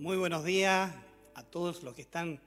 Muy 0.00 0.16
buenos 0.16 0.44
días 0.44 0.94
a 1.34 1.42
todos 1.42 1.82
los 1.82 1.92
que 1.92 2.02
están 2.02 2.38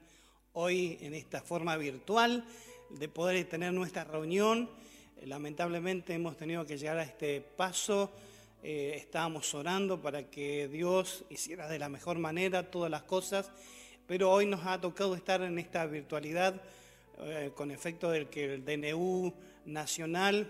hoy 0.54 0.96
en 1.02 1.12
esta 1.12 1.42
forma 1.42 1.76
virtual 1.76 2.46
de 2.88 3.08
poder 3.10 3.46
tener 3.46 3.74
nuestra 3.74 4.04
reunión. 4.04 4.70
Lamentablemente 5.26 6.14
hemos 6.14 6.38
tenido 6.38 6.64
que 6.64 6.78
llegar 6.78 6.96
a 6.96 7.02
este 7.02 7.42
paso. 7.42 8.10
Eh, 8.62 8.94
estábamos 8.96 9.52
orando 9.52 10.00
para 10.00 10.30
que 10.30 10.66
Dios 10.68 11.26
hiciera 11.28 11.68
de 11.68 11.78
la 11.78 11.90
mejor 11.90 12.18
manera 12.18 12.70
todas 12.70 12.90
las 12.90 13.02
cosas, 13.02 13.50
pero 14.06 14.30
hoy 14.30 14.46
nos 14.46 14.64
ha 14.64 14.80
tocado 14.80 15.14
estar 15.14 15.42
en 15.42 15.58
esta 15.58 15.84
virtualidad 15.84 16.58
eh, 17.18 17.50
con 17.54 17.70
efecto 17.70 18.10
del 18.10 18.30
que 18.30 18.54
el 18.54 18.64
DNU 18.64 19.30
nacional, 19.66 20.48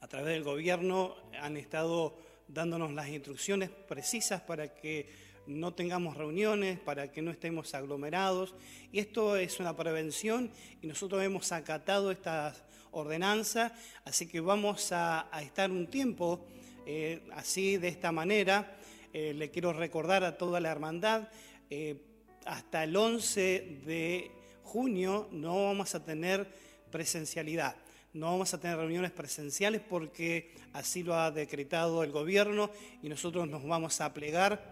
a 0.00 0.08
través 0.08 0.32
del 0.32 0.42
gobierno, 0.42 1.16
han 1.38 1.58
estado 1.58 2.16
dándonos 2.48 2.94
las 2.94 3.08
instrucciones 3.08 3.68
precisas 3.68 4.40
para 4.40 4.72
que 4.74 5.31
no 5.46 5.74
tengamos 5.74 6.16
reuniones, 6.16 6.78
para 6.78 7.10
que 7.10 7.22
no 7.22 7.30
estemos 7.30 7.74
aglomerados. 7.74 8.54
Y 8.92 8.98
esto 8.98 9.36
es 9.36 9.60
una 9.60 9.76
prevención 9.76 10.50
y 10.80 10.86
nosotros 10.86 11.22
hemos 11.22 11.52
acatado 11.52 12.10
estas 12.10 12.62
ordenanzas, 12.92 13.72
así 14.04 14.28
que 14.28 14.40
vamos 14.40 14.92
a, 14.92 15.28
estar 15.42 15.70
un 15.70 15.86
tiempo 15.86 16.46
eh, 16.86 17.22
así, 17.32 17.76
de 17.76 17.88
esta 17.88 18.12
manera. 18.12 18.76
Eh, 19.12 19.34
le 19.34 19.50
quiero 19.50 19.72
recordar 19.72 20.24
a 20.24 20.38
toda 20.38 20.60
la 20.60 20.70
hermandad, 20.70 21.28
eh, 21.68 21.96
hasta 22.44 22.84
el 22.84 22.96
11 22.96 23.80
de 23.84 24.30
junio 24.62 25.28
no 25.32 25.66
vamos 25.66 25.94
a 25.94 26.04
tener 26.04 26.46
presencialidad. 26.90 27.76
No 28.14 28.26
vamos 28.26 28.52
a 28.52 28.60
tener 28.60 28.76
reuniones 28.76 29.10
presenciales 29.10 29.80
porque 29.80 30.54
así 30.74 31.02
lo 31.02 31.14
ha 31.14 31.30
decretado 31.30 32.02
el 32.04 32.12
gobierno 32.12 32.70
y 33.02 33.08
nosotros 33.08 33.48
nos 33.48 33.66
vamos 33.66 34.00
a 34.02 34.12
plegar 34.12 34.71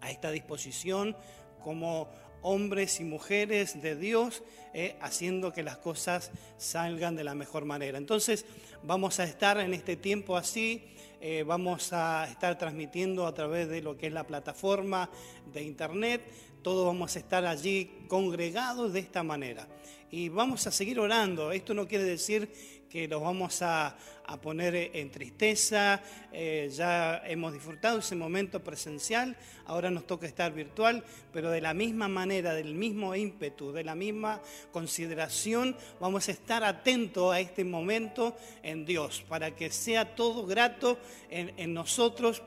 a 0.00 0.10
esta 0.10 0.30
disposición 0.30 1.16
como 1.62 2.08
hombres 2.42 3.00
y 3.00 3.04
mujeres 3.04 3.82
de 3.82 3.96
Dios, 3.96 4.42
eh, 4.74 4.96
haciendo 5.00 5.52
que 5.52 5.62
las 5.62 5.78
cosas 5.78 6.30
salgan 6.56 7.16
de 7.16 7.24
la 7.24 7.34
mejor 7.34 7.64
manera. 7.64 7.98
Entonces 7.98 8.44
vamos 8.82 9.18
a 9.20 9.24
estar 9.24 9.58
en 9.58 9.74
este 9.74 9.96
tiempo 9.96 10.36
así, 10.36 10.84
eh, 11.20 11.42
vamos 11.46 11.92
a 11.92 12.28
estar 12.30 12.56
transmitiendo 12.58 13.26
a 13.26 13.34
través 13.34 13.68
de 13.68 13.82
lo 13.82 13.96
que 13.96 14.06
es 14.06 14.12
la 14.12 14.26
plataforma 14.26 15.10
de 15.52 15.62
Internet, 15.62 16.22
todos 16.62 16.86
vamos 16.86 17.16
a 17.16 17.18
estar 17.18 17.44
allí 17.44 17.90
congregados 18.08 18.92
de 18.92 19.00
esta 19.00 19.22
manera. 19.22 19.66
Y 20.10 20.28
vamos 20.30 20.66
a 20.66 20.70
seguir 20.70 20.98
orando. 20.98 21.52
Esto 21.52 21.74
no 21.74 21.86
quiere 21.86 22.04
decir 22.04 22.77
que 22.88 23.08
los 23.08 23.22
vamos 23.22 23.62
a, 23.62 23.96
poner 24.42 24.74
en 24.94 25.10
tristeza. 25.10 26.02
Eh, 26.32 26.70
ya 26.70 27.22
hemos 27.24 27.54
disfrutado 27.54 28.00
ese 28.00 28.14
momento 28.14 28.62
presencial, 28.62 29.36
ahora 29.64 29.90
nos 29.90 30.06
toca 30.06 30.26
estar 30.26 30.52
virtual, 30.52 31.02
pero 31.32 31.50
de 31.50 31.62
la 31.62 31.72
misma 31.72 32.08
manera, 32.08 32.52
del 32.52 32.74
mismo 32.74 33.14
ímpetu, 33.14 33.72
de 33.72 33.84
la 33.84 33.94
misma 33.94 34.42
consideración, 34.70 35.76
vamos 35.98 36.28
a 36.28 36.32
estar 36.32 36.62
atentos 36.62 37.32
a 37.32 37.40
este 37.40 37.64
momento 37.64 38.36
en 38.62 38.84
Dios, 38.84 39.24
para 39.28 39.56
que 39.56 39.70
sea 39.70 40.14
todo 40.14 40.44
grato 40.44 40.98
en 41.30 41.72
nosotros 41.72 42.42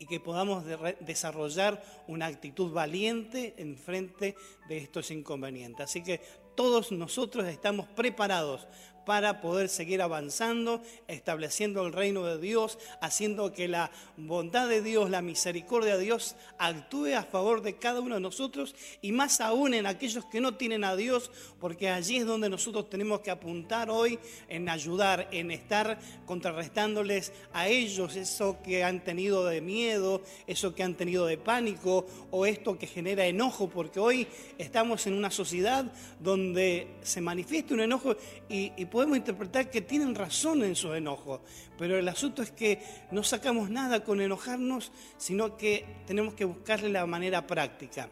y 0.00 0.06
que 0.06 0.18
podamos 0.18 0.64
desarrollar 1.00 1.84
una 2.08 2.24
actitud 2.24 2.72
valiente 2.72 3.54
en 3.58 3.76
frente 3.76 4.34
de 4.66 4.78
estos 4.78 5.10
inconvenientes. 5.10 5.84
Así 5.84 6.02
que 6.02 6.22
todos 6.56 6.90
nosotros 6.90 7.46
estamos 7.46 7.86
preparados 7.88 8.66
para 9.04 9.40
poder 9.40 9.68
seguir 9.68 10.02
avanzando, 10.02 10.82
estableciendo 11.08 11.86
el 11.86 11.92
reino 11.92 12.24
de 12.24 12.38
Dios, 12.38 12.78
haciendo 13.00 13.52
que 13.52 13.68
la 13.68 13.90
bondad 14.16 14.68
de 14.68 14.82
Dios, 14.82 15.10
la 15.10 15.22
misericordia 15.22 15.96
de 15.96 16.04
Dios 16.04 16.36
actúe 16.58 17.14
a 17.16 17.22
favor 17.22 17.62
de 17.62 17.76
cada 17.76 18.00
uno 18.00 18.16
de 18.16 18.20
nosotros 18.20 18.74
y 19.02 19.12
más 19.12 19.40
aún 19.40 19.74
en 19.74 19.86
aquellos 19.86 20.24
que 20.26 20.40
no 20.40 20.56
tienen 20.56 20.84
a 20.84 20.96
Dios, 20.96 21.30
porque 21.58 21.88
allí 21.88 22.18
es 22.18 22.26
donde 22.26 22.48
nosotros 22.48 22.88
tenemos 22.88 23.20
que 23.20 23.30
apuntar 23.30 23.90
hoy 23.90 24.18
en 24.48 24.68
ayudar, 24.68 25.28
en 25.32 25.50
estar 25.50 25.98
contrarrestándoles 26.26 27.32
a 27.52 27.68
ellos 27.68 28.16
eso 28.16 28.58
que 28.62 28.84
han 28.84 29.02
tenido 29.02 29.44
de 29.44 29.60
miedo, 29.60 30.22
eso 30.46 30.74
que 30.74 30.82
han 30.82 30.94
tenido 30.94 31.26
de 31.26 31.38
pánico 31.38 32.06
o 32.30 32.46
esto 32.46 32.78
que 32.78 32.86
genera 32.86 33.26
enojo, 33.26 33.68
porque 33.68 34.00
hoy 34.00 34.26
estamos 34.58 35.06
en 35.06 35.14
una 35.14 35.30
sociedad 35.30 35.84
donde 36.18 36.88
se 37.02 37.20
manifiesta 37.20 37.74
un 37.74 37.80
enojo 37.80 38.16
y, 38.48 38.84
podemos 38.90 39.16
interpretar 39.16 39.70
que 39.70 39.80
tienen 39.80 40.14
razón 40.14 40.64
en 40.64 40.76
su 40.76 40.92
enojo, 40.94 41.42
pero 41.78 41.96
el 41.96 42.08
asunto 42.08 42.42
es 42.42 42.50
que 42.50 42.82
no 43.10 43.22
sacamos 43.22 43.70
nada 43.70 44.04
con 44.04 44.20
enojarnos, 44.20 44.92
sino 45.16 45.56
que 45.56 46.02
tenemos 46.06 46.34
que 46.34 46.44
buscarle 46.44 46.90
la 46.90 47.06
manera 47.06 47.46
práctica, 47.46 48.08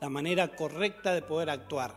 la 0.00 0.08
manera 0.08 0.48
correcta 0.48 1.14
de 1.14 1.22
poder 1.22 1.50
actuar. 1.50 1.94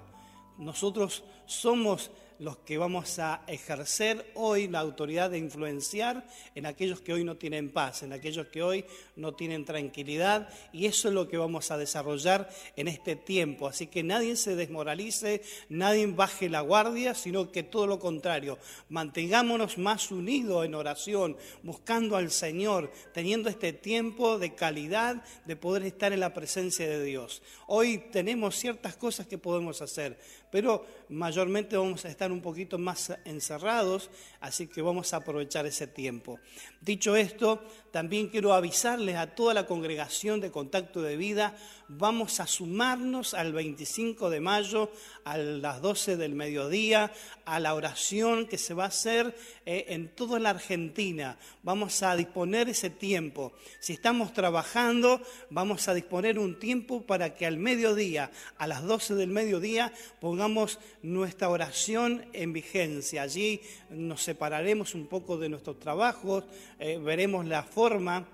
Nosotros 0.58 1.24
somos 1.46 2.12
los 2.44 2.58
que 2.58 2.78
vamos 2.78 3.20
a 3.20 3.42
ejercer 3.48 4.30
hoy 4.36 4.68
la 4.68 4.80
autoridad 4.80 5.32
de 5.32 5.38
influenciar 5.38 6.28
en 6.56 6.66
aquellos 6.66 7.00
que 7.00 7.14
hoy 7.14 7.24
no 7.24 7.38
tienen 7.38 7.72
paz, 7.72 8.04
en 8.04 8.12
aquellos 8.12 8.48
que 8.48 8.62
hoy 8.62 8.86
no 9.16 9.34
tienen 9.34 9.64
tranquilidad, 9.64 10.50
y 10.74 10.86
eso 10.86 11.08
es 11.08 11.14
lo 11.14 11.30
que 11.30 11.38
vamos 11.38 11.72
a 11.72 11.78
desarrollar 11.78 12.50
en 12.76 12.90
este 12.90 13.16
tiempo. 13.16 13.68
Así 13.68 13.88
que 13.88 14.04
nadie 14.04 14.36
se 14.36 14.58
desmoralice, 14.58 15.42
nadie 15.70 16.06
baje 16.08 16.50
la 16.50 16.60
guardia, 16.60 17.16
sino 17.16 17.50
que 17.50 17.64
todo 17.64 17.88
lo 17.88 17.98
contrario, 17.98 18.60
mantengámonos 18.90 19.78
más 19.78 20.12
unidos 20.12 20.66
en 20.66 20.76
oración, 20.76 21.38
buscando 21.64 22.18
al 22.18 22.30
Señor, 22.30 22.92
teniendo 23.14 23.50
este 23.50 23.72
tiempo 23.72 24.38
de 24.38 24.54
calidad 24.54 25.24
de 25.46 25.56
poder 25.56 25.84
estar 25.84 26.12
en 26.12 26.20
la 26.20 26.34
presencia 26.34 26.90
de 26.90 27.02
Dios. 27.04 27.42
Hoy 27.68 28.00
tenemos 28.12 28.58
ciertas 28.58 28.98
cosas 28.98 29.28
que 29.28 29.38
podemos 29.38 29.82
hacer, 29.82 30.20
pero 30.54 30.86
mayormente 31.10 31.76
vamos 31.76 32.06
a 32.06 32.10
estar 32.10 32.32
un 32.32 32.40
poquito 32.40 32.78
más 32.78 33.12
encerrados, 33.26 34.12
así 34.44 34.68
que 34.68 34.82
vamos 34.82 35.14
a 35.14 35.18
aprovechar 35.18 35.66
ese 35.66 35.88
tiempo. 35.88 36.38
Dicho 36.82 37.16
esto, 37.16 37.64
también 37.92 38.28
quiero 38.28 38.54
avisarles 38.54 39.16
a 39.16 39.36
toda 39.36 39.54
la 39.54 39.66
congregación 39.66 40.42
de 40.42 40.52
Contacto 40.52 41.02
de 41.02 41.16
Vida, 41.16 41.56
vamos 41.88 42.40
a 42.40 42.48
sumarnos 42.48 43.34
al 43.34 43.54
25 43.54 44.30
de 44.30 44.42
mayo 44.42 44.92
a 45.24 45.38
las 45.38 45.82
12 45.82 46.18
del 46.18 46.36
mediodía 46.36 47.12
a 47.46 47.60
la 47.60 47.74
oración 47.74 48.48
que 48.48 48.58
se 48.58 48.74
va 48.74 48.86
a 48.86 48.88
hacer 48.88 49.36
eh, 49.66 49.86
en 49.90 50.10
toda 50.10 50.40
la 50.40 50.50
Argentina. 50.50 51.38
Vamos 51.62 52.04
a 52.04 52.16
disponer 52.16 52.68
ese 52.68 52.90
tiempo. 52.90 53.54
Si 53.80 53.94
estamos 53.94 54.34
trabajando, 54.34 55.22
vamos 55.50 55.88
a 55.88 55.94
disponer 55.94 56.40
un 56.40 56.60
tiempo 56.60 57.04
para 57.04 57.36
que 57.36 57.46
al 57.46 57.58
mediodía, 57.58 58.32
a 58.58 58.68
las 58.68 58.84
12 58.84 59.16
del 59.16 59.30
mediodía, 59.30 59.94
pongamos 60.20 60.80
nuestra 61.02 61.50
oración 61.50 62.26
en 62.34 62.54
vigencia. 62.54 63.22
Allí 63.22 63.62
nos 63.90 64.28
separaremos 64.34 64.96
un 64.96 65.06
poco 65.06 65.38
de 65.38 65.48
nuestros 65.48 65.80
trabajos, 65.80 66.44
eh, 66.80 66.98
veremos 66.98 67.46
la 67.46 67.62
forma. 67.62 68.28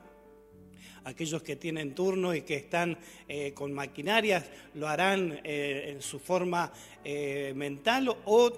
Aquellos 1.03 1.43
que 1.43 1.57
tienen 1.57 1.93
turno 1.93 2.33
y 2.33 2.43
que 2.43 2.55
están 2.55 2.97
eh, 3.27 3.53
con 3.53 3.73
maquinarias 3.73 4.45
lo 4.75 4.87
harán 4.87 5.41
eh, 5.43 5.91
en 5.91 6.01
su 6.01 6.19
forma 6.19 6.71
mental 7.53 8.15
o 8.25 8.53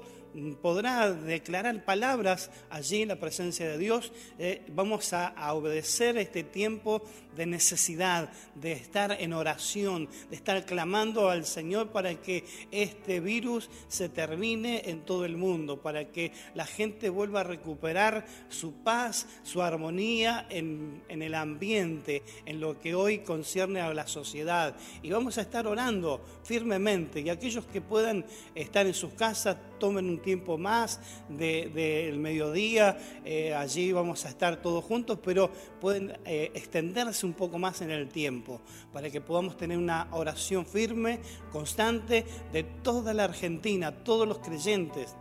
podrá 0.61 1.11
declarar 1.11 1.83
palabras 1.83 2.49
allí 2.69 3.01
en 3.01 3.09
la 3.09 3.19
presencia 3.19 3.67
de 3.67 3.77
Dios, 3.77 4.11
eh, 4.39 4.63
vamos 4.69 5.13
a, 5.13 5.33
obedecer 5.53 6.17
este 6.17 6.43
tiempo 6.43 7.01
de 7.35 7.45
necesidad, 7.45 8.29
de 8.55 8.73
estar 8.73 9.15
en 9.19 9.33
oración, 9.33 10.09
de 10.29 10.35
estar 10.35 10.65
clamando 10.65 11.29
al 11.29 11.45
Señor 11.45 11.89
para 11.89 12.15
que 12.15 12.45
este 12.71 13.19
virus 13.19 13.69
se 13.87 14.09
termine 14.09 14.83
en 14.85 15.01
todo 15.01 15.25
el 15.25 15.37
mundo, 15.37 15.81
para 15.81 16.05
que 16.05 16.31
la 16.55 16.65
gente 16.65 17.09
vuelva 17.09 17.41
a 17.41 17.43
recuperar 17.43 18.25
su 18.49 18.73
paz, 18.73 19.27
su 19.43 19.61
armonía 19.61 20.45
en, 20.49 21.03
en 21.09 21.21
el 21.21 21.35
ambiente, 21.35 22.23
en 22.45 22.59
lo 22.59 22.79
que 22.79 22.95
hoy 22.95 23.19
concierne 23.19 23.81
a 23.81 23.93
la 23.93 24.07
sociedad. 24.07 24.75
Y 25.01 25.11
vamos 25.11 25.37
a 25.37 25.41
estar 25.41 25.67
orando 25.67 26.21
firmemente 26.43 27.21
y 27.21 27.29
aquellos 27.29 27.65
que 27.65 27.81
puedan 27.81 28.25
estar 28.55 28.85
en 28.85 28.93
sus 28.93 29.13
casas, 29.13 29.57
tomen 29.79 30.09
un 30.09 30.20
tiempo 30.21 30.57
más 30.57 30.99
del 31.29 32.17
mediodía, 32.17 32.97
eh, 33.25 33.53
allí 33.53 33.91
vamos 33.91 34.25
a 34.25 34.29
estar 34.29 34.61
todos 34.61 34.83
juntos, 34.83 35.19
pero 35.23 35.49
pueden 35.79 36.17
eh, 36.25 36.51
extenderse 36.53 37.25
un 37.25 37.33
poco 37.33 37.57
más 37.57 37.81
en 37.81 37.91
el 37.91 38.09
tiempo 38.09 38.61
para 38.93 39.09
que 39.09 39.21
podamos 39.21 39.57
tener 39.57 39.77
una 39.77 40.07
oración 40.11 40.65
firme, 40.65 41.19
constante 41.51 42.25
de 42.53 42.63
toda 42.63 43.13
la 43.13 43.25
Argentina, 43.25 44.03
todos 44.03 44.27
los 44.27 44.39
creyentes 44.39 45.15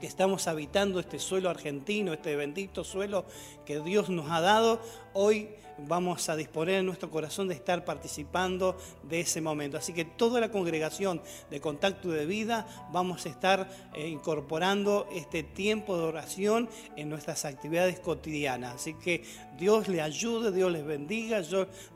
que 0.00 0.06
estamos 0.06 0.48
habitando 0.48 0.98
este 0.98 1.18
suelo 1.18 1.50
argentino, 1.50 2.14
este 2.14 2.34
bendito 2.34 2.84
suelo 2.84 3.26
que 3.66 3.80
Dios 3.80 4.08
nos 4.08 4.30
ha 4.30 4.40
dado, 4.40 4.80
hoy 5.12 5.50
vamos 5.86 6.28
a 6.28 6.36
disponer 6.36 6.76
en 6.76 6.86
nuestro 6.86 7.10
corazón 7.10 7.48
de 7.48 7.54
estar 7.54 7.84
participando 7.84 8.76
de 9.02 9.20
ese 9.20 9.40
momento. 9.40 9.76
Así 9.76 9.92
que 9.92 10.04
toda 10.04 10.40
la 10.40 10.50
congregación 10.50 11.20
de 11.50 11.60
contacto 11.60 12.10
de 12.10 12.26
vida 12.26 12.66
vamos 12.92 13.26
a 13.26 13.28
estar 13.28 13.68
eh, 13.94 14.08
incorporando 14.08 15.08
este 15.12 15.42
tiempo 15.42 15.96
de 15.96 16.04
oración 16.04 16.68
en 16.96 17.08
nuestras 17.08 17.44
actividades 17.44 18.00
cotidianas. 18.00 18.76
Así 18.76 18.94
que 18.94 19.24
Dios 19.58 19.88
le 19.88 20.00
ayude, 20.00 20.52
Dios 20.52 20.72
les 20.72 20.84
bendiga, 20.84 21.42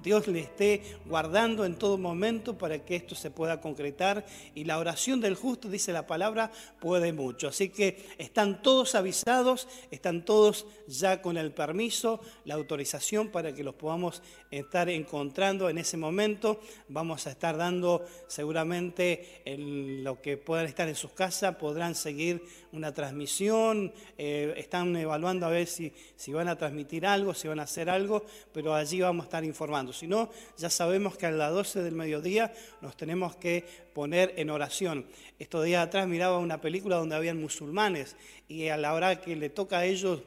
Dios 0.02 0.26
le 0.26 0.40
esté 0.40 0.82
guardando 1.06 1.64
en 1.64 1.76
todo 1.76 1.96
momento 1.96 2.58
para 2.58 2.84
que 2.84 2.96
esto 2.96 3.14
se 3.14 3.30
pueda 3.30 3.60
concretar. 3.60 4.26
Y 4.54 4.64
la 4.64 4.78
oración 4.78 5.20
del 5.20 5.34
justo, 5.34 5.68
dice 5.68 5.92
la 5.92 6.06
palabra, 6.06 6.50
puede 6.80 7.12
mucho. 7.12 7.48
Así 7.48 7.70
que 7.70 8.06
están 8.18 8.62
todos 8.62 8.94
avisados, 8.94 9.68
están 9.90 10.24
todos 10.24 10.66
ya 10.86 11.22
con 11.22 11.36
el 11.36 11.52
permiso, 11.52 12.20
la 12.44 12.54
autorización 12.54 13.28
para 13.28 13.54
que 13.54 13.64
los 13.64 13.73
podamos 13.74 14.22
estar 14.50 14.88
encontrando 14.88 15.68
en 15.68 15.78
ese 15.78 15.96
momento. 15.96 16.60
Vamos 16.88 17.26
a 17.26 17.30
estar 17.30 17.56
dando 17.56 18.04
seguramente 18.26 19.42
lo 19.56 20.20
que 20.20 20.36
puedan 20.36 20.66
estar 20.66 20.88
en 20.88 20.94
sus 20.94 21.12
casas, 21.12 21.56
podrán 21.56 21.94
seguir 21.94 22.42
una 22.72 22.92
transmisión, 22.92 23.92
eh, 24.18 24.54
están 24.56 24.94
evaluando 24.96 25.46
a 25.46 25.50
ver 25.50 25.66
si, 25.66 25.92
si 26.16 26.32
van 26.32 26.48
a 26.48 26.56
transmitir 26.56 27.06
algo, 27.06 27.34
si 27.34 27.48
van 27.48 27.60
a 27.60 27.64
hacer 27.64 27.88
algo, 27.88 28.24
pero 28.52 28.74
allí 28.74 29.00
vamos 29.00 29.24
a 29.24 29.26
estar 29.26 29.44
informando. 29.44 29.92
Si 29.92 30.06
no, 30.06 30.30
ya 30.56 30.70
sabemos 30.70 31.16
que 31.16 31.26
a 31.26 31.30
las 31.30 31.52
12 31.52 31.82
del 31.82 31.94
mediodía 31.94 32.52
nos 32.80 32.96
tenemos 32.96 33.36
que 33.36 33.64
poner 33.92 34.34
en 34.36 34.50
oración. 34.50 35.06
Estos 35.38 35.64
días 35.64 35.86
atrás 35.86 36.06
miraba 36.08 36.38
una 36.38 36.60
película 36.60 36.96
donde 36.96 37.14
habían 37.14 37.40
musulmanes 37.40 38.16
y 38.48 38.68
a 38.68 38.76
la 38.76 38.94
hora 38.94 39.20
que 39.20 39.36
le 39.36 39.50
toca 39.50 39.78
a 39.78 39.84
ellos 39.84 40.22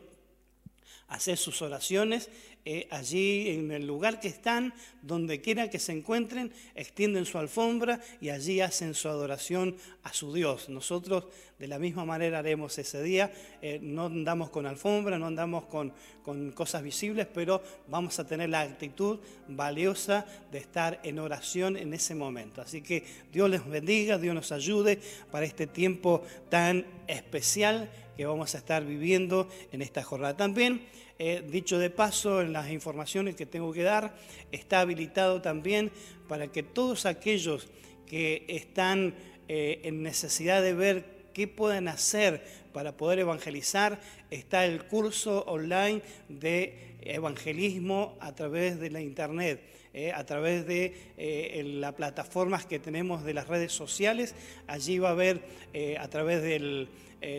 hacer 1.08 1.38
sus 1.38 1.62
oraciones, 1.62 2.30
eh, 2.70 2.86
allí 2.92 3.52
en 3.52 3.72
el 3.72 3.88
lugar 3.88 4.20
que 4.20 4.28
están, 4.28 4.74
donde 5.02 5.40
quiera 5.40 5.70
que 5.70 5.80
se 5.80 5.94
encuentren, 5.94 6.52
extienden 6.76 7.26
su 7.26 7.38
alfombra 7.38 8.02
y 8.20 8.28
allí 8.28 8.60
hacen 8.60 8.94
su 8.94 9.08
adoración 9.08 9.78
a 10.04 10.12
su 10.12 10.34
Dios. 10.34 10.68
Nosotros 10.68 11.28
de 11.58 11.70
la 11.70 11.80
misma 11.80 12.04
manera 12.04 12.40
haremos 12.40 12.78
ese 12.78 13.02
día, 13.02 13.32
eh, 13.62 13.80
no 13.82 14.08
andamos 14.08 14.50
con 14.50 14.66
alfombra, 14.66 15.18
no 15.18 15.28
andamos 15.28 15.64
con, 15.68 15.94
con 16.24 16.52
cosas 16.52 16.84
visibles, 16.84 17.26
pero 17.34 17.64
vamos 17.88 18.20
a 18.20 18.28
tener 18.28 18.50
la 18.50 18.60
actitud 18.60 19.20
valiosa 19.48 20.26
de 20.52 20.58
estar 20.58 21.00
en 21.04 21.20
oración 21.20 21.78
en 21.78 21.94
ese 21.94 22.16
momento. 22.16 22.62
Así 22.62 22.82
que 22.82 23.06
Dios 23.32 23.50
les 23.50 23.66
bendiga, 23.66 24.18
Dios 24.18 24.36
nos 24.36 24.52
ayude 24.52 25.00
para 25.32 25.46
este 25.46 25.68
tiempo 25.68 26.22
tan 26.50 26.86
especial 27.08 27.90
que 28.18 28.26
vamos 28.26 28.56
a 28.56 28.58
estar 28.58 28.84
viviendo 28.84 29.48
en 29.72 29.82
esta 29.82 30.04
jornada. 30.04 30.36
También 30.36 30.82
eh, 31.20 31.44
dicho 31.50 31.80
de 31.80 31.90
paso, 31.90 32.42
en 32.42 32.54
las 32.54 32.70
informaciones 32.70 33.36
que 33.36 33.48
tengo 33.48 33.74
que 33.74 33.82
dar, 33.82 34.16
está 34.52 34.82
habilitado 34.82 35.42
también 35.42 35.92
para 36.28 36.52
que 36.52 36.62
todos 36.62 37.08
aquellos 37.08 37.68
que 38.06 38.46
están 38.48 39.16
eh, 39.48 39.82
en 39.84 40.04
necesidad 40.04 40.62
de 40.62 40.74
ver 40.74 41.06
qué 41.34 41.48
pueden 41.48 41.88
hacer 41.88 42.44
para 42.72 42.98
poder 42.98 43.18
evangelizar, 43.20 44.00
está 44.30 44.66
el 44.66 44.84
curso 44.86 45.44
online 45.48 46.04
de 46.30 46.98
evangelismo 47.02 48.16
a 48.20 48.36
través 48.36 48.80
de 48.80 48.92
la 48.92 49.02
internet. 49.02 49.62
Eh, 49.94 50.12
a 50.14 50.24
través 50.28 50.68
de 50.68 50.94
las 51.64 51.94
plataformas 51.94 52.68
que 52.68 52.78
tenemos 52.78 53.24
de 53.24 53.34
las 53.34 53.48
redes 53.48 53.72
sociales. 53.72 54.36
Allí 54.68 55.00
va 55.00 55.10
a 55.10 55.12
haber, 55.14 55.42
a 55.98 56.08
través 56.08 56.44
de 56.44 56.88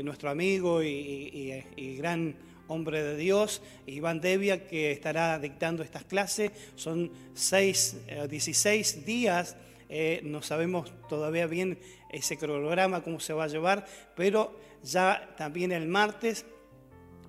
nuestro 0.03 0.31
amigo 0.31 0.83
y 0.83 1.97
gran 1.99 2.35
hombre 2.69 3.03
de 3.03 3.17
Dios, 3.17 3.62
Iván 3.87 4.20
Devia, 4.20 4.67
que 4.67 4.93
estará 4.93 5.38
dictando 5.38 5.82
estas 5.82 6.05
clases. 6.05 6.53
Son 6.76 7.11
seis, 7.35 7.97
16 8.29 8.94
eh, 8.94 9.00
días, 9.05 9.56
eh, 9.88 10.20
no 10.23 10.43
sabemos 10.43 10.93
todavía 11.09 11.47
bien 11.47 11.79
ese 12.11 12.37
cronograma, 12.37 13.03
cómo 13.03 13.20
se 13.20 13.32
va 13.32 13.44
a 13.44 13.49
llevar, 13.49 13.87
pero 14.15 14.59
ya 14.82 15.35
también 15.37 15.73
el 15.73 15.88
martes 15.88 16.44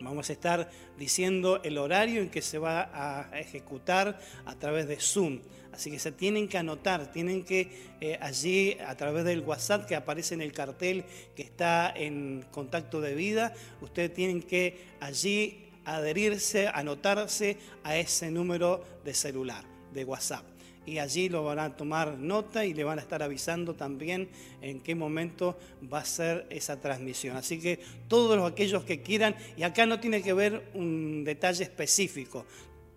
vamos 0.02 0.30
a 0.30 0.34
estar 0.34 0.70
diciendo 0.98 1.62
el 1.64 1.78
horario 1.78 2.22
en 2.22 2.30
que 2.30 2.42
se 2.42 2.58
va 2.58 2.90
a 2.94 3.40
ejecutar 3.40 4.20
a 4.46 4.56
través 4.56 4.88
de 4.88 5.00
Zoom. 5.00 5.40
Así 5.72 5.92
que 5.92 6.00
se 6.00 6.12
tienen 6.12 6.48
que 6.48 6.58
anotar, 6.58 7.12
tienen 7.12 7.44
que 7.44 7.72
eh, 8.02 8.18
allí 8.22 8.78
a 8.86 8.96
través 8.96 9.24
del 9.24 9.42
WhatsApp 9.42 9.86
que 9.86 9.96
aparece 9.96 10.34
en 10.34 10.42
el 10.42 10.52
cartel 10.52 11.06
que 11.36 11.44
está 11.44 11.94
en 11.96 12.46
contacto 12.52 13.02
de 13.02 13.16
vida, 13.16 13.54
ustedes 13.82 14.14
tienen 14.14 14.42
que 14.42 14.88
allí 15.00 15.70
adherirse, 15.86 16.68
anotarse 16.68 17.58
a 17.84 17.98
ese 17.98 18.32
número 18.32 18.84
de 19.06 19.14
celular, 19.14 19.64
de 19.94 20.04
WhatsApp. 20.06 20.46
Y 20.86 20.98
allí 20.98 21.30
lo 21.30 21.44
van 21.44 21.60
a 21.60 21.76
tomar 21.76 22.18
nota 22.18 22.66
y 22.66 22.74
le 22.74 22.84
van 22.84 22.98
a 22.98 23.02
estar 23.02 23.22
avisando 23.22 23.76
también 23.76 24.30
en 24.62 24.80
qué 24.80 24.96
momento 24.96 25.58
va 25.92 26.00
a 26.00 26.06
ser 26.06 26.48
esa 26.50 26.80
transmisión. 26.82 27.38
Así 27.38 27.60
que 27.60 27.80
todos 28.08 28.40
aquellos 28.50 28.84
que 28.84 29.02
quieran, 29.02 29.36
y 29.56 29.64
acá 29.64 29.86
no 29.86 30.00
tiene 30.00 30.24
que 30.24 30.34
ver 30.34 30.72
un 30.74 31.24
detalle 31.24 31.64
específico, 31.64 32.46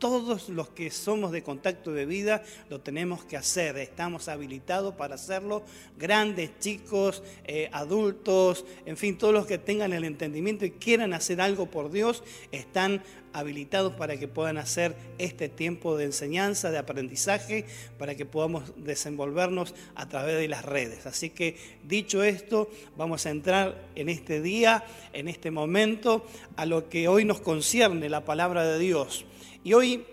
todos 0.03 0.49
los 0.49 0.69
que 0.71 0.91
somos 0.91 1.31
de 1.31 1.45
contacto 1.45 1.93
de 1.93 2.07
vida 2.07 2.43
lo 2.69 2.81
tenemos 2.81 3.25
que 3.25 3.37
hacer, 3.37 3.79
estamos 3.79 4.27
habilitados 4.27 4.97
para 4.97 5.15
hacerlo, 5.15 5.63
grandes, 5.97 6.59
chicos, 6.59 7.23
eh, 7.45 7.71
adultos, 7.71 8.65
en 8.85 8.97
fin, 8.97 9.17
todos 9.17 9.33
los 9.33 9.47
que 9.47 9.59
tengan 9.59 9.93
el 9.93 10.03
entendimiento 10.03 10.65
y 10.65 10.73
quieran 10.73 11.15
hacer 11.15 11.41
algo 11.41 11.67
por 11.67 11.93
Dios, 11.93 12.25
están 12.51 13.05
habilitados 13.33 13.93
para 13.93 14.17
que 14.17 14.27
puedan 14.27 14.59
hacer 14.59 14.97
este 15.19 15.49
tiempo 15.49 15.97
de 15.97 16.07
enseñanza, 16.07 16.73
de 16.73 16.79
aprendizaje, 16.79 17.65
para 17.97 18.17
que 18.17 18.27
podamos 18.27 18.73
desenvolvernos 18.77 19.73
a 19.95 20.09
través 20.09 20.37
de 20.37 20.49
las 20.49 20.65
redes. 20.65 21.07
Así 21.07 21.31
que 21.31 21.57
dicho 21.85 22.25
esto, 22.25 22.69
vamos 22.97 23.25
a 23.27 23.31
entrar 23.31 23.89
en 23.95 24.09
este 24.09 24.41
día, 24.41 24.85
en 25.13 25.29
este 25.29 25.53
momento, 25.53 26.27
a 26.57 26.67
lo 26.67 26.89
que 26.89 27.07
hoy 27.07 27.25
nos 27.25 27.41
concierne 27.41 28.09
la 28.09 28.25
palabra 28.25 28.67
de 28.67 28.81
Dios. 28.81 29.27
Y 29.65 29.75
hoy 29.75 30.05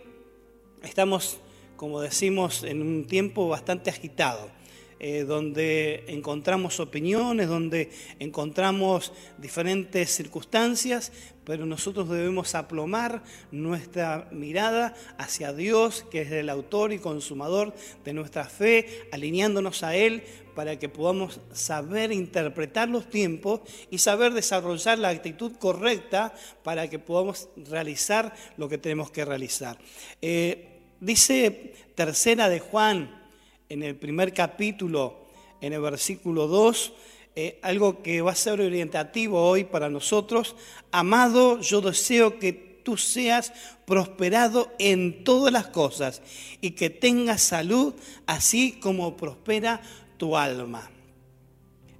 estamos, 0.83 1.39
como 1.75 2.01
decimos, 2.01 2.63
en 2.63 2.83
un 2.83 3.07
tiempo 3.07 3.47
bastante 3.47 3.89
agitado, 3.89 4.51
eh, 4.99 5.23
donde 5.23 6.03
encontramos 6.07 6.79
opiniones, 6.79 7.47
donde 7.47 7.89
encontramos 8.19 9.11
diferentes 9.39 10.13
circunstancias, 10.13 11.11
pero 11.45 11.65
nosotros 11.65 12.07
debemos 12.09 12.53
aplomar 12.53 13.23
nuestra 13.51 14.27
mirada 14.31 14.93
hacia 15.17 15.51
Dios, 15.51 16.05
que 16.11 16.21
es 16.21 16.31
el 16.31 16.49
autor 16.49 16.93
y 16.93 16.99
consumador 16.99 17.73
de 18.05 18.13
nuestra 18.13 18.45
fe, 18.45 19.07
alineándonos 19.11 19.81
a 19.81 19.95
Él 19.95 20.21
para 20.59 20.77
que 20.77 20.89
podamos 20.89 21.39
saber 21.53 22.11
interpretar 22.11 22.89
los 22.89 23.09
tiempos 23.09 23.61
y 23.89 23.97
saber 23.97 24.33
desarrollar 24.33 24.99
la 24.99 25.07
actitud 25.07 25.53
correcta 25.53 26.33
para 26.63 26.89
que 26.89 26.99
podamos 26.99 27.47
realizar 27.69 28.35
lo 28.57 28.67
que 28.67 28.77
tenemos 28.77 29.09
que 29.09 29.23
realizar. 29.23 29.77
Eh, 30.21 30.81
dice 30.99 31.75
tercera 31.95 32.49
de 32.49 32.59
Juan 32.59 33.23
en 33.69 33.83
el 33.83 33.95
primer 33.95 34.33
capítulo, 34.33 35.29
en 35.61 35.71
el 35.71 35.79
versículo 35.79 36.47
2, 36.47 36.93
eh, 37.37 37.59
algo 37.61 38.03
que 38.03 38.21
va 38.21 38.33
a 38.33 38.35
ser 38.35 38.59
orientativo 38.59 39.41
hoy 39.41 39.63
para 39.63 39.87
nosotros. 39.89 40.57
Amado, 40.91 41.61
yo 41.61 41.79
deseo 41.79 42.37
que 42.37 42.51
tú 42.83 42.97
seas 42.97 43.53
prosperado 43.85 44.73
en 44.77 45.23
todas 45.23 45.53
las 45.53 45.67
cosas 45.67 46.21
y 46.59 46.71
que 46.71 46.89
tengas 46.89 47.41
salud, 47.41 47.93
así 48.25 48.73
como 48.73 49.15
prospera 49.15 49.81
tu 50.19 50.37
alma. 50.37 50.87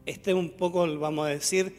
Este 0.06 0.32
es 0.32 0.38
un 0.38 0.52
poco, 0.52 0.86
vamos 1.00 1.26
a 1.26 1.30
decir, 1.30 1.74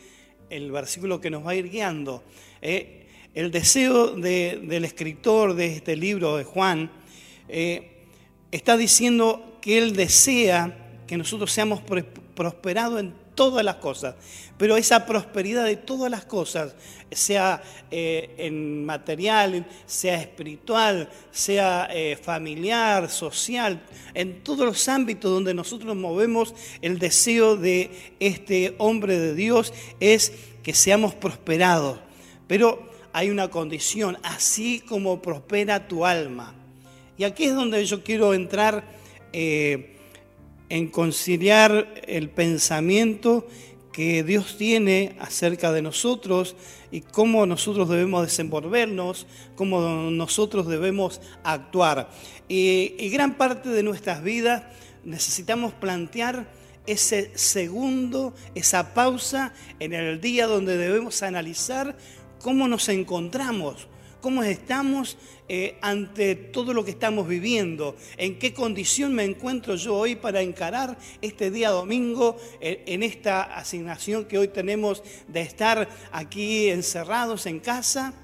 el 0.49 0.73
versículo 0.73 1.21
que 1.21 1.31
nos 1.31 1.47
va 1.47 1.51
a 1.51 1.55
ir 1.55 1.71
guiando. 1.71 2.25
Eh, 2.63 3.07
el 3.35 3.53
deseo 3.53 4.17
del 4.17 4.85
escritor 4.85 5.55
de 5.55 5.77
este 5.77 5.95
libro, 5.95 6.37
de 6.37 6.45
Juan, 6.45 6.91
eh, 7.49 8.07
está 8.51 8.77
diciendo 8.77 9.59
que 9.61 9.79
él 9.79 9.95
desea 9.95 11.03
que 11.07 11.17
nosotros 11.17 11.53
seamos 11.53 11.83
prosperados 12.35 13.01
en 13.01 13.15
todas 13.41 13.65
las 13.65 13.77
cosas. 13.77 14.17
Pero 14.59 14.77
esa 14.77 15.07
prosperidad 15.07 15.65
de 15.65 15.77
todas 15.77 16.11
las 16.11 16.27
cosas, 16.27 16.75
sea 17.11 17.63
eh, 17.91 18.35
en 18.37 18.85
material, 18.85 19.67
sea 19.87 20.21
espiritual, 20.21 21.09
sea 21.31 21.89
eh, 21.91 22.19
familiar, 22.23 23.09
social, 23.09 23.81
en 24.13 24.45
todos 24.45 24.67
los 24.67 24.87
ámbitos 24.91 25.31
donde 25.31 25.55
nosotros 25.55 25.97
movemos, 25.97 26.55
el 26.83 26.99
deseo 26.99 27.57
de 27.57 28.13
este 28.21 28.75
hombre 28.77 29.19
de 29.19 29.35
Dios 29.35 29.73
es 30.01 30.35
que 30.63 30.75
seamos 30.75 31.15
prosperados. 31.15 31.99
Pero 32.47 32.91
hay 33.15 33.31
una 33.31 33.49
condición, 33.49 34.19
así 34.23 34.81
como 34.81 35.23
prospera 35.23 35.89
tu 35.89 36.05
alma. 36.05 36.55
Y 37.17 37.25
aquí 37.25 37.45
es 37.45 37.55
donde 37.55 37.83
yo 37.87 38.05
quiero 38.05 38.35
entrar. 38.35 38.85
Eh, 39.33 39.97
en 40.71 40.89
conciliar 40.89 42.03
el 42.07 42.31
pensamiento 42.31 43.47
que 43.93 44.23
Dios 44.23 44.57
tiene 44.57 45.17
acerca 45.19 45.73
de 45.73 45.83
nosotros 45.83 46.55
y 46.93 47.01
cómo 47.01 47.45
nosotros 47.45 47.89
debemos 47.89 48.23
desenvolvernos, 48.23 49.27
cómo 49.57 49.81
nosotros 50.11 50.69
debemos 50.69 51.21
actuar. 51.43 52.09
Y, 52.49 53.09
gran 53.11 53.37
parte 53.37 53.69
de 53.69 53.83
nuestras 53.83 54.23
vidas 54.23 54.63
necesitamos 55.05 55.73
plantear 55.73 56.51
ese 56.87 57.37
segundo, 57.37 58.33
esa 58.55 58.95
pausa 58.95 59.53
en 59.81 59.93
el 59.93 60.21
día 60.21 60.47
donde 60.47 60.77
debemos 60.77 61.23
analizar 61.23 61.97
cómo 62.41 62.69
nos 62.69 62.89
encontramos, 62.89 63.89
cómo 64.21 64.43
estamos 64.43 65.17
eh, 65.49 65.79
ante 65.81 66.35
todo 66.35 66.73
lo 66.73 66.85
que 66.85 66.93
estamos 66.93 67.27
viviendo, 67.27 67.97
en 68.17 68.39
qué 68.39 68.55
condición 68.55 69.15
me 69.15 69.25
encuentro 69.25 69.75
yo 69.75 69.97
hoy 69.97 70.15
para 70.15 70.43
encarar 70.43 70.97
este 71.21 71.51
día 71.51 71.71
domingo 71.71 72.37
eh, 72.61 72.85
en 72.87 73.03
esta 73.03 73.43
asignación 73.43 74.27
que 74.27 74.39
hoy 74.39 74.49
tenemos 74.49 75.03
de 75.27 75.41
estar 75.41 75.89
aquí 76.13 76.69
encerrados 76.69 77.47
en 77.47 77.59
casa 77.61 78.15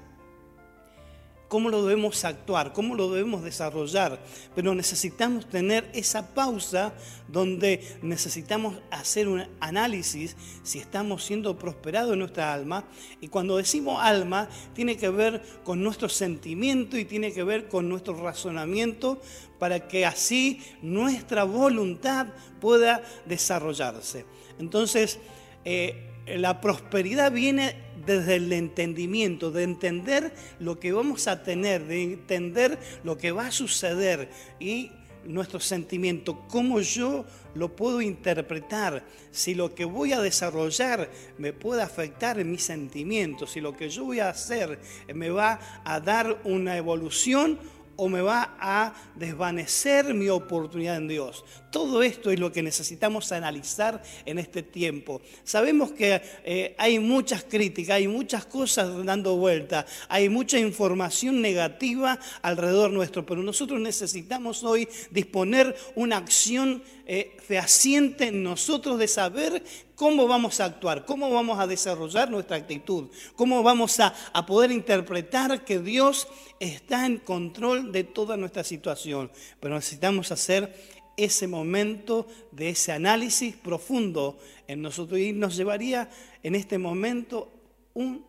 cómo 1.47 1.69
lo 1.69 1.85
debemos 1.85 2.23
actuar, 2.25 2.73
cómo 2.73 2.95
lo 2.95 3.11
debemos 3.11 3.43
desarrollar, 3.43 4.19
pero 4.55 4.75
necesitamos 4.75 5.47
tener 5.47 5.89
esa 5.93 6.33
pausa 6.33 6.93
donde 7.27 7.97
necesitamos 8.01 8.77
hacer 8.91 9.27
un 9.27 9.45
análisis 9.59 10.35
si 10.63 10.79
estamos 10.79 11.23
siendo 11.23 11.57
prosperados 11.57 12.13
en 12.13 12.19
nuestra 12.19 12.53
alma. 12.53 12.85
Y 13.21 13.27
cuando 13.27 13.57
decimos 13.57 13.99
alma, 14.01 14.49
tiene 14.73 14.97
que 14.97 15.09
ver 15.09 15.41
con 15.63 15.83
nuestro 15.83 16.09
sentimiento 16.09 16.97
y 16.97 17.05
tiene 17.05 17.33
que 17.33 17.43
ver 17.43 17.67
con 17.67 17.89
nuestro 17.89 18.21
razonamiento 18.21 19.21
para 19.59 19.87
que 19.87 20.05
así 20.05 20.61
nuestra 20.81 21.43
voluntad 21.43 22.27
pueda 22.59 23.03
desarrollarse. 23.25 24.25
Entonces, 24.59 25.19
eh, 25.65 26.16
la 26.35 26.61
prosperidad 26.61 27.31
viene 27.31 27.75
desde 28.05 28.35
el 28.35 28.51
entendimiento, 28.53 29.51
de 29.51 29.63
entender 29.63 30.33
lo 30.59 30.79
que 30.79 30.91
vamos 30.91 31.27
a 31.27 31.43
tener, 31.43 31.85
de 31.85 32.03
entender 32.03 32.79
lo 33.03 33.17
que 33.17 33.31
va 33.31 33.47
a 33.47 33.51
suceder 33.51 34.29
y 34.59 34.91
nuestro 35.25 35.59
sentimiento, 35.59 36.45
cómo 36.47 36.79
yo 36.79 37.25
lo 37.53 37.75
puedo 37.75 38.01
interpretar, 38.01 39.03
si 39.31 39.55
lo 39.55 39.75
que 39.75 39.83
voy 39.83 40.13
a 40.13 40.21
desarrollar 40.21 41.09
me 41.37 41.53
puede 41.53 41.81
afectar 41.81 42.39
en 42.39 42.51
mis 42.51 42.63
sentimientos, 42.63 43.51
si 43.51 43.61
lo 43.61 43.75
que 43.75 43.89
yo 43.89 44.05
voy 44.05 44.19
a 44.19 44.29
hacer 44.29 44.79
me 45.13 45.29
va 45.29 45.59
a 45.83 45.99
dar 45.99 46.39
una 46.45 46.77
evolución 46.77 47.59
o 47.97 48.07
me 48.07 48.21
va 48.21 48.55
a 48.59 48.93
desvanecer 49.15 50.13
mi 50.13 50.29
oportunidad 50.29 50.97
en 50.97 51.07
Dios. 51.07 51.43
Todo 51.71 52.01
esto 52.01 52.31
es 52.31 52.39
lo 52.39 52.51
que 52.51 52.63
necesitamos 52.63 53.31
analizar 53.31 54.01
en 54.25 54.39
este 54.39 54.63
tiempo. 54.63 55.21
Sabemos 55.43 55.91
que 55.91 56.21
eh, 56.45 56.75
hay 56.77 56.99
muchas 56.99 57.43
críticas, 57.43 57.97
hay 57.97 58.07
muchas 58.07 58.45
cosas 58.45 59.03
dando 59.05 59.35
vuelta, 59.35 59.85
hay 60.07 60.29
mucha 60.29 60.57
información 60.57 61.41
negativa 61.41 62.19
alrededor 62.41 62.91
nuestro, 62.91 63.25
pero 63.25 63.43
nosotros 63.43 63.79
necesitamos 63.81 64.63
hoy 64.63 64.87
disponer 65.11 65.75
una 65.95 66.17
acción 66.17 66.81
eh, 67.09 67.37
fehaciente 67.41 68.27
en 68.27 68.43
nosotros 68.43 68.99
de 68.99 69.07
saber 69.07 69.63
cómo 69.95 70.27
vamos 70.27 70.59
a 70.59 70.65
actuar, 70.65 71.05
cómo 71.05 71.31
vamos 71.31 71.57
a 71.57 71.65
desarrollar 71.65 72.29
nuestra 72.29 72.57
actitud, 72.57 73.07
cómo 73.37 73.63
vamos 73.63 74.01
a, 74.01 74.13
a 74.33 74.45
poder 74.45 74.73
interpretar 74.73 75.63
que 75.63 75.79
Dios 75.79 76.27
está 76.59 77.05
en 77.05 77.19
control 77.19 77.93
de 77.93 78.03
toda 78.03 78.35
nuestra 78.35 78.65
situación. 78.65 79.31
Pero 79.61 79.75
necesitamos 79.75 80.33
hacer 80.33 80.75
ese 81.15 81.47
momento 81.47 82.27
de 82.51 82.71
ese 82.71 82.91
análisis 82.91 83.55
profundo 83.55 84.37
en 84.67 84.81
nosotros 84.81 85.17
y 85.17 85.31
nos 85.31 85.55
llevaría 85.55 86.09
en 86.43 86.55
este 86.55 86.77
momento 86.77 87.53
un 87.93 88.25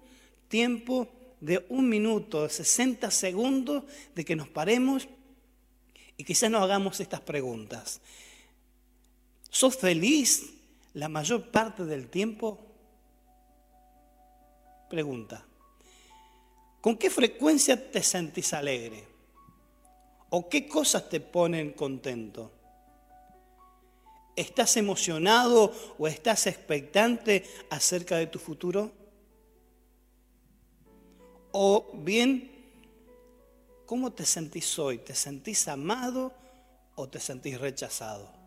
tiempo 0.46 1.08
de 1.40 1.66
un 1.68 1.88
minuto, 1.88 2.44
de 2.44 2.48
60 2.48 3.10
segundos, 3.10 3.82
de 4.14 4.24
que 4.24 4.36
nos 4.36 4.48
paremos 4.48 5.08
y 6.16 6.22
quizás 6.22 6.48
nos 6.48 6.62
hagamos 6.62 7.00
estas 7.00 7.22
preguntas. 7.22 8.00
¿Sos 9.50 9.76
feliz 9.76 10.52
la 10.94 11.08
mayor 11.08 11.50
parte 11.50 11.84
del 11.84 12.08
tiempo? 12.08 12.58
Pregunta. 14.88 15.44
¿Con 16.80 16.96
qué 16.96 17.10
frecuencia 17.10 17.90
te 17.90 18.02
sentís 18.02 18.52
alegre? 18.52 19.06
¿O 20.30 20.48
qué 20.48 20.68
cosas 20.68 21.08
te 21.08 21.20
ponen 21.20 21.72
contento? 21.72 22.52
¿Estás 24.36 24.76
emocionado 24.76 25.72
o 25.98 26.06
estás 26.06 26.46
expectante 26.46 27.44
acerca 27.70 28.16
de 28.16 28.28
tu 28.28 28.38
futuro? 28.38 28.92
O 31.50 31.90
bien, 31.94 32.50
¿cómo 33.86 34.12
te 34.12 34.24
sentís 34.24 34.78
hoy? 34.78 34.98
¿Te 34.98 35.14
sentís 35.14 35.66
amado 35.66 36.32
o 36.94 37.08
te 37.08 37.18
sentís 37.18 37.58
rechazado? 37.58 38.37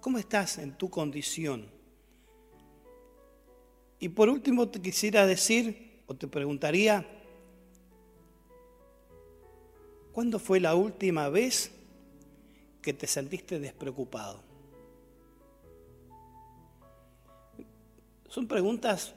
¿Cómo 0.00 0.16
estás 0.16 0.56
en 0.58 0.72
tu 0.78 0.88
condición? 0.88 1.68
Y 3.98 4.08
por 4.08 4.30
último 4.30 4.68
te 4.68 4.80
quisiera 4.80 5.26
decir, 5.26 6.02
o 6.06 6.14
te 6.14 6.26
preguntaría, 6.26 7.06
¿cuándo 10.12 10.38
fue 10.38 10.58
la 10.58 10.74
última 10.74 11.28
vez 11.28 11.70
que 12.80 12.94
te 12.94 13.06
sentiste 13.06 13.60
despreocupado? 13.60 14.42
Son 18.30 18.48
preguntas 18.48 19.12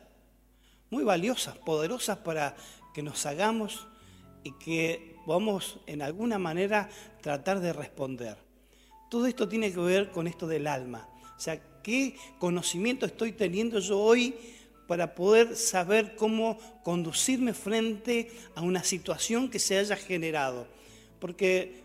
muy 0.89 1.05
valiosas, 1.05 1.57
poderosas 1.59 2.17
para 2.17 2.57
que 2.93 3.01
nos 3.01 3.25
hagamos 3.25 3.87
y 4.43 4.51
que 4.57 5.15
podamos 5.25 5.79
en 5.87 6.01
alguna 6.01 6.39
manera 6.39 6.89
tratar 7.21 7.61
de 7.61 7.71
responder. 7.71 8.42
Todo 9.13 9.27
esto 9.27 9.47
tiene 9.47 9.71
que 9.71 9.79
ver 9.79 10.09
con 10.09 10.25
esto 10.25 10.47
del 10.47 10.65
alma. 10.65 11.07
O 11.37 11.39
sea, 11.39 11.61
¿qué 11.83 12.15
conocimiento 12.39 13.05
estoy 13.05 13.31
teniendo 13.31 13.77
yo 13.77 13.99
hoy 13.99 14.33
para 14.87 15.13
poder 15.13 15.55
saber 15.55 16.15
cómo 16.15 16.57
conducirme 16.83 17.53
frente 17.53 18.31
a 18.55 18.61
una 18.61 18.83
situación 18.83 19.51
que 19.51 19.59
se 19.59 19.77
haya 19.77 19.95
generado? 19.95 20.65
Porque 21.19 21.83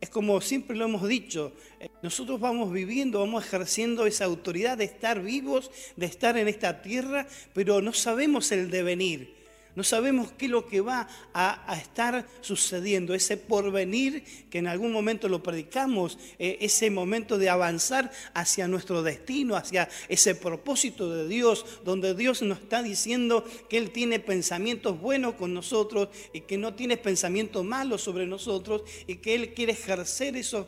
es 0.00 0.08
como 0.08 0.40
siempre 0.40 0.74
lo 0.74 0.86
hemos 0.86 1.06
dicho, 1.06 1.52
eh, 1.78 1.90
nosotros 2.02 2.40
vamos 2.40 2.72
viviendo, 2.72 3.20
vamos 3.20 3.44
ejerciendo 3.44 4.06
esa 4.06 4.24
autoridad 4.24 4.78
de 4.78 4.84
estar 4.84 5.20
vivos, 5.20 5.70
de 5.96 6.06
estar 6.06 6.38
en 6.38 6.48
esta 6.48 6.80
tierra, 6.80 7.26
pero 7.52 7.82
no 7.82 7.92
sabemos 7.92 8.50
el 8.50 8.70
devenir. 8.70 9.41
No 9.74 9.84
sabemos 9.84 10.32
qué 10.32 10.44
es 10.46 10.50
lo 10.50 10.66
que 10.66 10.82
va 10.82 11.08
a, 11.32 11.76
estar 11.80 12.26
sucediendo, 12.42 13.14
ese 13.14 13.38
porvenir 13.38 14.22
que 14.50 14.58
en 14.58 14.66
algún 14.66 14.92
momento 14.92 15.28
lo 15.28 15.42
predicamos, 15.42 16.18
eh, 16.38 16.58
ese 16.60 16.90
momento 16.90 17.38
de 17.38 17.48
avanzar 17.48 18.12
hacia 18.34 18.68
nuestro 18.68 19.02
destino, 19.02 19.56
hacia 19.56 19.88
ese 20.08 20.34
propósito 20.34 21.08
de 21.10 21.26
Dios, 21.26 21.64
donde 21.84 22.14
Dios 22.14 22.42
nos 22.42 22.58
está 22.58 22.82
diciendo 22.82 23.46
que 23.70 23.78
Él 23.78 23.92
tiene 23.92 24.20
pensamientos 24.20 25.00
buenos 25.00 25.34
con 25.34 25.54
nosotros 25.54 26.08
y 26.34 26.42
que 26.42 26.58
no 26.58 26.74
tiene 26.74 26.98
pensamientos 26.98 27.64
malos 27.64 28.02
sobre 28.02 28.26
nosotros 28.26 28.82
y 29.06 29.16
que 29.16 29.34
Él 29.34 29.54
quiere 29.54 29.72
ejercer 29.72 30.36
esos 30.36 30.66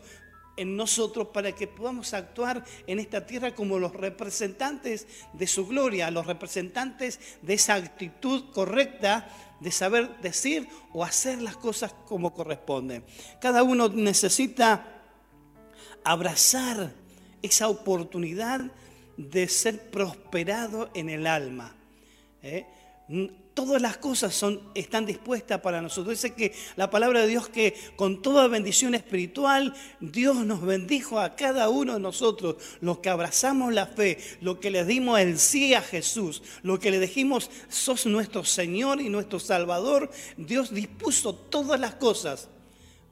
en 0.57 0.77
nosotros 0.77 1.29
para 1.29 1.53
que 1.53 1.67
podamos 1.67 2.15
actuar 2.15 2.65
en 2.87 2.99
esta 2.99 3.27
tierra 3.27 3.55
como 3.55 3.79
los 3.79 3.93
representantes 3.93 5.07
de 5.33 5.47
su 5.47 5.67
gloria, 5.67 6.11
los 6.11 6.27
representantes 6.27 7.21
de 7.43 7.55
esa 7.55 7.75
actitud 7.75 8.51
correcta 8.53 9.29
de 9.61 9.71
saber 9.71 10.21
decir 10.21 10.69
o 10.93 11.05
hacer 11.05 11.41
las 11.41 11.57
cosas 11.57 11.95
como 12.07 12.35
corresponden. 12.35 13.05
Cada 13.41 13.63
uno 13.63 13.89
necesita 13.89 15.03
abrazar 16.05 16.93
esa 17.43 17.69
oportunidad 17.69 18.61
de 19.17 19.49
ser 19.49 19.91
prosperado 19.91 20.91
en 20.95 21.09
el 21.09 21.27
alma. 21.27 21.75
¿eh? 22.43 22.67
Todas 23.55 23.81
las 23.81 23.97
cosas 23.97 24.45
están 24.75 25.07
dispuestas 25.07 25.61
para 25.61 25.81
nosotros. 25.81 26.17
Dice 26.17 26.35
que 26.35 26.53
la 26.77 26.91
palabra 26.91 27.21
de 27.21 27.29
Dios 27.29 27.49
que 27.49 27.75
con 27.97 28.21
toda 28.21 28.49
bendición 28.49 28.95
espiritual, 28.95 29.75
Dios 30.01 30.45
nos 30.45 30.61
bendijo 30.61 31.21
a 31.21 31.37
cada 31.37 31.69
uno 31.69 31.95
de 31.95 32.01
nosotros, 32.01 32.57
los 32.81 32.99
que 32.99 33.09
abrazamos 33.09 33.73
la 33.73 33.87
fe, 33.87 34.19
los 34.41 34.59
que 34.59 34.71
le 34.71 34.85
dimos 34.85 35.21
el 35.21 35.39
sí 35.39 35.75
a 35.75 35.81
Jesús, 35.81 36.43
los 36.63 36.81
que 36.81 36.91
le 36.91 37.01
dijimos, 37.01 37.51
sos 37.69 38.07
nuestro 38.07 38.45
Señor 38.45 39.01
y 39.01 39.09
nuestro 39.09 39.39
Salvador. 39.39 40.11
Dios 40.37 40.75
dispuso 40.75 41.35
todas 41.35 41.79
las 41.79 41.95
cosas 41.95 42.49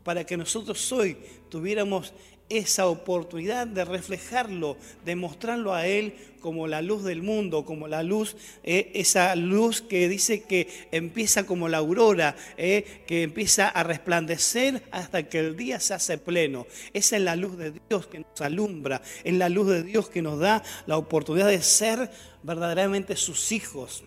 para 0.03 0.25
que 0.27 0.37
nosotros 0.37 0.91
hoy 0.91 1.17
tuviéramos 1.49 2.13
esa 2.49 2.87
oportunidad 2.87 3.67
de 3.67 3.85
reflejarlo, 3.85 4.77
de 5.05 5.17
mostrarlo 5.17 5.73
a 5.73 5.87
Él 5.87 6.15
como 6.41 6.67
la 6.67 6.83
luz 6.83 7.05
del 7.05 7.23
mundo, 7.23 7.65
como 7.65 7.89
la 7.89 8.03
luz, 8.03 8.37
eh, 8.65 8.91
esa 8.95 9.35
luz 9.37 9.81
que 9.81 10.09
dice 10.09 10.43
que 10.43 10.69
empieza 10.91 11.47
como 11.47 11.69
la 11.69 11.79
aurora, 11.79 12.37
eh, 12.57 13.03
que 13.07 13.23
empieza 13.23 13.69
a 13.69 13.85
resplandecer 13.85 14.83
hasta 14.91 15.29
que 15.29 15.39
el 15.39 15.57
día 15.57 15.81
se 15.81 15.95
hace 15.95 16.19
pleno. 16.19 16.67
Esa 16.93 17.17
es 17.17 17.23
la 17.23 17.37
luz 17.37 17.57
de 17.57 17.73
Dios 17.89 18.07
que 18.09 18.19
nos 18.19 18.41
alumbra, 18.41 19.01
es 19.25 19.35
la 19.35 19.49
luz 19.49 19.69
de 19.69 19.83
Dios 19.83 20.11
que 20.11 20.21
nos 20.21 20.39
da 20.39 20.63
la 20.87 20.99
oportunidad 20.99 21.49
de 21.49 21.63
ser 21.63 22.11
verdaderamente 22.43 23.17
sus 23.17 23.53
hijos. 23.53 24.03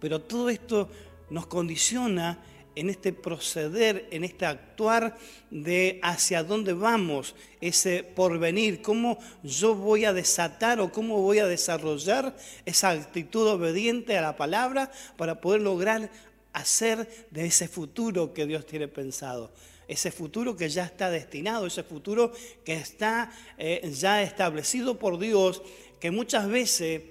Pero 0.00 0.20
todo 0.22 0.48
esto 0.50 0.90
nos 1.30 1.46
condiciona 1.46 2.42
en 2.74 2.90
este 2.90 3.12
proceder, 3.12 4.08
en 4.10 4.24
este 4.24 4.46
actuar 4.46 5.16
de 5.50 6.00
hacia 6.02 6.42
dónde 6.42 6.72
vamos, 6.72 7.34
ese 7.60 8.02
porvenir, 8.02 8.82
cómo 8.82 9.18
yo 9.42 9.74
voy 9.74 10.04
a 10.04 10.12
desatar 10.12 10.80
o 10.80 10.90
cómo 10.90 11.20
voy 11.20 11.38
a 11.38 11.46
desarrollar 11.46 12.36
esa 12.64 12.90
actitud 12.90 13.46
obediente 13.46 14.16
a 14.16 14.22
la 14.22 14.36
palabra 14.36 14.90
para 15.16 15.40
poder 15.40 15.62
lograr 15.62 16.10
hacer 16.52 17.08
de 17.30 17.46
ese 17.46 17.68
futuro 17.68 18.32
que 18.32 18.46
Dios 18.46 18.66
tiene 18.66 18.88
pensado. 18.88 19.52
Ese 19.88 20.10
futuro 20.10 20.56
que 20.56 20.68
ya 20.68 20.84
está 20.84 21.10
destinado, 21.10 21.66
ese 21.66 21.82
futuro 21.82 22.32
que 22.64 22.74
está 22.74 23.30
eh, 23.58 23.90
ya 23.94 24.22
establecido 24.22 24.98
por 24.98 25.18
Dios, 25.18 25.62
que 26.00 26.10
muchas 26.10 26.48
veces 26.48 27.02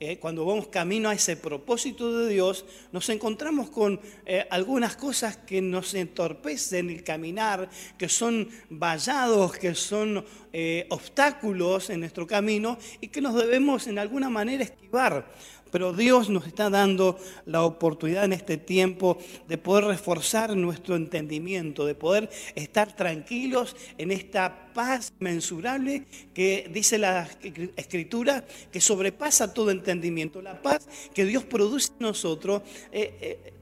eh, 0.00 0.18
cuando 0.18 0.44
vamos 0.44 0.68
camino 0.68 1.08
a 1.08 1.14
ese 1.14 1.36
propósito 1.36 2.16
de 2.18 2.32
Dios, 2.32 2.64
nos 2.92 3.08
encontramos 3.08 3.68
con 3.70 4.00
eh, 4.26 4.46
algunas 4.48 4.94
cosas 4.94 5.36
que 5.36 5.60
nos 5.60 5.92
entorpecen 5.94 6.88
el 6.90 7.02
caminar, 7.02 7.68
que 7.98 8.08
son 8.08 8.48
vallados, 8.70 9.58
que 9.58 9.74
son 9.74 10.24
eh, 10.52 10.86
obstáculos 10.90 11.90
en 11.90 12.00
nuestro 12.00 12.26
camino 12.26 12.78
y 13.00 13.08
que 13.08 13.20
nos 13.20 13.34
debemos 13.34 13.86
en 13.88 13.98
alguna 13.98 14.30
manera 14.30 14.62
esquivar. 14.62 15.30
Pero 15.70 15.92
Dios 15.92 16.28
nos 16.28 16.46
está 16.46 16.70
dando 16.70 17.18
la 17.46 17.62
oportunidad 17.62 18.24
en 18.24 18.32
este 18.32 18.56
tiempo 18.56 19.18
de 19.46 19.58
poder 19.58 19.84
reforzar 19.84 20.56
nuestro 20.56 20.96
entendimiento, 20.96 21.86
de 21.86 21.94
poder 21.94 22.30
estar 22.54 22.94
tranquilos 22.94 23.76
en 23.98 24.10
esta 24.10 24.72
paz 24.72 25.12
mensurable 25.18 26.04
que 26.34 26.70
dice 26.72 26.98
la 26.98 27.28
escritura 27.76 28.44
que 28.70 28.80
sobrepasa 28.80 29.52
todo 29.52 29.70
entendimiento. 29.70 30.42
La 30.42 30.60
paz 30.60 30.88
que 31.14 31.24
Dios 31.24 31.44
produce 31.44 31.92
en 31.98 32.06
nosotros 32.06 32.62
eh, 32.92 33.16
eh, 33.20 33.52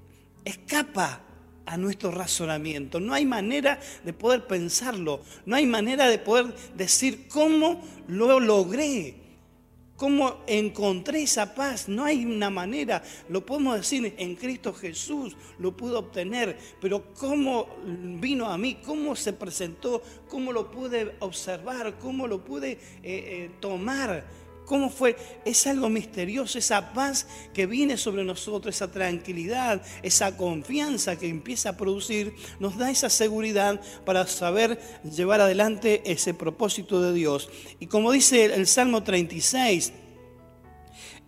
escapa 0.44 1.22
a 1.66 1.76
nuestro 1.76 2.10
razonamiento. 2.10 3.00
No 3.00 3.12
hay 3.12 3.26
manera 3.26 3.78
de 4.04 4.12
poder 4.12 4.46
pensarlo, 4.46 5.20
no 5.44 5.56
hay 5.56 5.66
manera 5.66 6.08
de 6.08 6.18
poder 6.18 6.54
decir 6.76 7.26
cómo 7.28 7.82
lo 8.08 8.40
logré. 8.40 9.25
¿Cómo 9.96 10.42
encontré 10.46 11.22
esa 11.22 11.54
paz? 11.54 11.88
No 11.88 12.04
hay 12.04 12.24
una 12.26 12.50
manera, 12.50 13.02
lo 13.30 13.46
podemos 13.46 13.76
decir 13.76 14.14
en 14.18 14.36
Cristo 14.36 14.74
Jesús, 14.74 15.34
lo 15.58 15.74
pude 15.74 15.94
obtener, 15.94 16.58
pero 16.80 17.14
¿cómo 17.14 17.66
vino 17.84 18.46
a 18.46 18.58
mí? 18.58 18.76
¿Cómo 18.84 19.16
se 19.16 19.32
presentó? 19.32 20.02
¿Cómo 20.28 20.52
lo 20.52 20.70
pude 20.70 21.14
observar? 21.20 21.98
¿Cómo 21.98 22.26
lo 22.26 22.44
pude 22.44 22.72
eh, 22.72 22.78
eh, 23.02 23.50
tomar? 23.58 24.24
¿Cómo 24.66 24.90
fue? 24.90 25.16
Es 25.44 25.64
algo 25.68 25.88
misterioso, 25.88 26.58
esa 26.58 26.92
paz 26.92 27.28
que 27.54 27.66
viene 27.66 27.96
sobre 27.96 28.24
nosotros, 28.24 28.74
esa 28.74 28.90
tranquilidad, 28.90 29.80
esa 30.02 30.36
confianza 30.36 31.16
que 31.16 31.28
empieza 31.28 31.70
a 31.70 31.76
producir, 31.76 32.34
nos 32.58 32.76
da 32.76 32.90
esa 32.90 33.08
seguridad 33.08 33.80
para 34.04 34.26
saber 34.26 34.80
llevar 35.04 35.40
adelante 35.40 36.02
ese 36.04 36.34
propósito 36.34 37.00
de 37.00 37.14
Dios. 37.14 37.48
Y 37.78 37.86
como 37.86 38.10
dice 38.10 38.46
el 38.46 38.66
Salmo 38.66 39.04
36, 39.04 39.92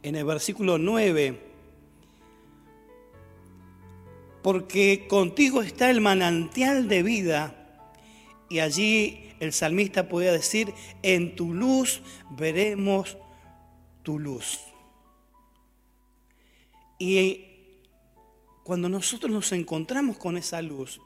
en 0.02 0.16
el 0.16 0.24
versículo 0.24 0.76
9, 0.76 1.40
porque 4.42 5.06
contigo 5.08 5.62
está 5.62 5.90
el 5.90 6.00
manantial 6.00 6.88
de 6.88 7.02
vida, 7.04 7.54
y 8.50 8.58
allí 8.58 9.30
el 9.38 9.52
salmista 9.52 10.08
podía 10.08 10.32
decir, 10.32 10.74
en 11.02 11.36
tu 11.36 11.54
luz 11.54 12.02
veremos 12.30 13.16
tu 14.08 14.18
luz. 14.18 14.60
Y 16.98 17.44
cuando 18.64 18.88
nosotros 18.88 19.30
nos 19.30 19.52
encontramos 19.52 20.16
con 20.16 20.38
esa 20.38 20.62
luz, 20.62 20.98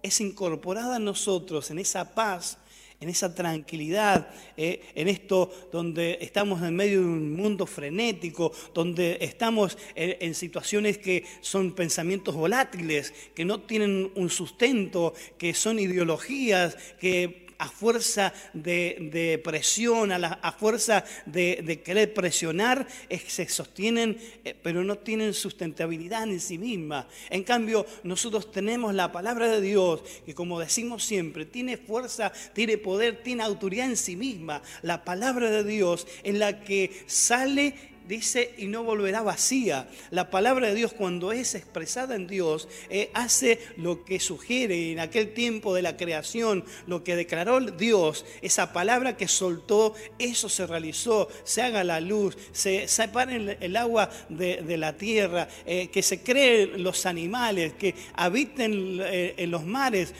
es 0.00 0.20
incorporada 0.20 0.94
a 0.94 1.00
nosotros 1.00 1.72
en 1.72 1.80
esa 1.80 2.14
paz, 2.14 2.58
en 3.00 3.08
esa 3.08 3.34
tranquilidad, 3.34 4.32
eh, 4.56 4.92
en 4.94 5.08
esto 5.08 5.50
donde 5.72 6.18
estamos 6.20 6.62
en 6.62 6.76
medio 6.76 7.00
de 7.00 7.06
un 7.08 7.34
mundo 7.34 7.66
frenético, 7.66 8.52
donde 8.72 9.18
estamos 9.20 9.76
en, 9.96 10.16
en, 10.20 10.36
situaciones 10.36 10.98
que 10.98 11.24
son 11.40 11.74
pensamientos 11.74 12.36
volátiles, 12.36 13.12
que 13.34 13.44
no 13.44 13.62
tienen 13.62 14.12
un 14.14 14.30
sustento, 14.30 15.14
que 15.36 15.52
son 15.52 15.80
ideologías, 15.80 16.76
que 17.00 17.43
a 17.64 17.68
fuerza 17.68 18.32
de, 18.52 19.40
presión, 19.42 20.12
a, 20.12 20.52
fuerza 20.52 21.02
de, 21.24 21.80
querer 21.82 22.12
presionar, 22.12 22.86
se 23.26 23.48
sostienen, 23.48 24.18
eh, 24.44 24.54
pero 24.62 24.84
no 24.84 24.98
tienen 24.98 25.32
sustentabilidad 25.32 26.24
en 26.24 26.40
sí 26.40 26.58
misma. 26.58 27.08
En 27.30 27.42
cambio, 27.42 27.86
nosotros 28.02 28.50
tenemos 28.52 28.94
la 28.94 29.10
palabra 29.10 29.48
de 29.48 29.62
Dios, 29.62 30.02
que 30.26 30.34
como 30.34 30.60
decimos 30.60 31.04
siempre, 31.04 31.46
tiene 31.46 31.78
fuerza, 31.78 32.32
tiene 32.52 32.76
poder, 32.76 33.22
tiene 33.22 33.42
autoridad 33.42 33.86
en 33.86 33.96
sí 33.96 34.14
misma. 34.14 34.60
La 34.82 35.02
palabra 35.02 35.50
de 35.50 35.64
Dios 35.64 36.06
en 36.22 36.38
la 36.38 36.60
que 36.60 37.04
sale 37.06 37.93
dice, 38.06 38.54
y 38.58 38.66
no 38.66 38.82
volverá 38.84 39.22
vacía. 39.22 39.88
La 40.10 40.30
palabra 40.30 40.68
de 40.68 40.74
Dios 40.74 40.92
cuando 40.92 41.32
es 41.32 41.54
expresada 41.54 42.14
en 42.14 42.26
Dios 42.26 42.68
eh, 42.90 43.10
hace 43.14 43.58
lo 43.76 44.04
que 44.04 44.20
sugiere 44.20 44.92
en 44.92 45.00
aquel 45.00 45.32
tiempo 45.32 45.74
de 45.74 45.82
la 45.82 45.96
creación, 45.96 46.64
lo 46.86 47.02
que 47.02 47.16
declaró 47.16 47.60
Dios, 47.60 48.24
esa 48.42 48.72
palabra 48.72 49.16
que 49.16 49.28
soltó, 49.28 49.94
eso 50.18 50.48
se 50.48 50.66
realizó, 50.66 51.28
se 51.44 51.62
haga 51.62 51.84
la 51.84 52.00
luz, 52.00 52.36
se 52.52 52.88
separe 52.88 53.56
el, 53.60 53.76
agua 53.76 54.10
de, 54.28 54.76
la 54.76 54.96
tierra, 54.96 55.48
eh, 55.66 55.88
que 55.88 56.02
se 56.02 56.22
creen 56.22 56.82
los 56.82 57.06
animales, 57.06 57.74
que 57.74 57.94
habiten 58.14 59.00
eh, 59.00 59.34
en 59.36 59.50
los 59.50 59.64
mares 59.64 60.12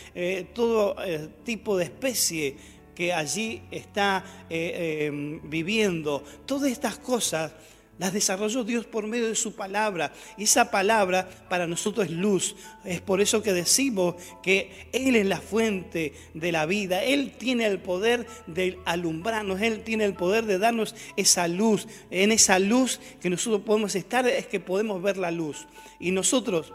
todo 0.54 0.96
tipo 1.44 1.76
de 1.76 1.84
especie 1.84 2.56
que 2.94 3.12
allí 3.12 3.62
está 3.70 4.24
viviendo. 5.42 6.22
Todas 6.46 6.70
estas 6.70 6.98
cosas 6.98 7.52
las 7.98 8.12
desarrolló 8.12 8.64
Dios 8.64 8.86
por 8.86 9.06
medio 9.06 9.28
de 9.28 9.34
su 9.34 9.54
palabra. 9.54 10.12
Y 10.36 10.44
esa 10.44 10.70
palabra 10.70 11.28
para 11.48 11.66
nosotros 11.66 12.06
es 12.06 12.12
luz. 12.12 12.56
Es 12.84 13.00
por 13.00 13.20
eso 13.20 13.42
que 13.42 13.52
decimos 13.52 14.16
que 14.42 14.88
Él 14.92 15.16
es 15.16 15.26
la 15.26 15.40
fuente 15.40 16.12
de 16.34 16.52
la 16.52 16.66
vida. 16.66 17.04
Él 17.04 17.34
tiene 17.38 17.66
el 17.66 17.78
poder 17.78 18.26
de 18.46 18.78
alumbrarnos. 18.84 19.60
Él 19.60 19.84
tiene 19.84 20.04
el 20.04 20.14
poder 20.14 20.46
de 20.46 20.58
darnos 20.58 20.94
esa 21.16 21.46
luz. 21.46 21.86
En 22.10 22.32
esa 22.32 22.58
luz 22.58 23.00
que 23.20 23.30
nosotros 23.30 23.62
podemos 23.62 23.94
estar 23.94 24.26
es 24.26 24.46
que 24.46 24.60
podemos 24.60 25.00
ver 25.02 25.16
la 25.16 25.30
luz. 25.30 25.66
Y 26.00 26.10
nosotros 26.10 26.72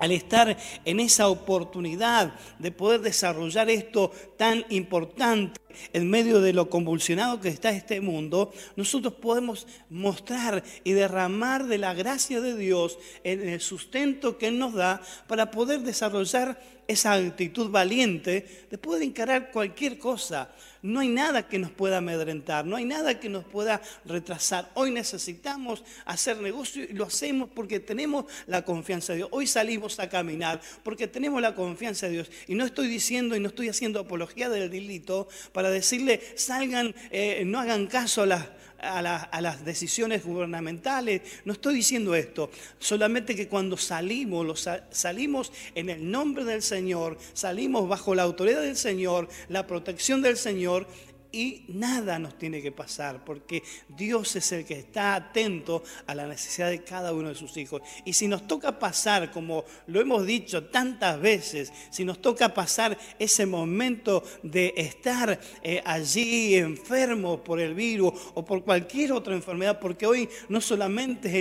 al 0.00 0.12
estar 0.12 0.56
en 0.84 0.98
esa 1.00 1.28
oportunidad 1.28 2.34
de 2.58 2.72
poder 2.72 3.00
desarrollar 3.02 3.70
esto 3.70 4.10
tan 4.36 4.64
importante 4.70 5.60
en 5.92 6.10
medio 6.10 6.40
de 6.40 6.52
lo 6.52 6.68
convulsionado 6.68 7.40
que 7.40 7.48
está 7.48 7.70
este 7.70 8.00
mundo, 8.00 8.52
nosotros 8.76 9.14
podemos 9.14 9.66
mostrar 9.88 10.64
y 10.82 10.92
derramar 10.92 11.66
de 11.66 11.78
la 11.78 11.94
gracia 11.94 12.40
de 12.40 12.56
Dios 12.56 12.98
en 13.24 13.48
el 13.48 13.60
sustento 13.60 14.36
que 14.36 14.48
Él 14.48 14.58
nos 14.58 14.74
da 14.74 15.00
para 15.28 15.50
poder 15.50 15.80
desarrollar 15.80 16.60
esa 16.88 17.12
actitud 17.12 17.70
valiente 17.70 18.66
de 18.68 18.78
poder 18.78 19.02
encarar 19.02 19.52
cualquier 19.52 19.98
cosa. 19.98 20.50
No 20.82 21.00
hay 21.00 21.08
nada 21.08 21.46
que 21.46 21.58
nos 21.58 21.70
pueda 21.70 21.98
amedrentar, 21.98 22.64
no 22.64 22.76
hay 22.76 22.86
nada 22.86 23.20
que 23.20 23.28
nos 23.28 23.44
pueda 23.44 23.82
retrasar. 24.06 24.70
Hoy 24.74 24.90
necesitamos 24.90 25.84
hacer 26.06 26.38
negocio 26.38 26.84
y 26.84 26.94
lo 26.94 27.04
hacemos 27.04 27.50
porque 27.54 27.80
tenemos 27.80 28.24
la 28.46 28.64
confianza 28.64 29.12
de 29.12 29.18
Dios. 29.18 29.28
Hoy 29.32 29.46
salimos 29.46 30.00
a 30.00 30.08
caminar 30.08 30.60
porque 30.82 31.06
tenemos 31.06 31.42
la 31.42 31.54
confianza 31.54 32.06
de 32.06 32.12
Dios. 32.12 32.30
Y 32.46 32.54
no 32.54 32.64
estoy 32.64 32.88
diciendo 32.88 33.36
y 33.36 33.40
no 33.40 33.48
estoy 33.48 33.68
haciendo 33.68 34.00
apología 34.00 34.48
del 34.48 34.70
delito 34.70 35.28
para 35.52 35.70
decirle 35.70 36.20
salgan, 36.36 36.94
eh, 37.10 37.42
no 37.44 37.60
hagan 37.60 37.86
caso 37.86 38.22
a 38.22 38.26
las 38.26 38.46
a, 38.82 39.40
las 39.40 39.64
decisiones 39.64 40.24
gubernamentales. 40.24 41.22
No 41.44 41.52
estoy 41.52 41.74
diciendo 41.74 42.14
esto, 42.14 42.50
solamente 42.78 43.34
que 43.34 43.48
cuando 43.48 43.76
salimos, 43.76 44.68
salimos 44.90 45.52
en 45.74 45.90
el 45.90 46.10
nombre 46.10 46.44
del 46.44 46.62
Señor, 46.62 47.18
salimos 47.32 47.88
bajo 47.88 48.14
la 48.14 48.22
autoridad 48.22 48.62
del 48.62 48.76
Señor, 48.76 49.28
la 49.48 49.66
protección 49.66 50.22
del 50.22 50.36
Señor, 50.36 50.86
y 51.32 51.64
nada 51.68 52.18
nos 52.18 52.36
tiene 52.38 52.62
que 52.62 52.72
pasar 52.72 53.24
porque 53.24 53.62
Dios 53.88 54.36
es 54.36 54.52
el 54.52 54.64
que 54.64 54.74
está 54.74 55.14
atento 55.14 55.82
a 56.06 56.14
la 56.14 56.26
necesidad 56.26 56.70
de 56.70 56.82
cada 56.82 57.12
uno 57.12 57.28
de 57.28 57.34
sus 57.34 57.56
hijos. 57.56 57.82
Y 58.04 58.12
si 58.12 58.28
nos 58.28 58.46
toca 58.46 58.78
pasar, 58.78 59.30
como 59.30 59.64
lo 59.86 60.00
hemos 60.00 60.26
dicho 60.26 60.64
tantas 60.64 61.20
veces, 61.20 61.72
si 61.90 62.04
nos 62.04 62.20
toca 62.20 62.52
pasar 62.52 62.98
ese 63.18 63.46
momento 63.46 64.22
de 64.42 64.74
estar 64.76 65.38
eh, 65.62 65.82
allí 65.84 66.56
enfermo 66.56 67.42
por 67.42 67.60
el 67.60 67.74
virus 67.74 68.12
o 68.34 68.44
por 68.44 68.64
cualquier 68.64 69.12
otra 69.12 69.34
enfermedad, 69.34 69.78
porque 69.78 70.06
hoy 70.06 70.28
no 70.48 70.60
solamente 70.60 71.28
es 71.28 71.34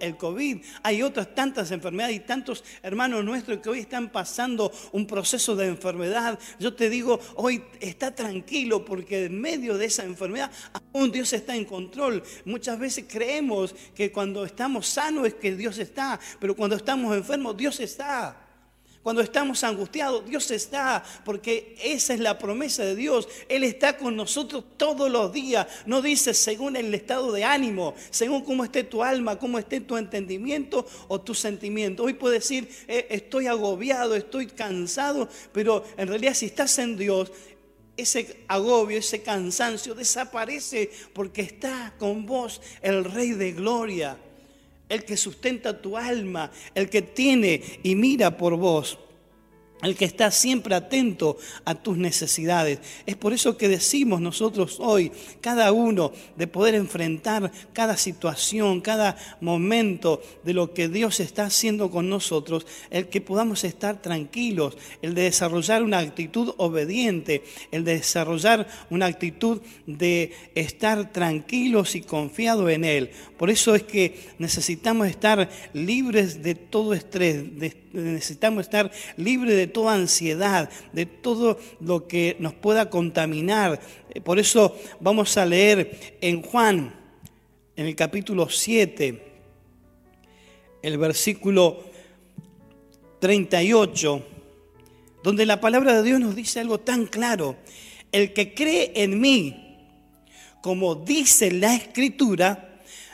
el 0.00 0.16
COVID, 0.16 0.58
hay 0.82 1.02
otras 1.02 1.34
tantas 1.34 1.70
enfermedades 1.70 2.16
y 2.16 2.20
tantos 2.20 2.64
hermanos 2.82 3.24
nuestros 3.24 3.58
que 3.58 3.68
hoy 3.68 3.80
están 3.80 4.10
pasando 4.10 4.72
un 4.92 5.06
proceso 5.06 5.56
de 5.56 5.66
enfermedad. 5.66 6.38
Yo 6.58 6.74
te 6.74 6.90
digo, 6.90 7.20
hoy 7.36 7.62
está 7.80 8.14
tranquilo 8.14 8.84
porque 8.84 9.29
en 9.30 9.40
medio 9.40 9.78
de 9.78 9.86
esa 9.86 10.04
enfermedad, 10.04 10.50
aún 10.92 11.10
Dios 11.10 11.32
está 11.32 11.56
en 11.56 11.64
control. 11.64 12.22
Muchas 12.44 12.78
veces 12.78 13.04
creemos 13.08 13.74
que 13.94 14.12
cuando 14.12 14.44
estamos 14.44 14.86
sanos 14.86 15.26
es 15.26 15.34
que 15.34 15.56
Dios 15.56 15.78
está, 15.78 16.20
pero 16.38 16.54
cuando 16.54 16.76
estamos 16.76 17.16
enfermos, 17.16 17.56
Dios 17.56 17.80
está. 17.80 18.36
Cuando 19.02 19.22
estamos 19.22 19.64
angustiados, 19.64 20.26
Dios 20.26 20.50
está, 20.50 21.02
porque 21.24 21.74
esa 21.82 22.12
es 22.12 22.20
la 22.20 22.38
promesa 22.38 22.84
de 22.84 22.94
Dios. 22.94 23.26
Él 23.48 23.64
está 23.64 23.96
con 23.96 24.14
nosotros 24.14 24.62
todos 24.76 25.10
los 25.10 25.32
días. 25.32 25.66
No 25.86 26.02
dice 26.02 26.34
según 26.34 26.76
el 26.76 26.92
estado 26.92 27.32
de 27.32 27.42
ánimo, 27.42 27.94
según 28.10 28.44
cómo 28.44 28.62
esté 28.62 28.84
tu 28.84 29.02
alma, 29.02 29.38
cómo 29.38 29.58
esté 29.58 29.80
tu 29.80 29.96
entendimiento 29.96 30.86
o 31.08 31.18
tu 31.18 31.34
sentimiento. 31.34 32.04
Hoy 32.04 32.12
puedes 32.12 32.42
decir, 32.42 32.68
eh, 32.88 33.06
estoy 33.08 33.46
agobiado, 33.46 34.14
estoy 34.14 34.48
cansado, 34.48 35.30
pero 35.50 35.82
en 35.96 36.06
realidad 36.06 36.34
si 36.34 36.44
estás 36.44 36.78
en 36.78 36.98
Dios, 36.98 37.32
ese 38.00 38.44
agobio, 38.48 38.98
ese 38.98 39.22
cansancio 39.22 39.94
desaparece 39.94 40.90
porque 41.12 41.42
está 41.42 41.94
con 41.98 42.26
vos 42.26 42.60
el 42.82 43.04
Rey 43.04 43.32
de 43.32 43.52
Gloria, 43.52 44.18
el 44.88 45.04
que 45.04 45.16
sustenta 45.16 45.80
tu 45.80 45.96
alma, 45.96 46.50
el 46.74 46.90
que 46.90 47.02
tiene 47.02 47.62
y 47.82 47.94
mira 47.94 48.36
por 48.36 48.56
vos 48.56 48.98
el 49.82 49.96
que 49.96 50.04
está 50.04 50.30
siempre 50.30 50.74
atento 50.74 51.38
a 51.64 51.74
tus 51.74 51.96
necesidades. 51.96 52.80
Es 53.06 53.16
por 53.16 53.32
eso 53.32 53.56
que 53.56 53.68
decimos 53.68 54.20
nosotros 54.20 54.78
hoy, 54.80 55.12
cada 55.40 55.72
uno, 55.72 56.12
de 56.36 56.46
poder 56.46 56.74
enfrentar 56.74 57.50
cada 57.72 57.96
situación, 57.96 58.80
cada 58.80 59.16
momento 59.40 60.22
de 60.44 60.54
lo 60.54 60.74
que 60.74 60.88
Dios 60.88 61.20
está 61.20 61.44
haciendo 61.44 61.90
con 61.90 62.08
nosotros, 62.08 62.66
el 62.90 63.08
que 63.08 63.20
podamos 63.20 63.64
estar 63.64 64.02
tranquilos, 64.02 64.76
el 65.02 65.14
de 65.14 65.22
desarrollar 65.22 65.82
una 65.82 65.98
actitud 65.98 66.54
obediente, 66.58 67.42
el 67.70 67.84
de 67.84 67.94
desarrollar 67.94 68.66
una 68.90 69.06
actitud 69.06 69.60
de 69.86 70.32
estar 70.54 71.12
tranquilos 71.12 71.94
y 71.94 72.02
confiados 72.02 72.70
en 72.70 72.84
Él. 72.84 73.10
Por 73.38 73.50
eso 73.50 73.74
es 73.74 73.82
que 73.82 74.28
necesitamos 74.38 75.08
estar 75.08 75.48
libres 75.72 76.42
de 76.42 76.54
todo 76.54 76.94
estrés, 76.94 77.58
necesitamos 77.92 78.62
estar 78.62 78.90
libres 79.16 79.56
de 79.56 79.66
toda 79.66 79.94
ansiedad, 79.94 80.70
de 80.92 81.06
todo 81.06 81.58
lo 81.80 82.06
que 82.06 82.36
nos 82.38 82.54
pueda 82.54 82.90
contaminar. 82.90 83.80
Por 84.24 84.38
eso 84.38 84.76
vamos 85.00 85.36
a 85.36 85.46
leer 85.46 86.18
en 86.20 86.42
Juan, 86.42 86.94
en 87.76 87.86
el 87.86 87.96
capítulo 87.96 88.48
7, 88.48 89.32
el 90.82 90.98
versículo 90.98 91.84
38, 93.18 94.26
donde 95.22 95.46
la 95.46 95.60
palabra 95.60 95.94
de 95.94 96.02
Dios 96.02 96.20
nos 96.20 96.34
dice 96.34 96.60
algo 96.60 96.80
tan 96.80 97.06
claro. 97.06 97.56
El 98.12 98.32
que 98.32 98.54
cree 98.54 98.92
en 98.96 99.20
mí, 99.20 99.78
como 100.62 100.94
dice 100.94 101.52
la 101.52 101.74
escritura, 101.74 102.69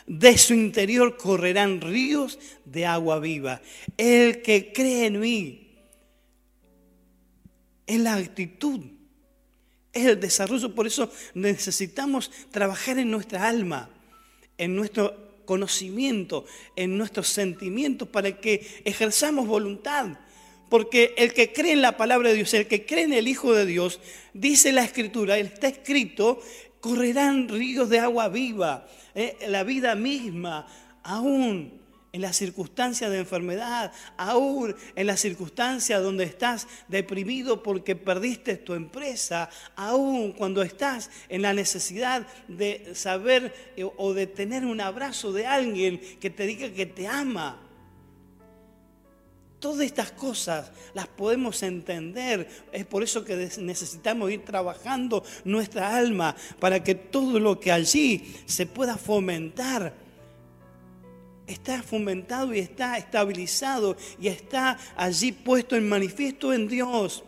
de 0.06 0.38
su 0.38 0.54
interior 0.54 1.16
correrán 1.16 1.80
ríos 1.80 2.38
de 2.64 2.86
agua 2.86 3.18
viva. 3.18 3.60
El 3.96 4.42
que 4.42 4.72
cree 4.72 5.06
en 5.06 5.20
mí 5.20 5.68
es 7.86 8.00
la 8.00 8.14
actitud, 8.14 8.80
es 9.92 10.06
el 10.06 10.20
desarrollo. 10.20 10.74
Por 10.74 10.86
eso 10.86 11.10
necesitamos 11.34 12.30
trabajar 12.50 12.98
en 12.98 13.10
nuestra 13.10 13.48
alma, 13.48 13.90
en 14.58 14.76
nuestro 14.76 15.26
conocimiento, 15.44 16.44
en 16.74 16.98
nuestros 16.98 17.28
sentimientos, 17.28 18.08
para 18.08 18.40
que 18.40 18.66
ejerzamos 18.84 19.46
voluntad. 19.46 20.18
Porque 20.68 21.14
el 21.16 21.32
que 21.32 21.52
cree 21.52 21.72
en 21.72 21.82
la 21.82 21.96
palabra 21.96 22.30
de 22.30 22.34
Dios, 22.34 22.52
el 22.54 22.66
que 22.66 22.84
cree 22.84 23.04
en 23.04 23.12
el 23.12 23.28
Hijo 23.28 23.54
de 23.54 23.66
Dios, 23.66 24.00
dice 24.34 24.72
la 24.72 24.82
Escritura, 24.82 25.38
está 25.38 25.68
escrito, 25.68 26.40
correrán 26.80 27.48
ríos 27.48 27.88
de 27.88 28.00
agua 28.00 28.28
viva. 28.28 28.88
Eh, 29.18 29.46
la 29.48 29.64
vida 29.64 29.94
misma, 29.94 30.66
aún 31.02 31.80
en 32.12 32.20
las 32.20 32.36
circunstancias 32.36 33.10
de 33.10 33.18
enfermedad, 33.18 33.92
aún 34.18 34.76
en 34.94 35.06
las 35.06 35.20
circunstancias 35.20 36.02
donde 36.02 36.24
estás 36.24 36.68
deprimido 36.88 37.62
porque 37.62 37.96
perdiste 37.96 38.58
tu 38.58 38.74
empresa, 38.74 39.48
aún 39.74 40.32
cuando 40.32 40.60
estás 40.60 41.10
en 41.30 41.40
la 41.40 41.54
necesidad 41.54 42.26
de 42.46 42.94
saber 42.94 43.72
eh, 43.76 43.88
o 43.96 44.12
de 44.12 44.26
tener 44.26 44.66
un 44.66 44.82
abrazo 44.82 45.32
de 45.32 45.46
alguien 45.46 45.98
que 46.20 46.28
te 46.28 46.44
diga 46.44 46.68
que 46.70 46.84
te 46.84 47.08
ama. 47.08 47.65
Todas 49.66 49.84
estas 49.84 50.12
cosas 50.12 50.70
las 50.94 51.08
podemos 51.08 51.60
entender. 51.64 52.48
Es 52.70 52.86
por 52.86 53.02
eso 53.02 53.24
que 53.24 53.34
necesitamos 53.58 54.30
ir 54.30 54.44
trabajando 54.44 55.24
nuestra 55.44 55.96
alma 55.96 56.36
para 56.60 56.84
que 56.84 56.94
todo 56.94 57.40
lo 57.40 57.58
que 57.58 57.72
allí 57.72 58.32
se 58.46 58.66
pueda 58.66 58.96
fomentar 58.96 59.92
está 61.48 61.82
fomentado 61.82 62.54
y 62.54 62.60
está 62.60 62.96
estabilizado 62.96 63.96
y 64.20 64.28
está 64.28 64.78
allí 64.96 65.32
puesto 65.32 65.74
en 65.74 65.88
manifiesto 65.88 66.52
en 66.52 66.68
Dios. 66.68 67.24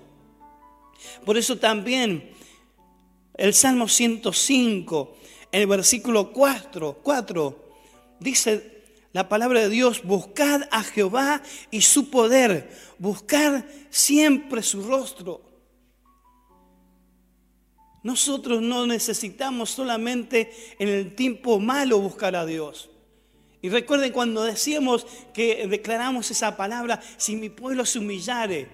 Por 1.25 1.37
eso 1.37 1.59
también 1.59 2.31
el 3.35 3.53
Salmo 3.53 3.89
105, 3.89 5.17
el 5.51 5.67
versículo 5.67 6.33
4, 6.33 7.01
4 7.03 7.65
dice 8.21 8.78
la 9.13 9.29
palabra 9.29 9.61
de 9.61 9.69
Dios, 9.69 10.03
buscad 10.03 10.63
a 10.71 10.83
Jehová 10.83 11.43
y 11.71 11.83
su 11.83 12.11
poder, 12.11 12.71
buscad 12.99 13.65
siempre 13.91 14.63
su 14.63 14.83
rostro. 14.83 15.43
Nosotros 18.03 18.63
no 18.63 18.87
necesitamos 18.87 19.71
solamente 19.71 20.53
en 20.79 20.89
el 20.89 21.15
tiempo 21.15 21.59
malo 21.59 21.99
buscar 21.99 22.37
a 22.37 22.47
Dios. 22.47 22.91
Y 23.61 23.71
recuerden 23.71 24.13
cuando 24.13 24.45
decíamos 24.45 25.07
que 25.35 25.67
declaramos 25.67 26.31
esa 26.31 26.57
palabra, 26.57 27.01
si 27.17 27.35
mi 27.35 27.49
pueblo 27.49 27.85
se 27.85 27.99
humillare, 27.99 28.69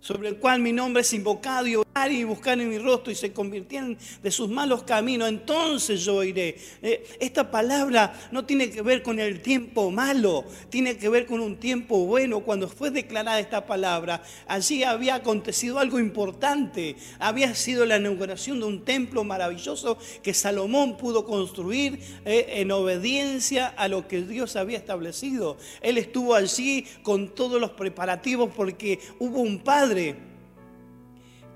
sobre 0.00 0.30
el 0.30 0.38
cual 0.38 0.60
mi 0.60 0.72
nombre 0.72 1.02
es 1.02 1.12
invocado 1.12 1.66
y 1.66 1.76
y 2.10 2.24
buscar 2.24 2.58
en 2.58 2.68
mi 2.68 2.78
rostro 2.78 3.12
y 3.12 3.14
se 3.14 3.32
convirtieron 3.32 3.96
de 4.22 4.30
sus 4.30 4.48
malos 4.48 4.82
caminos, 4.82 5.28
entonces 5.28 6.02
yo 6.02 6.24
iré. 6.24 6.56
Eh, 6.80 7.04
esta 7.20 7.50
palabra 7.50 8.14
no 8.32 8.44
tiene 8.44 8.70
que 8.70 8.80
ver 8.82 9.02
con 9.02 9.20
el 9.20 9.40
tiempo 9.40 9.90
malo, 9.90 10.44
tiene 10.70 10.96
que 10.96 11.08
ver 11.08 11.26
con 11.26 11.40
un 11.40 11.56
tiempo 11.56 12.06
bueno. 12.06 12.40
Cuando 12.40 12.66
fue 12.66 12.90
declarada 12.90 13.38
esta 13.38 13.66
palabra, 13.66 14.22
allí 14.48 14.82
había 14.82 15.16
acontecido 15.16 15.78
algo 15.78 16.00
importante. 16.00 16.96
Había 17.18 17.54
sido 17.54 17.84
la 17.84 17.98
inauguración 17.98 18.58
de 18.58 18.66
un 18.66 18.84
templo 18.84 19.22
maravilloso 19.22 19.98
que 20.22 20.34
Salomón 20.34 20.96
pudo 20.96 21.24
construir 21.24 22.00
eh, 22.24 22.46
en 22.56 22.72
obediencia 22.72 23.68
a 23.68 23.86
lo 23.88 24.08
que 24.08 24.22
Dios 24.22 24.56
había 24.56 24.78
establecido. 24.78 25.58
Él 25.82 25.98
estuvo 25.98 26.34
allí 26.34 26.86
con 27.02 27.28
todos 27.28 27.60
los 27.60 27.70
preparativos 27.70 28.50
porque 28.56 28.98
hubo 29.18 29.40
un 29.40 29.58
padre 29.58 30.31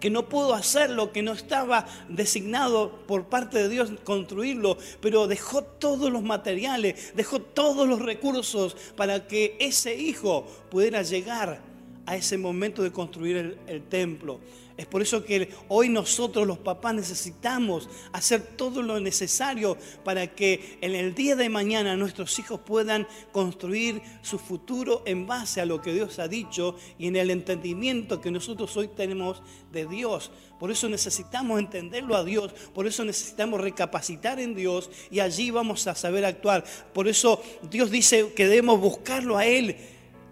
que 0.00 0.10
no 0.10 0.28
pudo 0.28 0.54
hacerlo, 0.54 1.12
que 1.12 1.22
no 1.22 1.32
estaba 1.32 1.86
designado 2.08 3.04
por 3.06 3.26
parte 3.26 3.58
de 3.58 3.68
Dios 3.68 3.92
construirlo, 4.04 4.76
pero 5.00 5.26
dejó 5.26 5.62
todos 5.62 6.10
los 6.10 6.22
materiales, 6.22 7.12
dejó 7.14 7.40
todos 7.40 7.88
los 7.88 8.00
recursos 8.00 8.76
para 8.96 9.26
que 9.26 9.56
ese 9.60 9.96
hijo 9.96 10.46
pudiera 10.70 11.02
llegar 11.02 11.60
a 12.06 12.16
ese 12.16 12.38
momento 12.38 12.82
de 12.82 12.92
construir 12.92 13.58
el, 13.66 13.82
templo. 13.82 14.40
Es 14.76 14.84
por 14.86 15.00
eso 15.00 15.24
que 15.24 15.48
hoy 15.68 15.88
nosotros 15.88 16.46
los 16.46 16.58
papás 16.58 16.94
necesitamos 16.94 17.88
hacer 18.12 18.42
todo 18.42 18.82
lo 18.82 19.00
necesario 19.00 19.78
para 20.04 20.34
que 20.34 20.78
en 20.82 20.94
el 20.94 21.14
día 21.14 21.34
de 21.34 21.48
mañana 21.48 21.96
nuestros 21.96 22.38
hijos 22.38 22.60
puedan 22.60 23.08
construir 23.32 24.02
su 24.20 24.38
futuro 24.38 25.02
en 25.06 25.26
base 25.26 25.62
a 25.62 25.66
lo 25.66 25.80
que 25.80 25.94
Dios 25.94 26.18
ha 26.18 26.28
dicho 26.28 26.76
y 26.98 27.06
en 27.06 27.16
el 27.16 27.30
entendimiento 27.30 28.20
que 28.20 28.30
nosotros 28.30 28.76
hoy 28.76 28.88
tenemos 28.88 29.42
de 29.72 29.86
Dios. 29.86 30.30
Por 30.58 30.70
eso 30.70 30.90
necesitamos 30.90 31.58
entenderlo 31.58 32.14
a 32.14 32.24
Dios, 32.24 32.52
por 32.74 32.86
eso 32.86 33.02
necesitamos 33.02 33.60
recapacitar 33.62 34.40
en 34.40 34.54
Dios 34.54 34.90
y 35.10 35.20
allí 35.20 35.50
vamos 35.50 35.86
a 35.86 35.94
saber 35.94 36.26
actuar. 36.26 36.64
Por 36.92 37.08
eso 37.08 37.42
Dios 37.70 37.90
dice 37.90 38.34
que 38.34 38.46
debemos 38.46 38.78
buscarlo 38.78 39.38
a 39.38 39.46
Él 39.46 39.76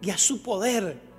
y 0.03 0.11
a 0.11 0.19
su 0.19 0.43
poder 0.43 1.14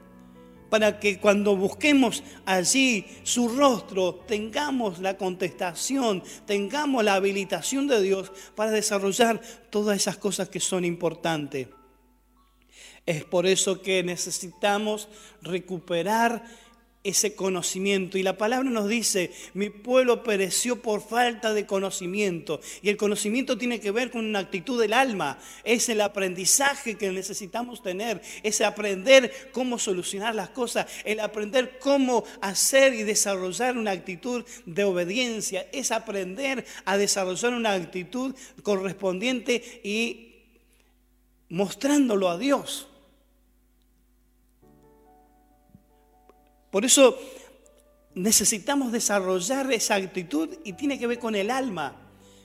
para 0.69 0.99
que 0.99 1.19
cuando 1.19 1.55
busquemos 1.55 2.23
allí 2.45 3.05
su 3.23 3.49
rostro 3.49 4.15
tengamos 4.27 4.99
la 4.99 5.17
contestación, 5.17 6.23
tengamos 6.45 7.03
la 7.03 7.15
habilitación 7.15 7.87
de 7.87 8.01
Dios 8.01 8.31
para 8.55 8.71
desarrollar 8.71 9.41
todas 9.69 9.97
esas 9.97 10.17
cosas 10.17 10.49
que 10.49 10.59
son 10.59 10.85
importantes. 10.85 11.67
Es 13.05 13.23
por 13.23 13.45
eso 13.45 13.81
que 13.81 14.03
necesitamos 14.03 15.07
recuperar 15.41 16.43
ese 17.05 17.35
conocimiento. 17.35 18.17
Y 18.17 18.23
la 18.23 18.37
palabra 18.37 18.69
nos 18.69 18.89
dice, 18.89 19.31
mi 19.53 19.69
pueblo 19.69 20.23
pereció 20.23 20.81
por 20.81 21.01
falta 21.01 21.53
de 21.53 21.65
conocimiento. 21.65 22.59
Y 22.81 22.89
el 22.89 22.97
conocimiento 22.97 23.57
tiene 23.57 23.79
que 23.79 23.91
ver 23.91 24.09
con 24.09 24.25
una 24.25 24.39
actitud 24.39 24.81
del 24.81 24.91
alma. 24.91 25.37
Es 25.63 25.87
el 25.87 26.01
aprendizaje 26.01 26.95
que 26.95 27.11
necesitamos 27.11 27.83
tener. 27.83 28.21
Es 28.41 28.59
aprender 28.61 29.51
cómo 29.51 29.77
solucionar 29.77 30.33
las 30.33 30.49
cosas. 30.49 30.87
El 31.05 31.19
aprender 31.19 31.77
cómo 31.79 32.23
hacer 32.41 32.95
y 32.95 33.03
desarrollar 33.03 33.77
una 33.77 33.91
actitud 33.91 34.43
de 34.65 34.83
obediencia. 34.83 35.67
Es 35.71 35.91
aprender 35.91 36.65
a 36.85 36.97
desarrollar 36.97 37.53
una 37.53 37.73
actitud 37.73 38.35
correspondiente 38.63 39.81
y 39.83 40.33
mostrándolo 41.49 42.29
a 42.29 42.39
Dios. 42.39 42.87
Por 46.75 46.83
eso 46.83 47.17
necesitamos 48.15 48.91
desarrollar 48.91 49.71
esa 49.71 49.95
actitud 49.95 50.49
y 50.65 50.73
tiene 50.73 50.99
que 50.99 51.07
ver 51.07 51.19
con 51.19 51.33
el 51.33 51.49
alma. 51.49 51.95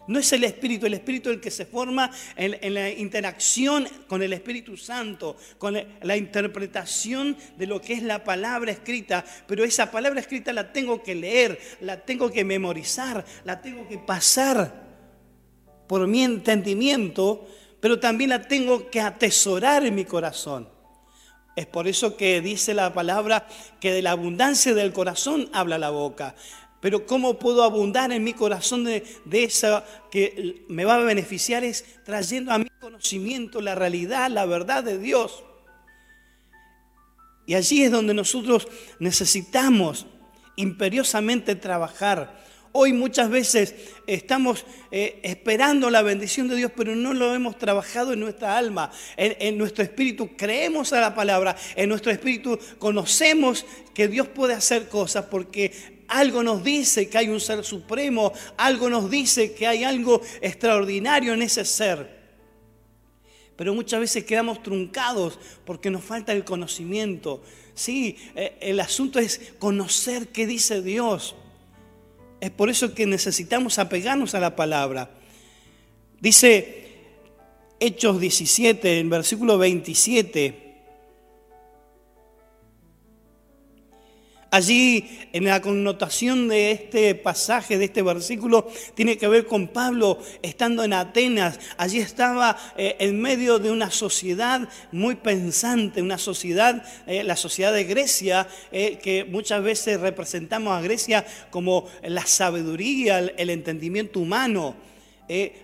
No 0.07 0.21
es 0.21 0.33
el 0.33 0.45
Espíritu, 0.45 0.87
el 0.87 0.95
Espíritu 0.95 1.31
el 1.31 1.41
que 1.41 1.51
se 1.51 1.67
forma 1.67 2.13
en, 2.37 2.73
la 2.73 2.91
interacción 2.91 3.89
con 4.07 4.23
el 4.23 4.33
Espíritu 4.33 4.77
Santo, 4.77 5.37
con 5.59 5.77
la 6.03 6.17
interpretación 6.17 7.37
de 7.59 7.67
lo 7.67 7.81
que 7.81 7.95
es 7.95 8.05
la 8.05 8.23
palabra 8.23 8.71
escrita. 8.71 9.25
Pero 9.49 9.65
esa 9.65 9.91
palabra 9.91 10.21
escrita 10.21 10.53
la 10.53 10.73
tengo 10.73 11.03
que 11.03 11.17
leer, 11.17 11.59
la 11.81 11.97
tengo 12.01 12.31
que 12.31 12.45
memorizar, 12.45 13.25
la 13.43 13.61
tengo 13.61 13.89
que 13.89 13.99
pasar 13.99 14.87
por 15.89 16.07
mi 16.07 16.23
entendimiento, 16.23 17.49
pero 17.81 17.99
también 17.99 18.31
la 18.31 18.47
tengo 18.47 18.91
que 18.91 19.01
atesorar 19.01 19.85
en 19.85 19.97
mi 19.97 20.05
corazón. 20.05 20.80
Es 21.57 21.67
por 21.67 21.89
eso 21.89 22.17
que 22.17 22.41
dice 22.41 22.75
la 22.75 22.93
palabra 22.95 23.47
que 23.81 23.93
de 23.93 24.03
la 24.03 24.13
abundancia 24.13 24.75
del 24.75 24.93
corazón 24.93 25.49
habla 25.53 25.79
la 25.79 25.91
boca. 25.91 26.35
Pero 26.81 27.07
¿cómo 27.07 27.39
puedo 27.39 27.63
abundar 27.63 28.11
en 28.13 28.25
mi 28.25 28.33
corazón 28.33 28.85
de, 28.85 29.05
eso 29.33 29.83
que 30.11 30.65
me 30.69 30.85
va 30.85 30.95
a 30.95 30.99
beneficiar? 30.99 31.63
Es 31.63 31.85
trayendo 32.05 32.53
a 32.53 32.59
mi 32.59 32.71
conocimiento 32.81 33.61
la 33.61 33.75
realidad, 33.75 34.31
la 34.31 34.47
verdad 34.47 34.83
de 34.83 34.99
Dios. 34.99 35.45
Y 37.47 37.55
allí 37.55 37.83
es 37.83 37.91
donde 37.91 38.15
nosotros 38.15 38.67
necesitamos 38.99 40.07
imperiosamente 40.57 41.55
trabajar 41.55 42.41
Hoy 42.73 42.93
muchas 42.93 43.29
veces 43.31 43.75
estamos 44.07 44.65
eh, 44.93 45.19
esperando 45.25 45.91
la 45.91 46.03
bendición 46.03 46.47
de 46.47 46.55
Dios, 46.55 46.71
pero 46.77 46.95
no 46.95 47.13
lo 47.15 47.35
hemos 47.35 47.59
trabajado 47.59 48.13
en 48.13 48.21
nuestra 48.21 48.57
alma, 48.57 48.93
en, 49.17 49.59
nuestro 49.59 49.83
espíritu. 49.83 50.37
Creemos 50.37 50.93
a 50.93 51.01
la 51.01 51.13
palabra, 51.13 51.57
en 51.75 51.89
nuestro 51.89 52.13
espíritu 52.13 52.59
conocemos 52.79 53.67
que 53.93 54.07
Dios 54.07 54.29
puede 54.29 54.55
hacer 54.55 54.89
cosas 54.89 55.25
porque 55.25 56.05
algo 56.07 56.45
nos 56.45 56.63
dice 56.63 57.09
que 57.09 57.19
hay 57.19 57.29
un 57.29 57.41
ser 57.41 57.65
supremo, 57.65 58.33
algo 58.57 58.89
nos 58.89 59.11
dice 59.11 59.53
que 59.53 59.67
hay 59.67 59.83
algo 59.83 60.23
extraordinario 60.41 61.35
en 61.35 61.43
ese 61.43 61.65
ser. 61.65 62.21
Pero 63.57 63.75
muchas 63.75 63.99
veces 63.99 64.25
quedamos 64.25 64.63
truncados 64.63 65.41
porque 65.65 65.91
nos 65.91 66.05
falta 66.05 66.33
el 66.33 66.45
conocimiento. 66.45 67.43
Sí, 67.75 68.17
eh, 68.37 68.57
el 68.61 68.79
asunto 68.79 69.19
es 69.19 69.55
conocer 69.59 70.29
qué 70.29 70.47
dice 70.47 70.83
Dios. 70.83 71.35
Es 72.41 72.51
por 72.51 72.71
eso 72.71 72.95
que 72.95 73.07
necesitamos 73.07 73.79
apegarnos 73.79 74.35
a 74.35 74.41
la 74.41 74.57
palabra. 74.57 75.11
Dice 76.21 76.81
Hechos 77.79 78.21
17, 78.21 79.01
en 79.01 79.11
versículo 79.11 79.59
27. 79.59 80.70
Allí, 84.53 85.09
en 85.33 85.45
la 85.45 85.63
connotación 85.63 86.49
de 86.49 86.73
este 86.73 87.15
pasaje, 87.15 87.79
de 87.79 87.85
este 87.85 88.03
versículo, 88.03 88.69
tiene 88.97 89.17
que 89.17 89.29
ver 89.29 89.47
con 89.47 89.69
Pablo 89.69 90.19
estando 90.43 90.83
en 90.83 90.93
Atenas. 90.93 91.61
Allí 91.77 91.99
estaba 92.01 92.57
eh, 92.77 92.97
en 92.99 93.21
medio 93.23 93.61
de 93.61 93.71
una 93.71 93.93
sociedad 93.93 94.69
muy 94.91 95.15
pensante, 95.15 96.03
una 96.03 96.19
sociedad, 96.19 96.83
eh, 97.07 97.23
la 97.23 97.37
sociedad 97.37 97.73
de 97.73 97.85
Grecia, 97.85 98.49
eh, 98.73 98.99
que 99.01 99.25
muchas 99.25 99.63
veces 99.63 100.01
representamos 100.01 100.77
a 100.77 100.83
Grecia 100.83 101.25
como 101.51 101.87
la 102.03 102.27
sabiduría, 102.27 103.21
el 103.21 103.51
entendimiento 103.51 104.19
humano. 104.19 104.75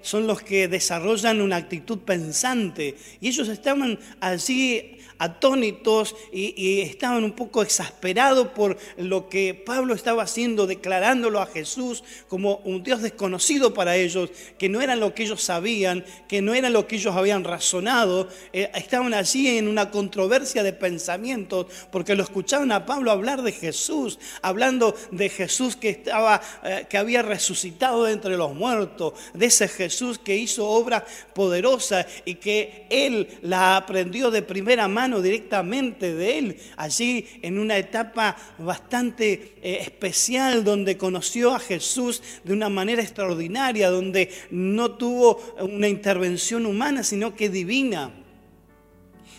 son 0.01 0.29
los 0.29 0.43
que 0.43 0.69
desarrollan 0.69 1.41
una 1.41 1.57
actitud 1.57 1.99
pensante. 1.99 2.95
Y 3.21 3.27
ellos 3.27 3.49
estaban 3.49 3.99
allí 4.21 4.96
atónitos 5.19 6.15
y, 6.33 6.81
estaban 6.81 7.25
un 7.25 7.33
poco 7.33 7.63
exasperados 7.63 8.49
por 8.49 8.77
lo 8.97 9.29
que 9.29 9.55
Pablo 9.55 9.95
estaba 9.95 10.23
haciendo, 10.23 10.67
declarándolo 10.67 11.41
a 11.41 11.47
Jesús 11.47 12.05
como 12.29 12.57
un 12.65 12.83
Dios 12.83 13.03
desconocido 13.03 13.75
para 13.75 13.97
ellos, 13.97 14.31
que 14.59 14.69
no 14.69 14.81
era 14.81 14.97
lo 14.97 15.15
que 15.15 15.25
ellos 15.25 15.43
sabían, 15.43 16.05
que 16.29 16.43
no 16.43 16.55
era 16.55 16.71
lo 16.71 16.87
que 16.87 16.97
ellos 16.97 17.15
habían 17.15 17.45
razonado. 17.45 18.29
Eh, 18.53 18.71
estaban 18.75 19.15
allí 19.15 19.59
en 19.59 19.69
una 19.69 19.91
controversia 19.91 20.63
de 20.63 20.73
pensamientos 20.73 21.67
porque 21.91 22.15
lo 22.15 22.23
escuchaban 22.23 22.73
a 22.73 22.87
Pablo 22.87 23.11
hablar 23.11 23.43
de 23.43 23.53
Jesús, 23.53 24.19
hablando 24.43 24.95
de 25.11 25.29
Jesús 25.29 25.77
que, 25.77 25.91
estaba, 25.91 26.41
eh, 26.65 26.87
que 26.89 26.99
había 26.99 27.23
resucitado 27.23 28.09
entre 28.09 28.37
los 28.37 28.55
muertos, 28.55 29.15
de 29.35 29.47
ese 29.47 29.69
Jesús 29.69 30.19
que 30.19 30.37
hizo 30.37 30.67
obras 30.69 31.05
poderosas 31.35 32.07
y 32.25 32.35
que 32.35 32.87
él 32.91 33.29
la 33.43 33.77
aprendió 33.77 34.31
de 34.31 34.43
primera 34.43 34.89
mano 34.89 35.06
directamente 35.23 36.15
de 36.15 36.39
él, 36.39 36.57
allí 36.77 37.27
en 37.43 37.59
una 37.59 37.79
etapa 37.79 38.37
bastante 38.59 39.55
eh, 39.63 39.79
especial 39.81 40.65
donde 40.65 40.97
conoció 40.97 41.55
a 41.55 41.59
Jesús 41.59 42.23
de 42.45 42.53
una 42.53 42.69
manera 42.69 43.03
extraordinaria, 43.03 43.91
donde 43.91 44.31
no 44.51 44.93
tuvo 44.93 45.41
una 45.61 45.89
intervención 45.89 46.67
humana, 46.67 47.03
sino 47.03 47.35
que 47.35 47.49
divina. 47.49 48.11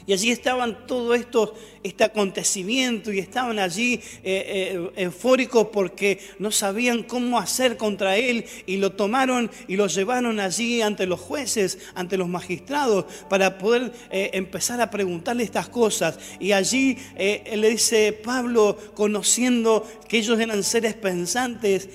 Y 0.08 0.14
allí 0.14 0.32
estaban 0.32 0.88
todos 0.88 1.20
estos, 1.20 1.52
este 1.84 2.06
acontecimiento 2.06 3.12
y 3.12 3.20
estaban 3.20 3.60
allí 3.60 3.96
eh, 4.24 4.72
eh, 4.74 4.92
eufóricos 4.96 5.68
porque 5.68 6.20
no 6.40 6.50
sabían 6.50 7.04
cómo 7.04 7.38
hacer 7.38 7.76
contra 7.76 8.16
él 8.16 8.46
y 8.66 8.78
lo 8.78 8.94
tomaron 8.94 9.52
y 9.68 9.76
lo 9.76 9.88
llevaron 9.88 10.40
allí 10.40 10.82
ante 10.82 11.06
los 11.08 11.20
jueces, 11.20 11.80
ante 11.94 12.16
los 12.16 12.30
magistrados 12.30 13.04
para 13.30 13.58
poder 13.58 13.92
eh, 14.10 14.30
empezar 14.32 14.80
a 14.80 14.90
preguntarle 14.90 15.44
estas 15.44 15.68
cosas. 15.68 16.18
Y 16.40 16.54
allí 16.54 16.98
él 17.18 17.60
le 17.60 17.70
dice, 17.70 18.14
Pablo, 18.14 18.78
conociendo 18.96 19.86
que 20.08 20.20
ellos 20.20 20.40
eran 20.40 20.64
seres 20.64 20.94
pensantes, 20.94 21.90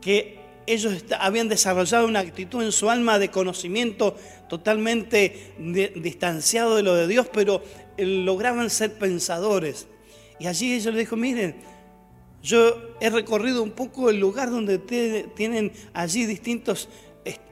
que 0.00 0.44
ellos 0.66 1.04
habían 1.20 1.48
desarrollado 1.48 2.06
una 2.06 2.20
actitud 2.20 2.62
en 2.62 2.72
su 2.72 2.90
alma 2.90 3.18
de 3.18 3.30
conocimiento 3.30 4.16
totalmente 4.58 5.52
distanciado 5.96 6.76
de 6.76 6.84
lo 6.84 6.94
de 6.94 7.08
Dios, 7.08 7.28
pero 7.32 7.60
eh, 7.96 8.06
lograban 8.06 8.70
ser 8.70 8.96
pensadores. 8.98 9.88
Y 10.38 10.46
allí 10.46 10.74
ellos 10.74 10.94
le 10.94 11.00
dijo, 11.00 11.16
miren, 11.16 11.56
yo 12.40 12.94
he 13.00 13.10
recorrido 13.10 13.62
un 13.64 13.72
poco 13.72 14.10
el 14.10 14.20
lugar 14.20 14.50
donde 14.50 14.78
tienen 14.78 15.72
allí 15.92 16.26
distintos 16.26 16.88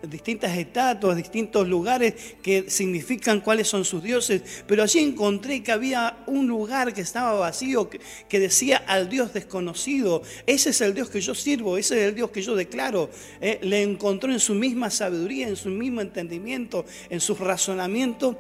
distintas 0.03 0.57
estatuas, 0.57 1.17
distintos 1.17 1.67
lugares 1.67 2.15
que 2.43 2.69
significan 2.69 3.41
cuáles 3.41 3.69
son 3.69 3.85
sus 3.85 4.03
dioses, 4.03 4.43
pero 4.67 4.83
allí 4.83 4.99
encontré 4.99 5.63
que 5.63 5.73
había 5.73 6.19
un 6.27 6.47
lugar 6.47 6.93
que 6.93 7.01
estaba 7.01 7.33
vacío, 7.33 7.89
que, 7.89 8.39
decía 8.39 8.83
al 8.87 9.09
Dios 9.09 9.33
desconocido, 9.33 10.23
ese 10.47 10.71
es 10.71 10.81
el 10.81 10.95
Dios 10.95 11.09
que 11.09 11.21
yo 11.21 11.35
sirvo, 11.35 11.79
ese 11.79 12.01
es 12.01 12.09
el 12.09 12.15
Dios 12.15 12.31
que 12.31 12.43
yo 12.43 12.55
declaro. 12.55 13.09
Eh, 13.41 13.61
le 13.63 13.83
encontró 13.83 14.31
en 14.33 14.41
su 14.41 14.55
misma 14.55 14.91
sabiduría, 14.91 15.49
en 15.49 15.57
su 15.57 15.69
mismo 15.69 16.01
entendimiento, 16.01 16.85
en 17.09 17.21
su 17.21 17.35
razonamiento, 17.35 18.39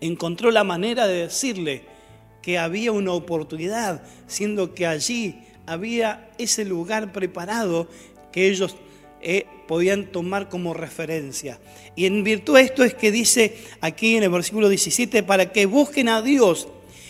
encontró 0.00 0.50
la 0.50 0.64
manera 0.64 1.06
de 1.06 1.22
decirle 1.22 1.82
que 2.42 2.58
había 2.58 2.92
una 2.92 3.12
oportunidad, 3.12 4.02
siendo 4.26 4.74
que 4.74 4.86
allí 4.86 5.42
había 5.66 6.30
ese 6.38 6.64
lugar 6.64 7.12
preparado 7.12 7.88
que 8.32 8.48
ellos 8.48 8.76
eh, 9.22 9.46
podían 9.66 10.06
tomar 10.06 10.48
como 10.48 10.74
referencia. 10.74 11.60
Y 11.94 12.06
en 12.06 12.24
virtud 12.24 12.56
de 12.56 12.62
esto 12.62 12.84
es 12.84 12.94
que 12.94 13.12
dice 13.12 13.56
aquí 13.80 14.16
en 14.16 14.24
el 14.24 14.30
versículo 14.30 14.68
17, 14.68 15.22
para 15.22 15.52
que 15.52 15.66
busquen 15.66 16.08
a 16.08 16.22
Dios, 16.22 16.68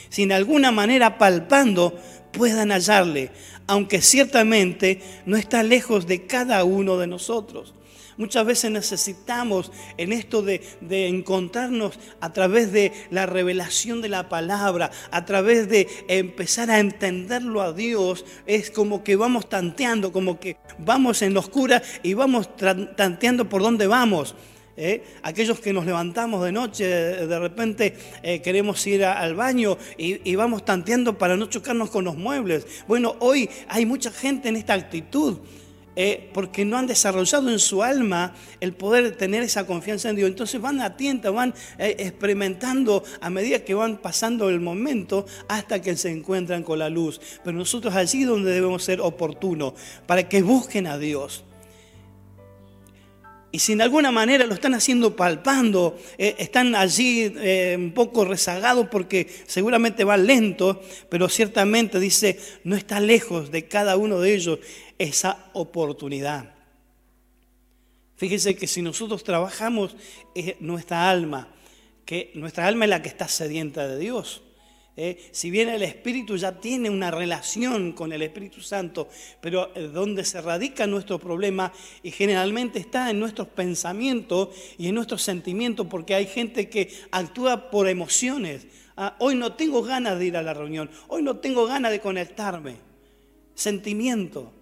sin 0.08 0.32
alguna 0.32 0.70
manera 0.72 1.18
palpando, 1.18 1.98
puedan 2.32 2.70
hallarle, 2.70 3.30
aunque 3.66 4.02
ciertamente 4.02 5.00
no 5.26 5.36
está 5.36 5.62
lejos 5.62 6.06
de 6.06 6.26
cada 6.26 6.64
uno 6.64 6.98
de 6.98 7.06
nosotros. 7.06 7.74
Muchas 8.20 8.44
veces 8.44 8.70
necesitamos 8.70 9.72
en 9.96 10.12
esto 10.12 10.42
de, 10.42 10.61
encontrarnos 11.09 11.98
a 12.20 12.35
través 12.35 12.70
de 12.70 12.92
la 13.11 13.24
revelación 13.24 14.02
de 14.02 14.11
la 14.11 14.28
palabra, 14.28 14.90
a 15.11 15.24
través 15.24 15.70
de 15.70 15.88
empezar 16.06 16.70
a 16.70 16.80
entenderlo 16.80 17.62
a 17.62 17.72
Dios, 17.72 18.26
es 18.44 18.70
como 18.70 19.02
que 19.02 19.16
vamos 19.16 19.48
tanteando, 19.48 20.12
como 20.12 20.38
que 20.38 20.59
vamos 20.76 21.22
en 21.22 21.33
la 21.33 21.40
oscura 21.40 21.83
y 22.02 22.12
vamos 22.12 22.54
tanteando 22.59 23.48
por 23.48 23.62
dónde 23.62 23.87
vamos. 23.87 24.35
¿eh? 24.76 25.02
Aquellos 25.22 25.59
que 25.59 25.72
nos 25.72 25.87
levantamos 25.87 26.44
de 26.44 26.52
noche, 26.52 26.85
de 26.85 27.38
repente 27.38 27.96
eh, 28.22 28.42
queremos 28.42 28.87
ir 28.87 29.02
al 29.02 29.35
baño 29.35 29.78
y, 29.96 30.30
y, 30.30 30.35
vamos 30.35 30.66
tanteando 30.66 31.16
para 31.16 31.38
no 31.38 31.46
chocarnos 31.46 31.88
con 31.88 32.04
los 32.04 32.18
muebles. 32.18 32.66
Bueno, 32.87 33.16
hoy 33.20 33.48
hay 33.68 33.87
mucha 33.87 34.11
gente 34.11 34.50
en 34.50 34.56
esta 34.56 34.74
actitud. 34.74 35.38
Eh, 36.02 36.30
porque 36.32 36.64
no 36.64 36.78
han 36.78 36.86
desarrollado 36.86 37.50
en 37.50 37.58
su 37.58 37.82
alma 37.82 38.34
el 38.60 38.72
poder 38.72 39.18
tener 39.18 39.42
esa 39.42 39.66
confianza 39.66 40.08
en 40.08 40.16
Dios. 40.16 40.30
Entonces 40.30 40.58
van 40.58 40.80
a 40.80 40.96
tienta, 40.96 41.30
van 41.30 41.52
eh, 41.76 41.94
experimentando 41.98 43.04
a 43.20 43.28
medida 43.28 43.66
que 43.66 43.74
van 43.74 43.98
pasando 43.98 44.48
el 44.48 44.60
momento 44.60 45.26
hasta 45.46 45.82
que 45.82 45.94
se 45.98 46.10
encuentran 46.10 46.62
con 46.62 46.78
la 46.78 46.88
luz. 46.88 47.20
Pero 47.44 47.54
nosotros 47.54 47.94
allí 47.94 48.24
donde 48.24 48.50
debemos 48.50 48.82
ser 48.82 49.02
oportunos, 49.02 49.74
para 50.06 50.26
que 50.26 50.40
busquen 50.40 50.86
a 50.86 50.96
Dios. 50.96 51.44
Y 53.52 53.58
si 53.58 53.74
de 53.74 53.82
alguna 53.82 54.10
manera 54.10 54.46
lo 54.46 54.54
están 54.54 54.72
haciendo 54.74 55.16
palpando, 55.16 55.98
eh, 56.16 56.36
están 56.38 56.76
allí 56.76 57.26
un 57.76 57.92
poco 57.92 58.24
rezagados 58.24 58.88
porque 58.88 59.28
seguramente 59.46 60.04
van 60.04 60.26
lentos, 60.26 60.78
pero 61.10 61.28
ciertamente 61.28 62.00
dice, 62.00 62.38
no 62.64 62.74
está 62.74 63.00
lejos 63.00 63.50
de 63.50 63.68
cada 63.68 63.98
uno 63.98 64.18
de 64.20 64.34
ellos 64.34 64.60
esa 65.00 65.50
oportunidad. 65.54 66.54
Fíjese 68.16 68.54
que 68.54 68.66
si 68.66 68.82
nosotros 68.82 69.24
trabajamos 69.24 69.96
nuestra 70.60 71.08
alma, 71.08 71.48
que 72.04 72.30
nuestra 72.34 72.66
alma 72.66 72.84
es 72.84 72.90
la 72.90 73.00
que 73.00 73.08
está 73.08 73.26
sedienta 73.26 73.88
de 73.88 73.98
Dios. 73.98 74.42
¿eh? 74.98 75.30
Si 75.32 75.50
bien 75.50 75.70
el 75.70 75.82
Espíritu 75.82 76.36
ya 76.36 76.60
tiene 76.60 76.90
una 76.90 77.10
relación 77.10 77.92
con 77.92 78.12
el 78.12 78.20
Espíritu 78.20 78.60
Santo, 78.60 79.08
pero 79.40 79.74
eh, 79.74 79.88
donde 79.88 80.26
se 80.26 80.42
radica 80.42 80.86
nuestro 80.86 81.18
problema 81.18 81.72
y 82.02 82.10
generalmente 82.10 82.78
está 82.78 83.08
en 83.10 83.20
nuestros 83.20 83.48
pensamientos 83.48 84.50
y 84.76 84.88
en 84.88 84.96
nuestros 84.96 85.22
sentimientos, 85.22 85.86
porque 85.88 86.14
hay 86.14 86.26
gente 86.26 86.68
que 86.68 86.92
actúa 87.10 87.70
por 87.70 87.88
emociones. 87.88 88.66
Ah, 88.98 89.16
hoy 89.18 89.34
no 89.34 89.54
tengo 89.54 89.82
ganas 89.82 90.18
de 90.18 90.26
ir 90.26 90.36
a 90.36 90.42
la 90.42 90.52
reunión, 90.52 90.90
hoy 91.08 91.22
no 91.22 91.38
tengo 91.38 91.64
ganas 91.64 91.90
de 91.90 92.00
conectarme. 92.00 92.76
Sentimiento. 93.54 94.52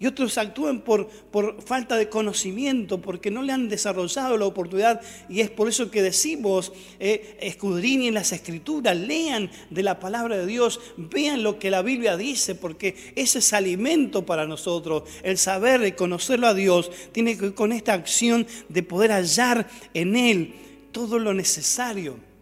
Y 0.00 0.06
otros 0.06 0.36
actúan 0.38 0.80
por, 0.80 1.08
por, 1.08 1.62
falta 1.62 1.96
de 1.96 2.08
conocimiento, 2.08 3.00
porque 3.00 3.30
no 3.30 3.42
le 3.42 3.52
han 3.52 3.68
desarrollado 3.68 4.36
la 4.36 4.44
oportunidad. 4.44 5.00
Y 5.28 5.40
es 5.40 5.50
por 5.50 5.68
eso 5.68 5.90
que 5.90 6.02
decimos, 6.02 6.72
eh, 6.98 7.38
escudriñen 7.40 8.12
las 8.12 8.32
escrituras, 8.32 8.96
lean 8.96 9.50
de 9.70 9.82
la 9.84 10.00
palabra 10.00 10.36
de 10.36 10.46
Dios, 10.46 10.80
vean 10.96 11.44
lo 11.44 11.60
que 11.60 11.70
la 11.70 11.82
Biblia 11.82 12.16
dice, 12.16 12.56
porque 12.56 12.96
ese 13.14 13.38
es 13.38 13.52
alimento 13.52 14.26
para 14.26 14.46
nosotros. 14.46 15.04
El 15.22 15.38
saber 15.38 15.86
y 15.86 15.92
conocerlo 15.92 16.48
a 16.48 16.54
Dios 16.54 16.90
tiene 17.12 17.36
que 17.36 17.42
ver 17.42 17.54
con 17.54 17.70
esta 17.70 17.92
acción 17.92 18.46
de 18.68 18.82
poder 18.82 19.12
hallar 19.12 19.68
en 19.94 20.16
Él 20.16 20.54
todo 20.90 21.18
lo 21.20 21.34
necesario. 21.34 22.33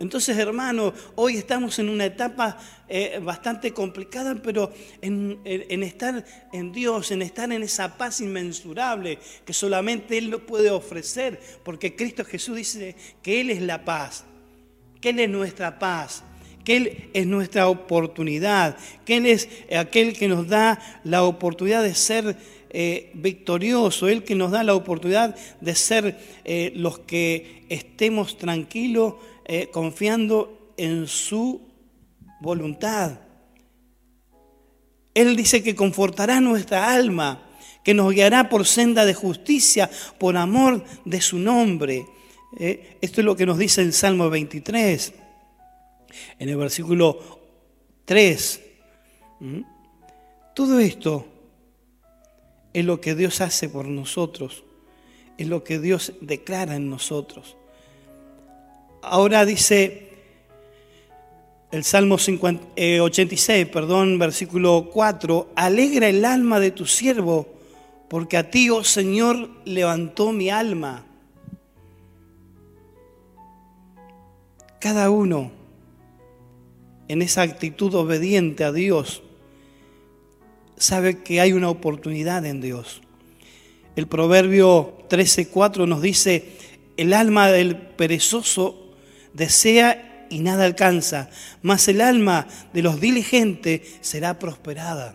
Entonces, 0.00 0.38
hermano, 0.38 0.94
hoy 1.14 1.36
estamos 1.36 1.78
en 1.78 1.90
una 1.90 2.06
etapa 2.06 2.56
eh, 2.88 3.20
bastante 3.22 3.74
complicada, 3.74 4.34
pero 4.42 4.72
en, 5.02 5.38
estar 5.82 6.24
en 6.54 6.72
Dios, 6.72 7.10
en 7.10 7.20
estar 7.20 7.52
en 7.52 7.62
esa 7.62 7.98
paz 7.98 8.22
inmensurable 8.22 9.18
que 9.44 9.52
solamente 9.52 10.16
Él 10.16 10.30
lo 10.30 10.46
puede 10.46 10.70
ofrecer, 10.70 11.38
porque 11.62 11.96
Cristo 11.96 12.24
Jesús 12.24 12.56
dice 12.56 12.96
que 13.22 13.42
Él 13.42 13.50
es 13.50 13.60
la 13.60 13.84
paz, 13.84 14.24
que 15.02 15.10
Él 15.10 15.20
es 15.20 15.28
nuestra 15.28 15.78
paz 15.78 16.24
que 16.64 16.76
Él 16.76 17.08
es 17.14 17.26
nuestra 17.26 17.68
oportunidad, 17.68 18.76
que 19.06 19.16
Él 19.16 19.24
es 19.24 19.48
aquel 19.74 20.12
que 20.12 20.28
nos 20.28 20.46
da 20.46 20.78
la 21.04 21.22
oportunidad 21.22 21.82
de 21.82 21.94
ser 21.94 22.36
eh, 22.68 23.10
victorioso, 23.14 24.08
Él 24.08 24.24
que 24.24 24.34
nos 24.34 24.50
da 24.50 24.62
la 24.62 24.74
oportunidad 24.74 25.34
de 25.60 25.74
ser 25.74 26.18
eh, 26.44 26.70
los 26.76 26.98
que 26.98 27.64
estemos 27.70 28.36
tranquilos 28.36 29.14
eh, 29.52 29.68
confiando 29.68 30.74
en 30.76 31.08
su 31.08 31.60
voluntad. 32.40 33.18
Él 35.12 35.34
dice 35.34 35.60
que 35.64 35.74
confortará 35.74 36.40
nuestra 36.40 36.94
alma, 36.94 37.50
que 37.82 37.92
nos 37.92 38.14
guiará 38.14 38.48
por 38.48 38.64
senda 38.64 39.04
de 39.04 39.12
justicia, 39.12 39.90
por 40.18 40.36
amor 40.36 40.84
de 41.04 41.20
su 41.20 41.40
nombre. 41.40 42.06
Eh, 42.60 42.98
esto 43.00 43.22
es 43.22 43.24
lo 43.24 43.34
que 43.34 43.44
nos 43.44 43.58
dice 43.58 43.82
el 43.82 43.92
Salmo 43.92 44.30
23, 44.30 45.14
en 46.38 46.48
el 46.48 46.56
versículo 46.56 47.18
3. 48.04 48.60
¿Mm? 49.40 49.62
Todo 50.54 50.78
esto 50.78 51.26
es 52.72 52.84
lo 52.84 53.00
que 53.00 53.16
Dios 53.16 53.40
hace 53.40 53.68
por 53.68 53.86
nosotros, 53.86 54.62
es 55.38 55.48
lo 55.48 55.64
que 55.64 55.80
Dios 55.80 56.12
declara 56.20 56.76
en 56.76 56.88
nosotros. 56.88 57.56
Ahora 59.02 59.44
dice 59.46 60.10
el 61.70 61.84
Salmo 61.84 62.16
86, 62.16 63.48
eh, 63.48 63.66
perdón, 63.66 64.18
versículo 64.18 64.90
4, 64.92 65.52
alegra 65.54 66.08
el 66.08 66.24
alma 66.24 66.58
de 66.58 66.72
tu 66.72 66.84
siervo, 66.84 67.46
porque 68.08 68.36
a 68.36 68.50
ti, 68.50 68.70
oh 68.70 68.82
Señor, 68.82 69.50
levantó 69.64 70.32
mi 70.32 70.50
alma. 70.50 71.06
Cada 74.80 75.10
uno 75.10 75.52
en 77.08 77.22
esa 77.22 77.42
actitud 77.42 77.94
obediente 77.94 78.64
a 78.64 78.72
Dios 78.72 79.22
sabe 80.76 81.22
que 81.22 81.40
hay 81.40 81.52
una 81.52 81.70
oportunidad 81.70 82.44
en 82.46 82.60
Dios. 82.60 83.00
El 83.96 84.08
proverbio 84.08 84.94
13:4 85.08 85.86
nos 85.86 86.02
dice, 86.02 86.56
el 86.96 87.12
alma 87.12 87.48
del 87.50 87.76
perezoso 87.76 88.89
desea 89.34 90.26
y 90.30 90.40
nada 90.40 90.64
alcanza, 90.64 91.28
mas 91.62 91.88
el 91.88 92.00
alma 92.00 92.46
de 92.72 92.82
los 92.82 93.00
diligentes 93.00 93.82
será 94.00 94.38
prosperada. 94.38 95.14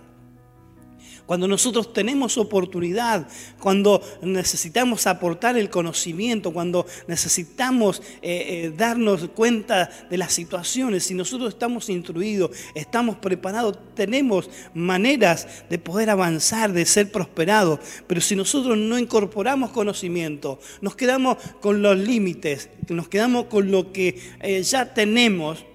Cuando 1.26 1.48
nosotros 1.48 1.92
tenemos 1.92 2.38
oportunidad, 2.38 3.28
cuando 3.60 4.02
necesitamos 4.22 5.08
aportar 5.08 5.58
el 5.58 5.70
conocimiento, 5.70 6.54
cuando 6.54 6.86
necesitamos 7.08 8.02
eh, 8.22 8.66
eh, 8.66 8.74
darnos 8.76 9.30
cuenta 9.30 9.90
de 10.10 10.18
las 10.18 10.34
situaciones, 10.34 11.06
si 11.06 11.16
nosotros 11.16 11.50
estamos 11.50 11.90
instruidos, 11.90 12.52
estamos 12.76 13.16
preparados, 13.18 13.78
tenemos 13.96 14.50
maneras 14.74 15.48
de 15.70 15.80
poder 15.80 16.10
avanzar, 16.12 16.72
de 16.74 16.86
ser 16.86 17.12
prosperados. 17.12 17.80
Pero 18.06 18.22
si 18.22 18.36
nosotros 18.36 18.78
no 18.78 19.00
incorporamos 19.00 19.72
conocimiento, 19.72 20.60
nos 20.82 20.96
quedamos 20.96 21.38
con 21.62 21.82
los 21.82 21.98
límites, 21.98 22.70
nos 22.90 23.08
quedamos 23.08 23.46
con 23.46 23.72
lo 23.72 23.92
que 23.92 24.20
eh, 24.42 24.62
ya 24.64 24.94
tenemos, 24.94 25.66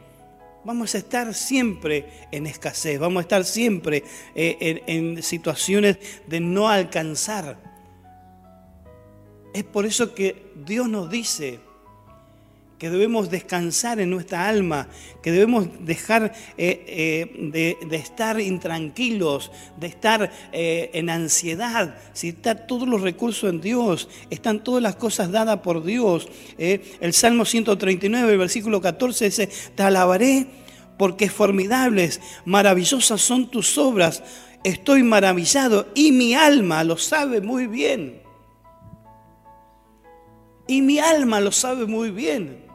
vamos 0.64 0.94
a 0.94 0.99
estar 0.99 1.33
siempre 1.35 2.27
en 2.31 2.46
escasez, 2.46 2.99
vamos 2.99 3.20
a 3.20 3.23
estar 3.23 3.44
siempre 3.44 4.05
eh, 4.35 4.83
en, 4.87 5.23
situaciones 5.23 5.99
de 6.27 6.40
no 6.40 6.68
alcanzar. 6.68 7.59
Es 9.55 9.64
por 9.64 9.87
eso 9.87 10.14
que 10.14 10.53
Dios 10.64 10.88
nos 10.88 11.11
dice, 11.11 11.61
que 12.81 12.88
debemos 12.88 13.29
descansar 13.29 14.01
en 14.01 14.09
nuestra 14.09 14.49
alma, 14.49 14.88
que 15.23 15.31
debemos 15.31 15.69
dejar 15.81 16.33
eh, 16.57 16.83
eh, 16.88 17.77
de, 17.87 17.97
estar 17.97 18.40
intranquilos, 18.40 19.53
de 19.79 19.87
estar 19.87 20.33
eh, 20.51 20.90
en 20.95 21.11
ansiedad. 21.11 21.95
Si 22.14 22.31
están 22.31 22.66
todos 22.66 22.88
los 22.88 23.03
recursos 23.03 23.51
en 23.51 23.61
Dios, 23.61 24.09
están 24.31 24.64
todas 24.64 24.83
las 24.83 24.97
cosas 24.97 25.31
dadas 25.31 25.59
por 25.59 25.85
Dios. 25.85 26.27
el 26.57 27.12
Salmo 27.12 27.45
139, 27.45 28.33
el 28.33 28.38
versículo 28.38 28.81
14 28.81 29.27
dice, 29.27 29.51
te 29.75 29.83
alabaré 29.83 30.47
porque 30.97 31.29
formidables, 31.29 32.23
maravillosas 32.47 33.21
son 33.21 33.51
tus 33.51 33.77
obras. 33.77 34.23
Estoy 34.64 35.03
maravillado 35.03 35.88
y 35.95 36.12
mi 36.12 36.33
alma 36.33 36.83
lo 36.83 36.97
sabe 36.97 37.43
muy 37.43 37.66
bien. 37.66 38.23
Y 40.66 40.81
mi 40.81 40.99
alma 40.99 41.40
lo 41.40 41.53
sabe 41.53 41.85
muy 41.85 42.11
bien. 42.11 42.70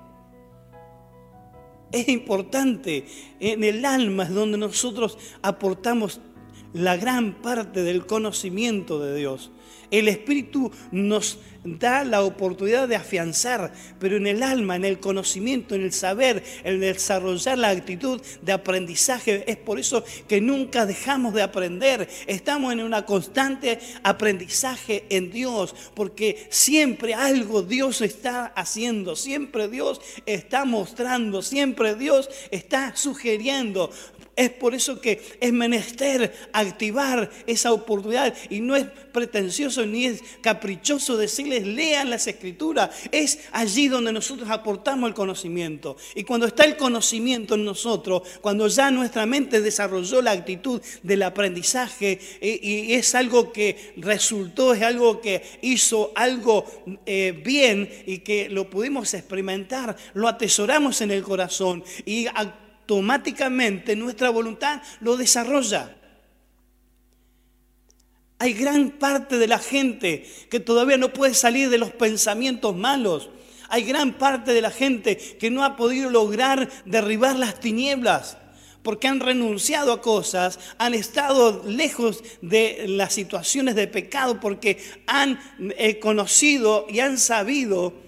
Es 1.96 2.10
importante, 2.10 3.06
en 3.40 3.64
el 3.64 3.86
alma 3.86 4.24
es 4.24 4.34
donde 4.34 4.58
nosotros 4.58 5.18
aportamos 5.42 6.20
la 6.76 6.98
gran 6.98 7.42
parte 7.42 7.84
del 7.84 8.06
conocimiento 8.06 9.00
de 9.00 9.16
Dios. 9.16 9.50
El 9.92 10.08
Espíritu 10.10 10.72
nos 10.92 11.40
da 11.64 12.04
la 12.04 12.22
oportunidad 12.22 12.88
de 12.88 12.96
afianzar, 12.96 13.74
pero 14.00 14.18
en 14.18 14.28
el 14.28 14.44
alma, 14.44 14.76
en 14.76 14.86
el 14.86 15.00
conocimiento, 15.00 15.74
en 15.74 15.84
el 15.84 15.94
saber, 15.94 16.44
en 16.64 16.80
desarrollar 16.80 17.58
la 17.58 17.70
actitud 17.70 18.22
de 18.42 18.52
aprendizaje. 18.52 19.44
Es 19.50 19.58
por 19.58 19.80
eso 19.80 20.04
que 20.28 20.42
nunca 20.42 20.86
dejamos 20.86 21.34
de 21.34 21.42
aprender. 21.42 22.08
Estamos 22.28 22.74
en 22.74 22.82
una 22.82 23.06
constante 23.06 23.80
aprendizaje 24.04 25.06
en 25.10 25.32
Dios, 25.32 25.76
porque 25.96 26.48
siempre 26.50 27.14
algo 27.14 27.64
Dios 27.64 28.02
está 28.02 28.46
haciendo, 28.48 29.16
siempre 29.16 29.68
Dios 29.68 30.02
está 30.26 30.66
mostrando, 30.66 31.42
siempre 31.42 31.96
Dios 31.96 32.30
está 32.52 32.96
sugiriendo. 32.96 33.90
Es 34.36 34.50
por 34.50 34.76
eso 34.76 35.00
que 35.00 35.22
es 35.40 35.54
menester 35.54 36.34
activar 36.52 37.30
esa 37.48 37.72
oportunidad 37.72 38.34
y 38.50 38.60
no 38.60 38.76
es 38.76 38.86
pretencioso 38.86 39.86
ni 39.86 40.06
es 40.06 40.22
caprichoso 40.42 41.16
decirles 41.16 41.66
lean 41.66 42.10
las 42.10 42.28
escrituras. 42.28 42.90
Es 43.12 43.40
allí 43.54 43.88
donde 43.88 44.12
nosotros 44.12 44.50
aportamos 44.50 45.08
el 45.08 45.14
conocimiento. 45.14 45.96
Y 46.16 46.24
cuando 46.24 46.48
está 46.48 46.66
el 46.66 46.76
conocimiento 46.76 47.56
en 47.56 47.64
nosotros, 47.64 48.24
cuando 48.42 48.68
ya 48.68 48.92
nuestra 48.92 49.26
mente 49.26 49.62
desarrolló 49.62 50.22
la 50.22 50.32
actitud 50.32 50.82
del 51.02 51.24
aprendizaje 51.24 52.20
y, 52.42 52.94
es 52.94 53.16
algo 53.16 53.54
que 53.54 53.94
resultó, 53.98 54.74
es 54.74 54.82
algo 54.82 55.22
que 55.22 55.44
hizo 55.62 56.12
algo 56.16 56.66
eh, 57.06 57.42
bien 57.46 57.90
y 58.06 58.20
que 58.20 58.50
lo 58.50 58.70
pudimos 58.70 59.14
experimentar, 59.14 59.96
lo 60.14 60.28
atesoramos 60.28 61.00
en 61.00 61.12
el 61.12 61.24
corazón 61.24 61.84
y 62.06 62.28
automáticamente 62.86 63.96
nuestra 63.96 64.30
voluntad 64.30 64.80
lo 65.02 65.18
desarrolla. 65.18 65.96
Hay 68.38 68.54
gran 68.54 68.92
parte 68.92 69.40
de 69.40 69.48
la 69.48 69.58
gente 69.58 70.30
que 70.52 70.60
todavía 70.60 70.98
no 70.98 71.12
puede 71.12 71.34
salir 71.34 71.70
de 71.72 71.80
los 71.80 71.92
pensamientos 71.92 72.76
malos. 72.76 73.30
Hay 73.70 73.84
gran 73.84 74.14
parte 74.14 74.54
de 74.54 74.62
la 74.62 74.70
gente 74.70 75.18
que 75.18 75.50
no 75.50 75.64
ha 75.64 75.76
podido 75.76 76.12
lograr 76.12 76.70
derribar 76.86 77.38
las 77.38 77.60
tinieblas 77.60 78.38
porque 78.84 79.08
han 79.08 79.20
renunciado 79.20 79.92
a 79.92 80.02
cosas, 80.02 80.60
han 80.78 80.94
estado 80.94 81.64
lejos 81.66 82.24
de 82.44 82.86
las 82.88 83.14
situaciones 83.14 83.74
de 83.74 83.88
pecado, 83.88 84.40
porque 84.40 84.78
han 85.08 85.40
eh, 85.76 85.98
conocido 85.98 86.86
y 86.88 87.00
han 87.00 87.18
sabido 87.18 88.05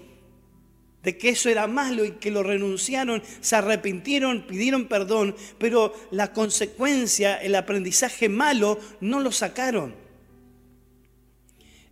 de 1.08 1.16
que 1.16 1.30
eso 1.30 1.48
era 1.48 1.66
malo 1.66 2.04
y 2.04 2.10
que 2.10 2.30
lo 2.30 2.42
renunciaron, 2.42 3.22
se 3.40 3.56
arrepintieron, 3.56 4.42
pidieron 4.42 4.88
perdón, 4.88 5.34
pero 5.56 5.94
la 6.10 6.34
consecuencia, 6.34 7.36
el 7.36 7.54
aprendizaje 7.54 8.28
malo, 8.28 8.78
no 9.00 9.18
lo 9.20 9.32
sacaron. 9.32 9.94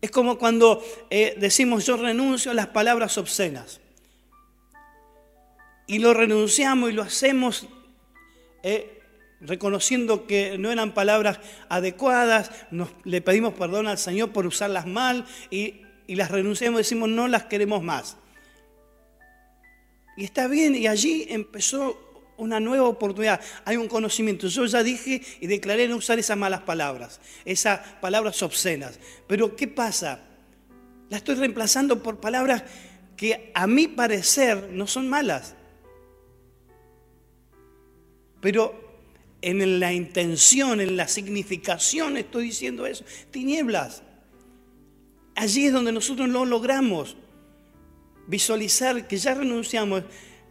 Es 0.03 0.11
como 0.11 0.37
cuando 0.37 0.85
eh, 1.09 1.35
decimos 1.39 1.87
yo 1.87 1.97
renuncio 1.97 2.51
a 2.51 2.55
las 2.55 2.67
palabras 2.67 3.17
obscenas. 3.17 3.81
Y 5.87 5.99
lo 5.99 6.13
renunciamos 6.13 6.91
y 6.91 6.93
lo 6.93 7.01
hacemos 7.01 7.69
eh, 8.63 9.01
reconociendo 9.41 10.27
que 10.27 10.59
no 10.59 10.71
eran 10.71 10.93
palabras 10.93 11.41
adecuadas, 11.71 12.51
nos, 12.71 12.91
le 13.05 13.23
pedimos 13.23 13.55
perdón 13.55 13.87
al 13.87 13.97
Señor 13.97 14.33
por 14.33 14.47
usarlas 14.47 14.87
mal 14.87 15.25
y, 15.49 15.87
y 16.07 16.17
las 16.17 16.31
renunciamos 16.31 16.81
y 16.81 16.83
decimos 16.83 17.09
no 17.09 17.29
las 17.29 17.45
queremos 17.45 17.83
más. 17.83 18.19
Y 20.17 20.25
está 20.25 20.49
bien, 20.49 20.75
y 20.75 20.87
allí 20.87 21.27
empezó 21.29 22.07
una 22.39 22.61
nueva 22.61 22.89
oportunidad. 22.89 23.41
Hay 23.65 23.77
un 23.77 23.89
conocimiento. 23.89 24.49
Yo 24.49 24.65
ya 24.67 24.83
dije 24.83 25.23
y 25.41 25.47
declaré 25.47 25.89
no 25.89 25.97
usar 25.97 26.19
esas 26.19 26.37
malas 26.37 26.63
palabras, 26.63 27.21
esas 27.45 27.81
palabras 28.01 28.43
obscenas. 28.43 28.99
Pero 29.27 29.57
¿qué 29.57 29.69
pasa? 29.69 30.21
La 31.11 31.19
estoy 31.19 31.37
reemplazando 31.37 32.03
por 32.03 32.21
palabras 32.21 32.65
que 33.17 33.51
a 33.55 33.67
mi 33.67 33.89
parecer 33.89 34.71
no 34.73 34.87
son 34.87 35.09
malas. 35.09 35.55
Pero 38.41 38.87
en 39.43 39.81
la 39.81 39.93
intención, 39.93 40.81
en 40.81 40.97
la 40.97 41.09
significación 41.09 42.17
estoy 42.17 42.45
diciendo 42.45 42.87
eso. 42.87 43.05
Tinieblas. 43.31 44.03
Allí 45.35 45.67
es 45.67 45.73
donde 45.73 45.93
nosotros 45.93 46.29
lo 46.29 46.45
logramos 46.47 47.17
visualizar 48.27 49.07
que 49.07 49.17
ya 49.17 49.35
renunciamos. 49.35 50.03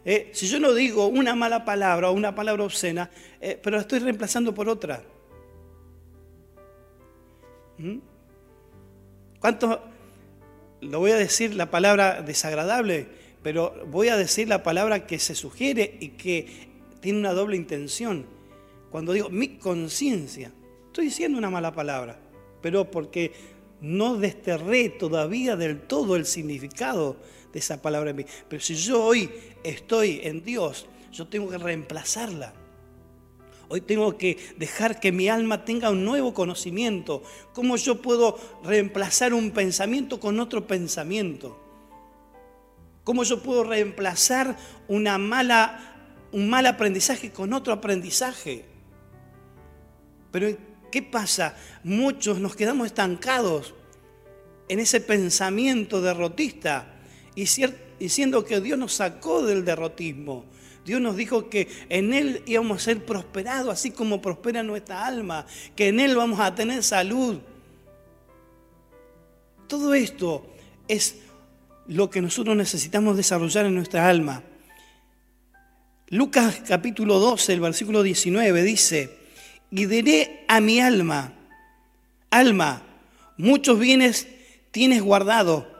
Eh, 0.04 0.30
si 0.32 0.46
yo 0.46 0.60
no 0.60 0.72
digo 0.72 1.06
una 1.06 1.34
mala 1.34 1.64
palabra 1.64 2.10
o 2.10 2.12
una 2.12 2.34
palabra 2.34 2.64
obscena, 2.64 3.10
eh, 3.40 3.58
pero 3.62 3.76
la 3.76 3.82
estoy 3.82 3.98
reemplazando 3.98 4.54
por 4.54 4.68
otra. 4.68 5.02
¿Mm? 7.78 7.98
¿Cuánto? 9.40 9.82
Lo 10.80 11.00
voy 11.00 11.10
a 11.10 11.16
decir 11.16 11.54
la 11.54 11.70
palabra 11.70 12.22
desagradable, 12.22 13.08
pero 13.42 13.74
voy 13.86 14.08
a 14.08 14.16
decir 14.16 14.48
la 14.48 14.62
palabra 14.62 15.06
que 15.06 15.18
se 15.18 15.34
sugiere 15.34 15.96
y 16.00 16.10
que 16.10 16.68
tiene 17.00 17.18
una 17.18 17.32
doble 17.32 17.56
intención. 17.56 18.26
Cuando 18.90 19.12
digo 19.12 19.28
mi 19.28 19.58
conciencia, 19.58 20.52
estoy 20.86 21.06
diciendo 21.06 21.38
una 21.38 21.50
mala 21.50 21.72
palabra, 21.72 22.18
pero 22.62 22.90
porque 22.90 23.32
no 23.80 24.16
desterré 24.16 24.88
todavía 24.88 25.56
del 25.56 25.80
todo 25.80 26.16
el 26.16 26.26
significado 26.26 27.16
esa 27.58 27.80
palabra 27.80 28.10
en 28.10 28.16
mí. 28.16 28.26
Pero 28.48 28.62
si 28.62 28.74
yo 28.74 29.02
hoy 29.02 29.30
estoy 29.64 30.20
en 30.22 30.44
Dios, 30.44 30.86
yo 31.12 31.26
tengo 31.26 31.48
que 31.48 31.58
reemplazarla. 31.58 32.52
Hoy 33.68 33.80
tengo 33.80 34.16
que 34.16 34.38
dejar 34.56 35.00
que 35.00 35.10
mi 35.10 35.28
alma 35.28 35.64
tenga 35.64 35.90
un 35.90 36.04
nuevo 36.04 36.32
conocimiento. 36.34 37.22
¿Cómo 37.52 37.76
yo 37.76 38.00
puedo 38.00 38.38
reemplazar 38.62 39.34
un 39.34 39.50
pensamiento 39.50 40.20
con 40.20 40.38
otro 40.38 40.66
pensamiento? 40.66 41.60
¿Cómo 43.02 43.24
yo 43.24 43.42
puedo 43.42 43.64
reemplazar 43.64 44.56
una 44.88 45.18
mala, 45.18 45.96
un 46.32 46.48
mal 46.48 46.66
aprendizaje 46.66 47.32
con 47.32 47.52
otro 47.52 47.72
aprendizaje? 47.72 48.64
Pero 50.30 50.56
¿qué 50.92 51.02
pasa? 51.02 51.56
Muchos 51.82 52.38
nos 52.38 52.54
quedamos 52.54 52.86
estancados 52.86 53.74
en 54.68 54.78
ese 54.78 55.00
pensamiento 55.00 56.00
derrotista 56.00 56.95
y, 57.36 57.46
siendo 58.08 58.44
que 58.44 58.60
Dios 58.60 58.78
nos 58.78 58.94
sacó 58.94 59.42
del 59.42 59.64
derrotismo. 59.64 60.44
Dios 60.84 61.00
nos 61.00 61.16
dijo 61.16 61.50
que 61.50 61.68
en 61.88 62.14
Él 62.14 62.42
íbamos 62.46 62.78
a 62.78 62.84
ser 62.84 63.04
prosperados, 63.04 63.72
así 63.72 63.90
como 63.90 64.22
prospera 64.22 64.62
nuestra 64.62 65.06
alma, 65.06 65.46
que 65.76 65.88
en 65.88 66.00
Él 66.00 66.16
vamos 66.16 66.40
a 66.40 66.54
tener 66.54 66.82
salud. 66.82 67.38
Todo 69.68 69.94
esto 69.94 70.46
es 70.88 71.16
lo 71.86 72.08
que 72.08 72.22
nosotros 72.22 72.56
necesitamos 72.56 73.16
desarrollar 73.16 73.66
en 73.66 73.74
nuestra 73.74 74.08
alma. 74.08 74.42
Lucas 76.08 76.62
capítulo 76.66 77.18
12, 77.18 77.52
el 77.52 77.60
versículo 77.60 78.02
19 78.02 78.62
dice, 78.62 79.10
y 79.70 79.86
diré 79.86 80.44
a 80.46 80.60
mi 80.60 80.80
alma, 80.80 81.34
alma, 82.30 82.82
muchos 83.36 83.78
bienes 83.78 84.28
tienes 84.70 85.02
guardado 85.02 85.75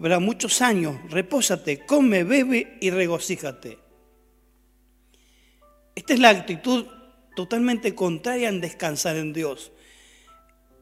para 0.00 0.18
muchos 0.18 0.60
años, 0.60 0.98
repósate, 1.08 1.86
come, 1.86 2.24
bebe 2.24 2.78
y 2.80 2.90
regocíjate. 2.90 3.78
Esta 5.94 6.14
es 6.14 6.20
la 6.20 6.30
actitud 6.30 6.86
totalmente 7.36 7.94
contraria 7.94 8.48
en 8.48 8.60
descansar 8.60 9.16
en 9.16 9.32
Dios. 9.32 9.72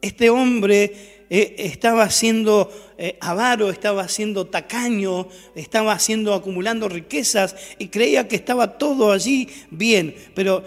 Este 0.01 0.29
hombre 0.29 1.25
eh, 1.29 1.55
estaba 1.59 2.09
siendo 2.09 2.69
eh, 2.97 3.17
avaro, 3.21 3.69
estaba 3.69 4.07
siendo 4.07 4.47
tacaño, 4.47 5.27
estaba 5.55 5.97
acumulando 6.35 6.89
riquezas 6.89 7.55
y 7.77 7.87
creía 7.87 8.27
que 8.27 8.35
estaba 8.35 8.77
todo 8.77 9.11
allí 9.11 9.47
bien, 9.69 10.15
pero 10.35 10.63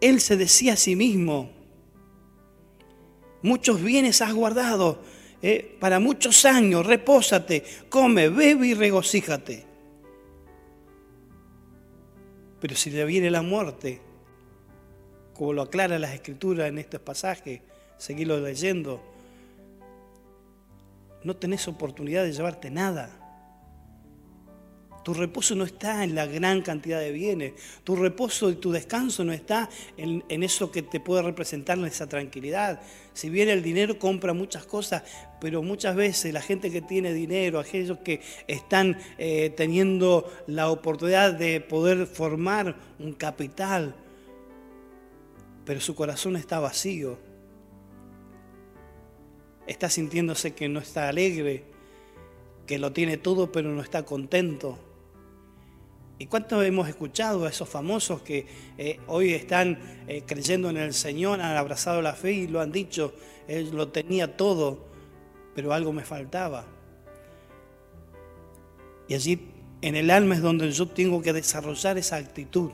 él 0.00 0.20
se 0.20 0.36
decía 0.36 0.72
a 0.74 0.76
sí 0.76 0.96
mismo, 0.96 1.50
muchos 3.42 3.82
bienes 3.82 4.22
has 4.22 4.32
guardado, 4.32 5.02
eh, 5.42 5.76
para 5.80 5.98
muchos 6.00 6.44
años, 6.44 6.84
repósate, 6.86 7.64
come, 7.88 8.28
bebe 8.28 8.68
y 8.68 8.74
regocíjate. 8.74 9.64
Pero 12.60 12.76
si 12.76 12.90
le 12.90 13.04
viene 13.06 13.30
la 13.30 13.42
muerte, 13.42 14.00
como 15.32 15.54
lo 15.54 15.62
aclara 15.62 15.98
las 15.98 16.12
escrituras 16.12 16.68
en 16.68 16.78
estos 16.78 17.00
pasajes, 17.00 17.62
seguirlo 17.96 18.38
leyendo, 18.38 19.02
no 21.24 21.36
tenés 21.36 21.66
oportunidad 21.68 22.24
de 22.24 22.32
llevarte 22.32 22.70
nada. 22.70 23.19
Tu 25.10 25.14
reposo 25.14 25.56
no 25.56 25.64
está 25.64 26.04
en 26.04 26.14
la 26.14 26.24
gran 26.24 26.62
cantidad 26.62 27.00
de 27.00 27.10
bienes. 27.10 27.54
Tu 27.82 27.96
reposo 27.96 28.48
y 28.48 28.54
tu 28.54 28.70
descanso 28.70 29.24
no 29.24 29.32
está 29.32 29.68
en, 29.96 30.22
eso 30.28 30.70
que 30.70 30.82
te 30.82 31.00
puede 31.00 31.20
representar 31.22 31.76
esa 31.80 32.08
tranquilidad. 32.08 32.80
Si 33.12 33.28
bien 33.28 33.48
el 33.48 33.60
dinero 33.60 33.98
compra 33.98 34.34
muchas 34.34 34.66
cosas, 34.66 35.02
pero 35.40 35.64
muchas 35.64 35.96
veces 35.96 36.32
la 36.32 36.40
gente 36.40 36.70
que 36.70 36.80
tiene 36.80 37.12
dinero, 37.12 37.58
aquellos 37.58 37.98
que 37.98 38.20
están 38.46 38.98
eh, 39.18 39.52
teniendo 39.56 40.32
la 40.46 40.70
oportunidad 40.70 41.32
de 41.34 41.60
poder 41.60 42.06
formar 42.06 42.76
un 43.00 43.12
capital, 43.12 43.96
pero 45.64 45.80
su 45.80 45.96
corazón 45.96 46.36
está 46.36 46.60
vacío. 46.60 47.18
Está 49.66 49.90
sintiéndose 49.90 50.54
que 50.54 50.68
no 50.68 50.78
está 50.78 51.08
alegre, 51.08 51.64
que 52.64 52.78
lo 52.78 52.92
tiene 52.92 53.16
todo 53.16 53.50
pero 53.50 53.70
no 53.70 53.82
está 53.82 54.04
contento. 54.04 54.78
¿Y 56.20 56.26
cuánto 56.26 56.62
hemos 56.62 56.86
escuchado 56.86 57.46
a 57.46 57.48
esos 57.48 57.66
famosos 57.66 58.20
que 58.20 58.46
eh, 58.76 59.00
hoy 59.06 59.32
están 59.32 59.78
eh, 60.06 60.22
creyendo 60.26 60.68
en 60.68 60.76
el 60.76 60.92
Señor, 60.92 61.40
han 61.40 61.56
abrazado 61.56 62.02
la 62.02 62.12
fe 62.12 62.32
y 62.32 62.46
lo 62.46 62.60
han 62.60 62.70
dicho, 62.70 63.14
Él 63.48 63.70
lo 63.74 63.88
tenía 63.88 64.36
todo, 64.36 64.84
pero 65.54 65.72
algo 65.72 65.94
me 65.94 66.04
faltaba? 66.04 66.66
Y 69.08 69.14
allí 69.14 69.48
en 69.80 69.96
el 69.96 70.10
alma 70.10 70.34
es 70.34 70.42
donde 70.42 70.70
yo 70.72 70.88
tengo 70.88 71.22
que 71.22 71.32
desarrollar 71.32 71.96
esa 71.96 72.16
actitud. 72.16 72.70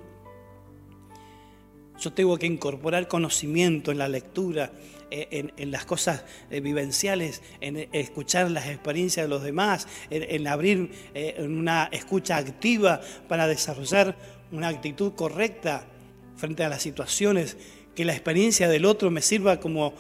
Yo 2.00 2.12
tengo 2.12 2.36
que 2.38 2.46
incorporar 2.46 3.06
conocimiento 3.06 3.92
en 3.92 3.98
la 3.98 4.08
lectura, 4.08 4.72
eh, 5.10 5.52
en, 5.56 5.70
las 5.70 5.84
cosas 5.84 6.24
eh, 6.50 6.60
vivenciales, 6.60 7.40
en 7.60 7.88
escuchar 7.92 8.50
las 8.50 8.66
experiencias 8.66 9.26
de 9.26 9.28
los 9.28 9.42
demás, 9.42 9.86
en, 10.10 10.48
abrir 10.48 10.90
eh, 11.14 11.36
una 11.48 11.88
escucha 11.92 12.36
activa 12.36 13.00
para 13.28 13.46
desarrollar 13.46 14.16
una 14.50 14.68
actitud 14.68 15.12
correcta 15.14 15.86
frente 16.36 16.64
a 16.64 16.68
las 16.68 16.82
situaciones, 16.82 17.56
que 17.94 18.04
la 18.04 18.12
experiencia 18.12 18.68
del 18.68 18.84
otro 18.84 19.10
me 19.12 19.22
sirva 19.22 19.60
como 19.60 19.94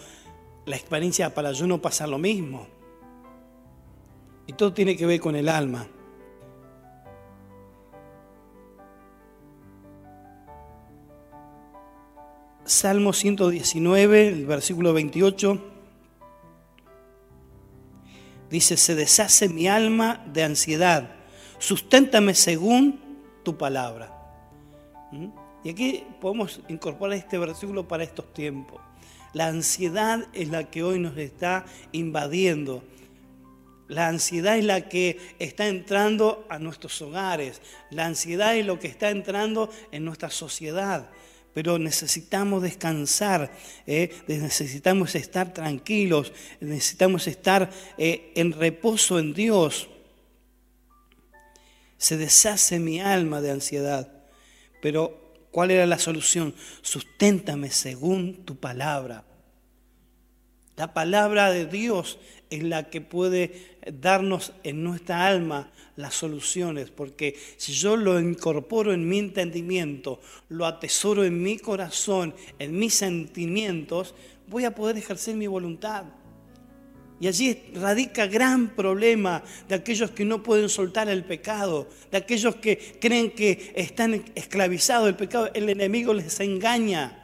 la 0.64 0.74
experiencia 0.74 1.32
para 1.32 1.52
yo 1.52 1.68
no 1.68 1.80
pasar 1.80 2.08
lo 2.08 2.18
mismo. 2.18 2.66
Y 4.48 4.54
todo 4.54 4.72
tiene 4.72 4.96
que 4.96 5.06
ver 5.06 5.20
con 5.20 5.36
el 5.36 5.48
alma. 5.48 5.86
Salmo 12.66 13.12
119, 13.12 14.26
el 14.26 14.44
versículo 14.44 14.92
28, 14.92 15.62
dice, 18.50 18.76
se 18.76 18.96
deshace 18.96 19.48
mi 19.48 19.68
alma 19.68 20.24
de 20.32 20.42
ansiedad, 20.42 21.14
susténtame 21.58 22.34
según 22.34 23.00
tu 23.44 23.56
palabra. 23.56 24.12
¿Mm? 25.12 25.28
Y 25.62 25.70
aquí 25.70 26.04
podemos 26.20 26.60
incorporar 26.66 27.16
este 27.16 27.38
versículo 27.38 27.86
para 27.86 28.02
estos 28.02 28.32
tiempos. 28.32 28.80
La 29.32 29.46
ansiedad 29.46 30.26
es 30.32 30.48
la 30.48 30.64
que 30.64 30.82
hoy 30.82 30.98
nos 30.98 31.16
está 31.18 31.66
invadiendo. 31.92 32.82
La 33.86 34.08
ansiedad 34.08 34.58
es 34.58 34.64
la 34.64 34.88
que 34.88 35.20
está 35.38 35.68
entrando 35.68 36.44
a 36.48 36.58
nuestros 36.58 37.00
hogares. 37.00 37.62
La 37.90 38.06
ansiedad 38.06 38.56
es 38.56 38.66
lo 38.66 38.80
que 38.80 38.88
está 38.88 39.10
entrando 39.10 39.70
en 39.92 40.04
nuestra 40.04 40.30
sociedad 40.30 41.10
pero 41.56 41.78
necesitamos 41.78 42.62
descansar, 42.62 43.50
¿eh? 43.86 44.14
necesitamos 44.26 45.14
estar 45.14 45.54
tranquilos, 45.54 46.30
necesitamos 46.60 47.26
estar 47.28 47.70
eh, 47.96 48.30
en 48.34 48.52
reposo 48.52 49.18
en 49.18 49.32
Dios. 49.32 49.88
Se 51.96 52.18
deshace 52.18 52.78
mi 52.78 53.00
alma 53.00 53.40
de 53.40 53.52
ansiedad, 53.52 54.12
pero 54.82 55.48
¿cuál 55.50 55.70
era 55.70 55.86
la 55.86 55.98
solución? 55.98 56.54
Susténtame 56.82 57.70
según 57.70 58.44
tu 58.44 58.56
palabra. 58.56 59.24
La 60.76 60.92
palabra 60.92 61.50
de 61.50 61.64
Dios 61.64 62.18
es 62.50 62.62
la 62.62 62.90
que 62.90 63.00
puede 63.00 63.76
darnos 64.00 64.52
en 64.62 64.82
nuestra 64.82 65.26
alma 65.26 65.70
las 65.96 66.14
soluciones, 66.14 66.90
porque 66.90 67.36
si 67.56 67.72
yo 67.72 67.96
lo 67.96 68.20
incorporo 68.20 68.92
en 68.92 69.08
mi 69.08 69.18
entendimiento, 69.18 70.20
lo 70.48 70.66
atesoro 70.66 71.24
en 71.24 71.42
mi 71.42 71.58
corazón, 71.58 72.34
en 72.58 72.78
mis 72.78 72.94
sentimientos, 72.94 74.14
voy 74.46 74.64
a 74.64 74.74
poder 74.74 74.96
ejercer 74.96 75.36
mi 75.36 75.46
voluntad. 75.46 76.04
Y 77.18 77.28
allí 77.28 77.58
radica 77.74 78.26
gran 78.26 78.74
problema 78.76 79.42
de 79.68 79.74
aquellos 79.74 80.10
que 80.10 80.26
no 80.26 80.42
pueden 80.42 80.68
soltar 80.68 81.08
el 81.08 81.24
pecado, 81.24 81.88
de 82.10 82.18
aquellos 82.18 82.56
que 82.56 82.98
creen 83.00 83.30
que 83.30 83.72
están 83.74 84.22
esclavizados 84.34 85.06
del 85.06 85.16
pecado. 85.16 85.50
El 85.54 85.70
enemigo 85.70 86.12
les 86.12 86.38
engaña. 86.40 87.22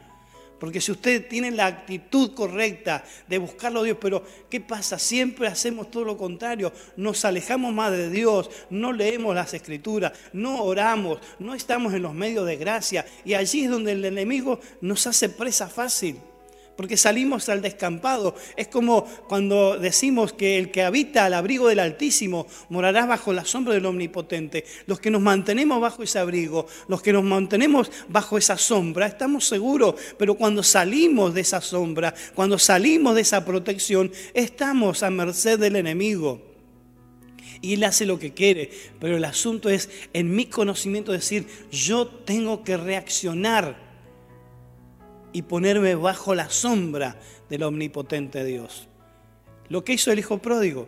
Porque 0.63 0.79
si 0.79 0.93
usted 0.93 1.27
tiene 1.27 1.51
la 1.51 1.65
actitud 1.65 2.33
correcta 2.33 3.03
de 3.27 3.37
buscarlo 3.37 3.81
a 3.81 3.83
Dios, 3.83 3.97
pero 3.99 4.23
¿qué 4.49 4.61
pasa? 4.61 4.97
Siempre 4.97 5.49
hacemos 5.49 5.91
todo 5.91 6.05
lo 6.05 6.15
contrario. 6.15 6.71
Nos 6.95 7.25
alejamos 7.25 7.73
más 7.73 7.91
de 7.91 8.09
Dios, 8.09 8.49
no 8.69 8.93
leemos 8.93 9.35
las 9.35 9.53
escrituras, 9.53 10.13
no 10.31 10.63
oramos, 10.63 11.19
no 11.37 11.53
estamos 11.53 11.93
en 11.93 12.03
los 12.03 12.13
medios 12.13 12.45
de 12.45 12.55
gracia. 12.55 13.05
Y 13.25 13.33
allí 13.33 13.65
es 13.65 13.71
donde 13.71 13.91
el 13.91 14.05
enemigo 14.05 14.61
nos 14.79 15.05
hace 15.05 15.27
presa 15.27 15.67
fácil 15.67 16.15
porque 16.75 16.97
salimos 16.97 17.49
al 17.49 17.61
descampado. 17.61 18.35
Es 18.55 18.67
como 18.67 19.05
cuando 19.27 19.77
decimos 19.77 20.33
que 20.33 20.57
el 20.57 20.71
que 20.71 20.83
habita 20.83 21.25
al 21.25 21.33
abrigo 21.33 21.67
del 21.67 21.79
Altísimo 21.79 22.47
morará 22.69 23.05
bajo 23.05 23.33
la 23.33 23.45
sombra 23.45 23.73
del 23.73 23.85
Omnipotente. 23.85 24.65
Los 24.85 24.99
que 24.99 25.11
nos 25.11 25.21
mantenemos 25.21 25.79
bajo 25.79 26.03
ese 26.03 26.19
abrigo, 26.19 26.67
los 26.87 27.01
que 27.01 27.13
nos 27.13 27.23
mantenemos 27.23 27.91
bajo 28.07 28.37
esa 28.37 28.57
sombra, 28.57 29.07
estamos 29.07 29.47
seguros, 29.47 29.95
pero 30.17 30.35
cuando 30.35 30.63
salimos 30.63 31.33
de 31.33 31.41
esa 31.41 31.61
sombra, 31.61 32.13
cuando 32.33 32.57
salimos 32.57 33.15
de 33.15 33.21
esa 33.21 33.45
protección, 33.45 34.11
estamos 34.33 35.03
a 35.03 35.09
merced 35.09 35.59
del 35.59 35.75
enemigo. 35.75 36.53
Y 37.61 37.75
él 37.75 37.83
hace 37.85 38.05
lo 38.05 38.19
que 38.19 38.33
quiere, 38.33 38.71
pero 38.99 39.15
el 39.15 39.23
asunto 39.23 39.69
es 39.69 39.89
en 40.11 40.35
mi 40.35 40.47
conocimiento 40.47 41.13
decir, 41.13 41.47
yo 41.71 42.07
tengo 42.07 42.61
que 42.61 42.75
reaccionar 42.75 43.82
y 45.33 45.41
ponerme 45.41 45.95
bajo 45.95 46.35
la 46.35 46.49
sombra 46.49 47.17
del 47.49 47.63
omnipotente 47.63 48.45
Dios. 48.45 48.87
Lo 49.67 49.83
que 49.83 49.93
hizo 49.93 50.11
el 50.11 50.19
hijo 50.19 50.37
pródigo, 50.37 50.87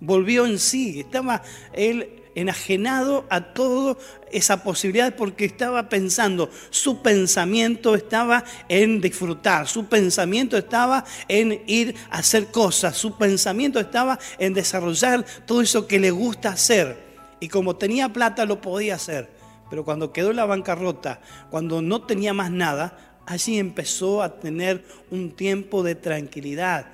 volvió 0.00 0.46
en 0.46 0.58
sí, 0.58 1.00
estaba 1.00 1.42
él 1.72 2.22
enajenado 2.36 3.24
a 3.30 3.54
toda 3.54 3.96
esa 4.30 4.62
posibilidad 4.62 5.16
porque 5.16 5.46
estaba 5.46 5.88
pensando, 5.88 6.50
su 6.70 7.00
pensamiento 7.00 7.94
estaba 7.94 8.44
en 8.68 9.00
disfrutar, 9.00 9.66
su 9.66 9.86
pensamiento 9.86 10.58
estaba 10.58 11.04
en 11.28 11.62
ir 11.66 11.94
a 12.10 12.18
hacer 12.18 12.48
cosas, 12.48 12.96
su 12.96 13.16
pensamiento 13.16 13.80
estaba 13.80 14.18
en 14.38 14.52
desarrollar 14.52 15.24
todo 15.46 15.62
eso 15.62 15.86
que 15.86 15.98
le 15.98 16.10
gusta 16.10 16.50
hacer. 16.50 17.06
Y 17.40 17.48
como 17.48 17.76
tenía 17.76 18.10
plata 18.10 18.44
lo 18.44 18.60
podía 18.60 18.96
hacer, 18.96 19.30
pero 19.70 19.84
cuando 19.84 20.12
quedó 20.12 20.30
en 20.30 20.36
la 20.36 20.44
bancarrota, 20.44 21.20
cuando 21.50 21.80
no 21.80 22.02
tenía 22.02 22.34
más 22.34 22.50
nada, 22.50 23.05
allí 23.26 23.58
empezó 23.58 24.22
a 24.22 24.38
tener 24.38 24.84
un 25.10 25.32
tiempo 25.32 25.82
de 25.82 25.94
tranquilidad, 25.94 26.86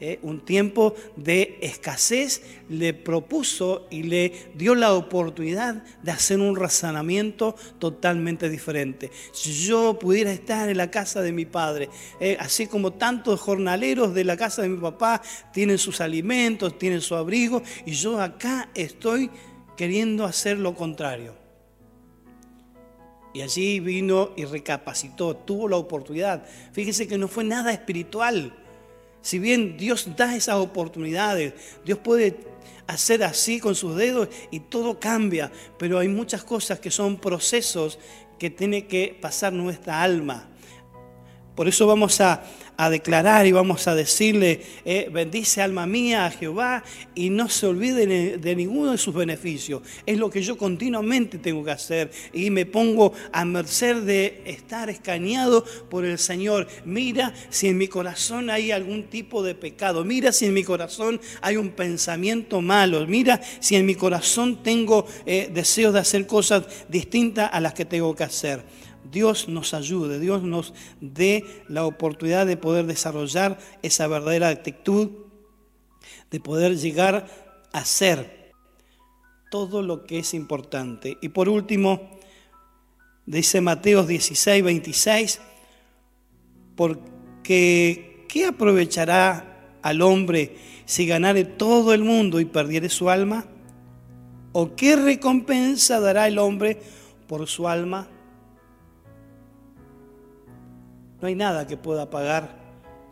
¿eh? 0.00 0.18
un 0.22 0.40
tiempo 0.40 0.94
de 1.16 1.58
escasez, 1.60 2.42
le 2.68 2.94
propuso 2.94 3.86
y 3.90 4.04
le 4.04 4.32
dio 4.54 4.74
la 4.74 4.94
oportunidad 4.94 5.82
de 6.02 6.10
hacer 6.10 6.40
un 6.40 6.56
razonamiento 6.56 7.54
totalmente 7.78 8.48
diferente. 8.48 9.10
Si 9.32 9.52
yo 9.52 9.98
pudiera 9.98 10.32
estar 10.32 10.68
en 10.68 10.78
la 10.78 10.90
casa 10.90 11.20
de 11.22 11.32
mi 11.32 11.44
padre, 11.44 11.90
¿eh? 12.18 12.36
así 12.40 12.66
como 12.66 12.92
tantos 12.92 13.40
jornaleros 13.40 14.14
de 14.14 14.24
la 14.24 14.36
casa 14.36 14.62
de 14.62 14.68
mi 14.68 14.80
papá 14.80 15.20
tienen 15.52 15.78
sus 15.78 16.00
alimentos, 16.00 16.78
tienen 16.78 17.00
su 17.00 17.14
abrigo, 17.14 17.62
y 17.84 17.92
yo 17.92 18.20
acá 18.20 18.70
estoy 18.74 19.30
queriendo 19.76 20.24
hacer 20.24 20.58
lo 20.58 20.74
contrario. 20.74 21.39
Y 23.32 23.42
allí 23.42 23.80
vino 23.80 24.30
y 24.36 24.44
recapacitó, 24.44 25.36
tuvo 25.36 25.68
la 25.68 25.76
oportunidad. 25.76 26.44
Fíjese 26.72 27.06
que 27.06 27.18
no 27.18 27.28
fue 27.28 27.44
nada 27.44 27.72
espiritual. 27.72 28.52
Si 29.22 29.38
bien 29.38 29.76
Dios 29.76 30.08
da 30.16 30.34
esas 30.34 30.56
oportunidades, 30.56 31.54
Dios 31.84 31.98
puede 31.98 32.38
hacer 32.86 33.22
así 33.22 33.60
con 33.60 33.74
sus 33.74 33.96
dedos 33.96 34.28
y 34.50 34.60
todo 34.60 34.98
cambia, 34.98 35.52
pero 35.78 35.98
hay 35.98 36.08
muchas 36.08 36.42
cosas 36.42 36.80
que 36.80 36.90
son 36.90 37.18
procesos 37.18 37.98
que 38.38 38.50
tiene 38.50 38.86
que 38.86 39.16
pasar 39.20 39.52
nuestra 39.52 40.02
alma. 40.02 40.48
Por 41.54 41.68
eso 41.68 41.86
vamos 41.86 42.20
a, 42.20 42.42
a 42.80 42.88
declarar 42.88 43.46
y 43.46 43.52
vamos 43.52 43.86
a 43.88 43.94
decirle, 43.94 44.62
eh, 44.86 45.10
bendice 45.12 45.60
alma 45.60 45.86
mía 45.86 46.24
a 46.24 46.30
Jehová 46.30 46.82
y 47.14 47.28
no 47.28 47.50
se 47.50 47.66
olvide 47.66 48.38
de 48.38 48.56
ninguno 48.56 48.92
de 48.92 48.96
sus 48.96 49.14
beneficios. 49.14 49.82
Es 50.06 50.16
lo 50.16 50.30
que 50.30 50.40
yo 50.40 50.56
continuamente 50.56 51.36
tengo 51.36 51.62
que 51.62 51.72
hacer 51.72 52.10
y 52.32 52.48
me 52.48 52.64
pongo 52.64 53.12
a 53.32 53.44
merced 53.44 53.96
de 54.04 54.42
estar 54.46 54.88
escaneado 54.88 55.62
por 55.90 56.06
el 56.06 56.18
Señor. 56.18 56.68
Mira 56.86 57.34
si 57.50 57.68
en 57.68 57.76
mi 57.76 57.86
corazón 57.86 58.48
hay 58.48 58.70
algún 58.70 59.10
tipo 59.10 59.42
de 59.42 59.54
pecado, 59.54 60.02
mira 60.02 60.32
si 60.32 60.46
en 60.46 60.54
mi 60.54 60.64
corazón 60.64 61.20
hay 61.42 61.58
un 61.58 61.72
pensamiento 61.72 62.62
malo, 62.62 63.06
mira 63.06 63.42
si 63.60 63.76
en 63.76 63.84
mi 63.84 63.94
corazón 63.94 64.62
tengo 64.62 65.06
eh, 65.26 65.50
deseos 65.52 65.92
de 65.92 66.00
hacer 66.00 66.26
cosas 66.26 66.64
distintas 66.88 67.50
a 67.52 67.60
las 67.60 67.74
que 67.74 67.84
tengo 67.84 68.16
que 68.16 68.24
hacer. 68.24 68.64
Dios 69.04 69.48
nos 69.48 69.74
ayude, 69.74 70.18
Dios 70.18 70.42
nos 70.42 70.74
dé 71.00 71.44
la 71.68 71.84
oportunidad 71.84 72.46
de 72.46 72.56
poder 72.56 72.86
desarrollar 72.86 73.58
esa 73.82 74.06
verdadera 74.06 74.48
actitud, 74.48 75.10
de 76.30 76.40
poder 76.40 76.76
llegar 76.76 77.26
a 77.72 77.84
ser 77.84 78.52
todo 79.50 79.82
lo 79.82 80.04
que 80.04 80.18
es 80.18 80.34
importante. 80.34 81.18
Y 81.20 81.30
por 81.30 81.48
último, 81.48 82.10
dice 83.26 83.60
Mateo 83.60 84.04
16, 84.04 84.62
26, 84.62 85.40
porque 86.76 88.26
¿qué 88.28 88.46
aprovechará 88.46 89.78
al 89.82 90.02
hombre 90.02 90.56
si 90.84 91.06
ganare 91.06 91.44
todo 91.44 91.94
el 91.94 92.04
mundo 92.04 92.40
y 92.40 92.44
perdiere 92.44 92.88
su 92.88 93.10
alma? 93.10 93.46
¿O 94.52 94.74
qué 94.74 94.96
recompensa 94.96 96.00
dará 96.00 96.26
el 96.26 96.38
hombre 96.38 96.80
por 97.26 97.46
su 97.46 97.68
alma? 97.68 98.08
No 101.20 101.28
hay 101.28 101.34
nada 101.34 101.66
que 101.66 101.76
pueda 101.76 102.08
pagar 102.08 102.56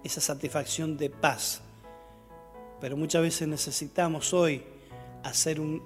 esa 0.03 0.21
satisfacción 0.21 0.97
de 0.97 1.11
paz. 1.11 1.61
Pero 2.81 2.97
muchas 2.97 3.23
veces 3.23 3.47
necesitamos 3.49 4.33
hoy 4.33 4.63
hacer 5.23 5.61
un, 5.61 5.83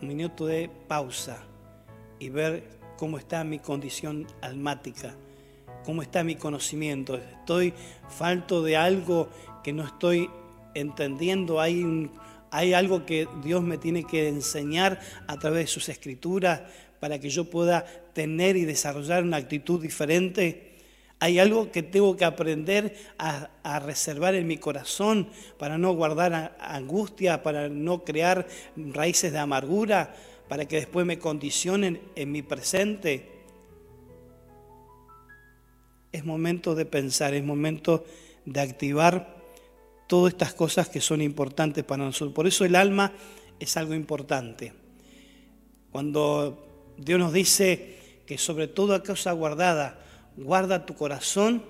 minuto 0.00 0.46
de 0.46 0.70
pausa 0.86 1.42
y 2.20 2.28
ver 2.28 2.62
cómo 2.96 3.18
está 3.18 3.42
mi 3.42 3.58
condición 3.58 4.28
almática, 4.40 5.16
cómo 5.84 6.02
está 6.02 6.22
mi 6.22 6.36
conocimiento. 6.36 7.16
Estoy 7.16 7.74
falto 8.08 8.62
de 8.62 8.76
algo 8.76 9.28
que 9.64 9.72
no 9.72 9.84
estoy 9.84 10.30
entendiendo. 10.74 11.60
Hay, 11.60 12.10
hay 12.52 12.74
algo 12.74 13.04
que 13.04 13.28
Dios 13.42 13.62
me 13.62 13.76
tiene 13.76 14.04
que 14.04 14.28
enseñar 14.28 15.00
a 15.26 15.36
través 15.36 15.64
de 15.64 15.66
sus 15.66 15.88
escrituras 15.88 16.62
para 17.00 17.18
que 17.18 17.28
yo 17.28 17.50
pueda 17.50 17.84
tener 18.12 18.56
y 18.56 18.64
desarrollar 18.64 19.24
una 19.24 19.36
actitud 19.36 19.82
diferente. 19.82 20.67
Hay 21.20 21.40
algo 21.40 21.72
que 21.72 21.82
tengo 21.82 22.16
que 22.16 22.24
aprender 22.24 22.96
a, 23.18 23.50
reservar 23.80 24.34
en 24.34 24.46
mi 24.46 24.56
corazón 24.56 25.28
para 25.58 25.76
no 25.76 25.92
guardar 25.92 26.56
angustia, 26.60 27.42
para 27.42 27.68
no 27.68 28.04
crear 28.04 28.46
raíces 28.76 29.32
de 29.32 29.38
amargura, 29.38 30.14
para 30.48 30.66
que 30.66 30.76
después 30.76 31.04
me 31.04 31.18
condicionen 31.18 32.00
en 32.14 32.30
mi 32.30 32.42
presente. 32.42 33.28
Es 36.12 36.24
momento 36.24 36.74
de 36.74 36.86
pensar, 36.86 37.34
es 37.34 37.44
momento 37.44 38.04
de 38.44 38.60
activar 38.60 39.36
todas 40.06 40.32
estas 40.32 40.54
cosas 40.54 40.88
que 40.88 41.00
son 41.00 41.20
importantes 41.20 41.84
para 41.84 42.04
nosotros. 42.04 42.32
Por 42.32 42.46
eso 42.46 42.64
el 42.64 42.76
alma 42.76 43.12
es 43.58 43.76
algo 43.76 43.94
importante. 43.94 44.72
Cuando 45.90 46.94
Dios 46.96 47.18
nos 47.18 47.32
dice 47.32 48.22
que 48.24 48.38
sobre 48.38 48.68
toda 48.68 49.02
cosa 49.02 49.32
guardada, 49.32 50.04
guarda 50.38 50.86
tu 50.86 50.94
corazón, 50.94 51.62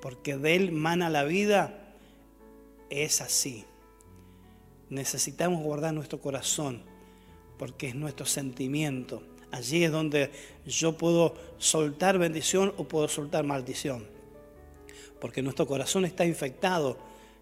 porque 0.00 0.36
de 0.36 0.56
él 0.56 0.72
mana 0.72 1.10
la 1.10 1.24
vida, 1.24 1.94
es 2.88 3.20
así. 3.20 3.64
Necesitamos 4.88 5.62
guardar 5.62 5.94
nuestro 5.94 6.20
corazón, 6.20 6.82
porque 7.58 7.88
es 7.88 7.94
nuestro 7.94 8.26
sentimiento. 8.26 9.22
Allí 9.52 9.84
es 9.84 9.92
donde 9.92 10.30
yo 10.66 10.96
puedo 10.96 11.34
soltar 11.58 12.18
bendición 12.18 12.72
o 12.76 12.84
puedo 12.84 13.08
soltar 13.08 13.44
maldición. 13.44 14.06
Porque 15.20 15.42
nuestro 15.42 15.66
corazón 15.66 16.04
está 16.04 16.24
infectado 16.24 16.96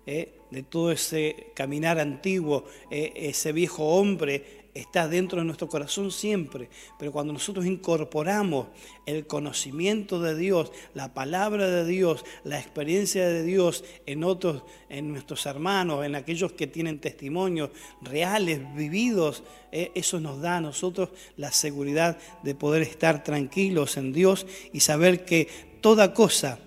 eh, 0.06 0.40
de 0.50 0.62
todo 0.62 0.90
ese 0.90 1.52
caminar 1.54 1.98
antiguo, 1.98 2.64
eh, 2.90 3.12
ese 3.14 3.52
viejo 3.52 3.84
hombre 3.84 4.67
está 4.80 5.08
dentro 5.08 5.38
de 5.38 5.44
nuestro 5.44 5.68
corazón 5.68 6.10
siempre, 6.10 6.68
pero 6.98 7.10
cuando 7.10 7.32
nosotros 7.32 7.66
incorporamos 7.66 8.66
el 9.06 9.26
conocimiento 9.26 10.20
de 10.20 10.36
Dios, 10.36 10.72
la 10.94 11.14
palabra 11.14 11.68
de 11.68 11.84
Dios, 11.84 12.24
la 12.44 12.58
experiencia 12.58 13.26
de 13.26 13.42
Dios 13.42 13.84
en 14.06 14.24
otros, 14.24 14.62
en 14.88 15.10
nuestros 15.10 15.46
hermanos, 15.46 16.04
en 16.04 16.14
aquellos 16.14 16.52
que 16.52 16.66
tienen 16.66 17.00
testimonios 17.00 17.70
reales, 18.02 18.60
vividos, 18.74 19.42
eh, 19.72 19.90
eso 19.94 20.20
nos 20.20 20.40
da 20.40 20.58
a 20.58 20.60
nosotros 20.60 21.10
la 21.36 21.50
seguridad 21.52 22.18
de 22.42 22.54
poder 22.54 22.82
estar 22.82 23.24
tranquilos 23.24 23.96
en 23.96 24.12
Dios 24.12 24.46
y 24.72 24.80
saber 24.80 25.24
que 25.24 25.48
toda 25.80 26.14
cosa 26.14 26.58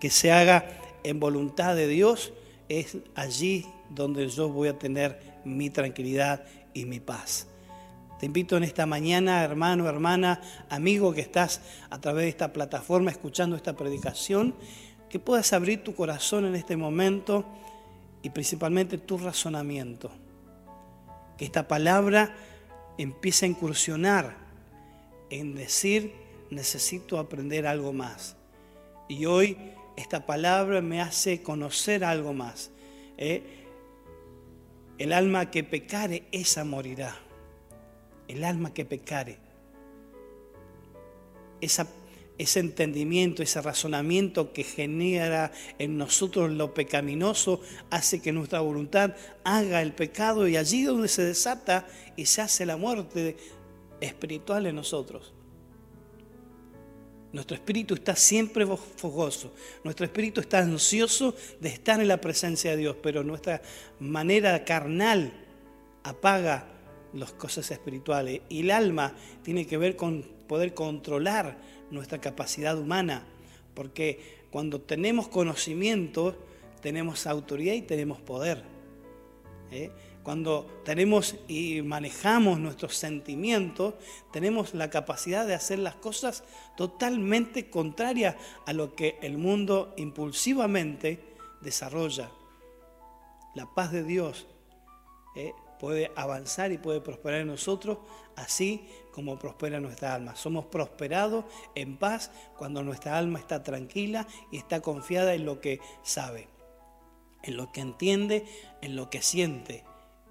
que 0.00 0.10
se 0.10 0.32
haga 0.32 0.80
en 1.04 1.20
voluntad 1.20 1.76
de 1.76 1.86
Dios 1.88 2.32
es 2.68 2.96
allí 3.14 3.66
donde 3.90 4.28
yo 4.28 4.48
voy 4.48 4.68
a 4.68 4.78
tener 4.78 5.40
mi 5.44 5.70
tranquilidad 5.70 6.44
y 6.74 6.86
mi 6.86 7.00
paz. 7.00 7.51
Te 8.22 8.26
invito 8.26 8.56
en 8.56 8.62
esta 8.62 8.86
mañana, 8.86 9.42
hermano, 9.42 9.88
hermana, 9.88 10.40
amigo 10.70 11.12
que 11.12 11.20
estás 11.20 11.60
a 11.90 12.00
través 12.00 12.22
de 12.22 12.28
esta 12.28 12.52
plataforma 12.52 13.10
escuchando 13.10 13.56
esta 13.56 13.74
predicación, 13.74 14.54
que 15.10 15.18
puedas 15.18 15.52
abrir 15.52 15.82
tu 15.82 15.96
corazón 15.96 16.44
en 16.44 16.54
este 16.54 16.76
momento 16.76 17.44
y 18.22 18.30
principalmente 18.30 18.96
tu 18.96 19.18
razonamiento. 19.18 20.12
Que 21.36 21.44
esta 21.44 21.66
palabra 21.66 22.32
empiece 22.96 23.44
a 23.44 23.48
incursionar 23.48 24.36
en 25.28 25.56
decir, 25.56 26.14
necesito 26.48 27.18
aprender 27.18 27.66
algo 27.66 27.92
más. 27.92 28.36
Y 29.08 29.26
hoy 29.26 29.58
esta 29.96 30.26
palabra 30.26 30.80
me 30.80 31.00
hace 31.00 31.42
conocer 31.42 32.04
algo 32.04 32.32
más. 32.32 32.70
¿eh? 33.18 33.42
El 34.98 35.12
alma 35.12 35.50
que 35.50 35.64
pecare, 35.64 36.28
esa 36.30 36.62
morirá 36.62 37.16
el 38.32 38.44
alma 38.44 38.72
que 38.72 38.84
pecare. 38.84 39.38
ese 41.60 42.60
entendimiento, 42.60 43.42
ese 43.42 43.60
razonamiento 43.60 44.52
que 44.52 44.64
genera 44.64 45.52
en 45.78 45.96
nosotros 45.96 46.50
lo 46.50 46.74
pecaminoso, 46.74 47.60
hace 47.90 48.20
que 48.20 48.32
nuestra 48.32 48.60
voluntad 48.60 49.14
haga 49.44 49.82
el 49.82 49.92
pecado 49.92 50.48
y 50.48 50.56
allí 50.56 50.82
donde 50.82 51.08
se 51.08 51.22
desata 51.22 51.86
y 52.16 52.26
se 52.26 52.40
hace 52.40 52.66
la 52.66 52.76
muerte 52.76 53.36
espiritual 54.00 54.66
en 54.66 54.76
nosotros. 54.76 55.32
Nuestro 57.32 57.54
espíritu 57.54 57.94
está 57.94 58.16
siempre 58.16 58.66
fogoso, 58.66 59.54
nuestro 59.84 60.04
espíritu 60.04 60.40
está 60.40 60.58
ansioso 60.58 61.34
de 61.60 61.68
estar 61.68 62.00
en 62.00 62.08
la 62.08 62.20
presencia 62.20 62.72
de 62.72 62.78
Dios, 62.78 62.96
pero 63.02 63.22
nuestra 63.22 63.62
manera 64.00 64.64
carnal 64.64 65.32
apaga 66.02 66.71
las 67.12 67.32
cosas 67.32 67.70
espirituales. 67.70 68.42
Y 68.48 68.60
el 68.60 68.70
alma 68.70 69.14
tiene 69.42 69.66
que 69.66 69.78
ver 69.78 69.96
con 69.96 70.22
poder 70.46 70.74
controlar 70.74 71.58
nuestra 71.90 72.20
capacidad 72.20 72.78
humana, 72.78 73.26
porque 73.74 74.42
cuando 74.50 74.80
tenemos 74.80 75.28
conocimiento, 75.28 76.36
tenemos 76.80 77.26
autoridad 77.26 77.74
y 77.74 77.82
tenemos 77.82 78.20
poder. 78.20 78.62
¿eh? 79.70 79.90
Cuando 80.22 80.66
tenemos 80.84 81.36
y 81.48 81.82
manejamos 81.82 82.60
nuestros 82.60 82.96
sentimientos, 82.96 83.94
tenemos 84.32 84.74
la 84.74 84.88
capacidad 84.88 85.46
de 85.46 85.54
hacer 85.54 85.80
las 85.80 85.96
cosas 85.96 86.44
totalmente 86.76 87.70
contrarias 87.70 88.36
a 88.66 88.72
lo 88.72 88.94
que 88.94 89.18
el 89.22 89.36
mundo 89.36 89.94
impulsivamente 89.96 91.18
desarrolla. 91.60 92.30
La 93.54 93.66
paz 93.74 93.90
de 93.90 94.04
Dios 94.04 94.46
¿eh? 95.34 95.52
Puede 95.82 96.12
avanzar 96.14 96.70
y 96.70 96.78
puede 96.78 97.00
prosperar 97.00 97.40
en 97.40 97.48
nosotros, 97.48 97.98
así 98.36 98.86
como 99.10 99.36
prospera 99.36 99.80
nuestra 99.80 100.14
alma. 100.14 100.36
Somos 100.36 100.66
prosperados 100.66 101.44
en 101.74 101.96
paz 101.96 102.30
cuando 102.56 102.84
nuestra 102.84 103.18
alma 103.18 103.40
está 103.40 103.64
tranquila 103.64 104.28
y 104.52 104.58
está 104.58 104.80
confiada 104.80 105.34
en 105.34 105.44
lo 105.44 105.60
que 105.60 105.80
sabe, 106.04 106.46
en 107.42 107.56
lo 107.56 107.72
que 107.72 107.80
entiende, 107.80 108.46
en 108.80 108.94
lo 108.94 109.10
que 109.10 109.22
siente. 109.22 109.82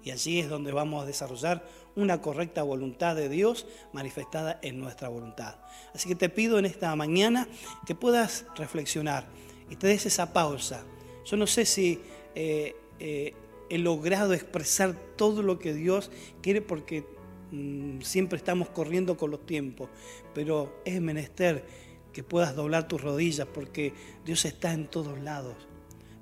Y 0.02 0.10
allí 0.10 0.40
es 0.40 0.48
donde 0.48 0.72
vamos 0.72 1.02
a 1.02 1.06
desarrollar 1.06 1.68
una 1.96 2.22
correcta 2.22 2.62
voluntad 2.62 3.14
de 3.14 3.28
Dios 3.28 3.66
manifestada 3.92 4.58
en 4.62 4.80
nuestra 4.80 5.10
voluntad. 5.10 5.56
Así 5.94 6.08
que 6.08 6.14
te 6.14 6.30
pido 6.30 6.58
en 6.58 6.64
esta 6.64 6.96
mañana 6.96 7.46
que 7.84 7.94
puedas 7.94 8.46
reflexionar 8.56 9.26
y 9.68 9.76
te 9.76 9.86
des 9.86 10.06
esa 10.06 10.32
pausa. 10.32 10.82
Yo 11.26 11.36
no 11.36 11.46
sé 11.46 11.66
si 11.66 12.00
eh, 12.34 12.74
eh, 12.98 13.34
he 13.72 13.78
logrado 13.78 14.34
expresar 14.34 14.94
todo 15.16 15.42
lo 15.42 15.58
que 15.58 15.72
Dios 15.72 16.10
quiere 16.42 16.60
porque 16.60 17.06
mm, 17.52 18.02
siempre 18.02 18.36
estamos 18.36 18.68
corriendo 18.68 19.16
con 19.16 19.30
los 19.30 19.46
tiempos, 19.46 19.88
pero 20.34 20.82
es 20.84 21.00
menester 21.00 21.64
que 22.12 22.22
puedas 22.22 22.54
doblar 22.54 22.86
tus 22.86 23.00
rodillas 23.00 23.48
porque 23.48 23.94
Dios 24.26 24.44
está 24.44 24.74
en 24.74 24.88
todos 24.88 25.18
lados. 25.20 25.56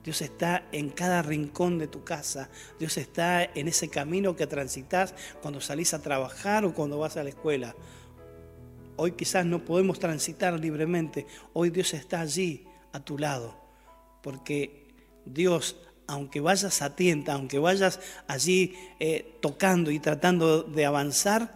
Dios 0.05 0.23
está 0.23 0.69
en 0.71 0.91
cada 0.91 1.23
rincón 1.23 1.79
de 1.79 1.89
tu 1.89 2.05
casa. 2.05 2.49
Dios 2.79 2.97
está 2.97 3.43
en 3.43 3.67
ese 3.67 3.89
camino 3.89 4.37
que 4.37 4.47
transitas 4.47 5.13
cuando 5.43 5.61
salís 5.61 5.93
a 5.93 6.01
trabajar 6.01 6.65
o 6.65 6.73
cuando 6.73 7.01
vas 7.01 7.17
a 7.17 7.25
la 7.25 7.31
escuela. 7.31 7.75
Hoy 8.97 9.13
quizás 9.13 9.45
no 9.45 9.65
podemos 9.65 9.99
transitar 9.99 10.59
libremente. 10.61 11.27
Hoy 11.53 11.71
Dios 11.71 11.95
está 11.95 12.21
allí 12.21 12.65
a 12.93 13.01
tu 13.01 13.19
lado. 13.19 13.59
Porque 14.23 14.87
Dios 15.27 15.77
aunque 16.11 16.41
vayas 16.41 16.83
a 16.83 16.97
tienta, 16.97 17.35
aunque 17.35 17.61
vayas 17.61 18.01
allí 18.27 18.75
eh, 18.99 19.37
tocando 19.41 19.93
y 19.93 20.01
tratando 20.01 20.65
de 20.65 20.85
avanzar, 20.85 21.55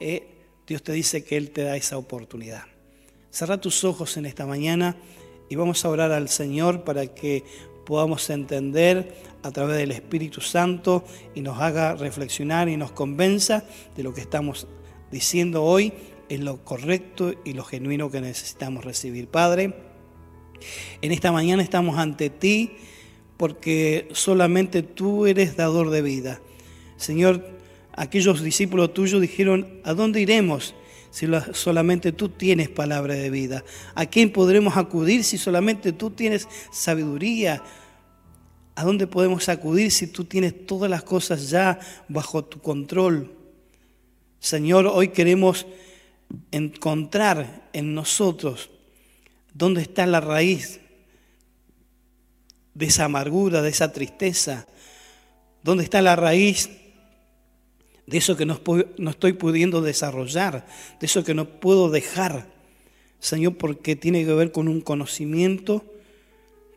eh, 0.00 0.28
Dios 0.66 0.82
te 0.82 0.92
dice 0.92 1.24
que 1.24 1.36
Él 1.36 1.52
te 1.52 1.62
da 1.62 1.76
esa 1.76 1.98
oportunidad. 1.98 2.64
Cerra 3.30 3.60
tus 3.60 3.84
ojos 3.84 4.16
en 4.16 4.26
esta 4.26 4.44
mañana 4.44 4.96
y 5.48 5.54
vamos 5.54 5.84
a 5.84 5.88
orar 5.88 6.10
al 6.10 6.28
Señor 6.28 6.82
para 6.82 7.06
que 7.06 7.44
podamos 7.86 8.28
entender 8.30 9.14
a 9.44 9.52
través 9.52 9.76
del 9.76 9.92
Espíritu 9.92 10.40
Santo 10.40 11.04
y 11.34 11.40
nos 11.40 11.60
haga 11.60 11.94
reflexionar 11.94 12.68
y 12.68 12.76
nos 12.76 12.90
convenza 12.90 13.64
de 13.94 14.02
lo 14.02 14.12
que 14.12 14.20
estamos 14.20 14.66
diciendo 15.12 15.62
hoy 15.62 15.92
es 16.28 16.40
lo 16.40 16.64
correcto 16.64 17.34
y 17.44 17.52
lo 17.52 17.62
genuino 17.62 18.10
que 18.10 18.20
necesitamos 18.20 18.84
recibir. 18.84 19.28
Padre, 19.28 19.74
En 21.02 21.12
esta 21.12 21.30
mañana 21.30 21.62
estamos 21.62 21.98
ante 21.98 22.30
ti 22.30 22.72
porque 23.42 24.06
solamente 24.12 24.84
tú 24.84 25.26
eres 25.26 25.56
dador 25.56 25.90
de 25.90 26.00
vida. 26.00 26.40
Señor, 26.96 27.44
aquellos 27.92 28.40
discípulos 28.40 28.94
tuyos 28.94 29.20
dijeron, 29.20 29.80
¿a 29.82 29.94
dónde 29.94 30.20
iremos 30.20 30.76
si 31.10 31.26
solamente 31.52 32.12
tú 32.12 32.28
tienes 32.28 32.68
palabra 32.68 33.14
de 33.14 33.30
vida? 33.30 33.64
¿A 33.96 34.06
quién 34.06 34.30
podremos 34.30 34.76
acudir 34.76 35.24
si 35.24 35.38
solamente 35.38 35.90
tú 35.92 36.10
tienes 36.10 36.46
sabiduría? 36.70 37.64
¿A 38.76 38.84
dónde 38.84 39.08
podemos 39.08 39.48
acudir 39.48 39.90
si 39.90 40.06
tú 40.06 40.22
tienes 40.24 40.64
todas 40.64 40.88
las 40.88 41.02
cosas 41.02 41.50
ya 41.50 41.80
bajo 42.06 42.44
tu 42.44 42.60
control? 42.60 43.34
Señor, 44.38 44.86
hoy 44.86 45.08
queremos 45.08 45.66
encontrar 46.52 47.68
en 47.72 47.92
nosotros 47.92 48.70
dónde 49.52 49.82
está 49.82 50.06
la 50.06 50.20
raíz 50.20 50.78
de 52.74 52.86
esa 52.86 53.04
amargura, 53.04 53.62
de 53.62 53.70
esa 53.70 53.92
tristeza, 53.92 54.66
dónde 55.62 55.84
está 55.84 56.02
la 56.02 56.16
raíz 56.16 56.70
de 58.06 58.18
eso 58.18 58.36
que 58.36 58.46
no, 58.46 58.60
estoy 59.10 59.32
pudiendo 59.32 59.80
desarrollar, 59.80 60.66
de 61.00 61.06
eso 61.06 61.24
que 61.24 61.34
no 61.34 61.46
puedo 61.46 61.90
dejar, 61.90 62.46
Señor, 63.20 63.56
porque 63.56 63.96
tiene 63.96 64.24
que 64.24 64.34
ver 64.34 64.50
con 64.52 64.68
un 64.68 64.80
conocimiento 64.80 65.84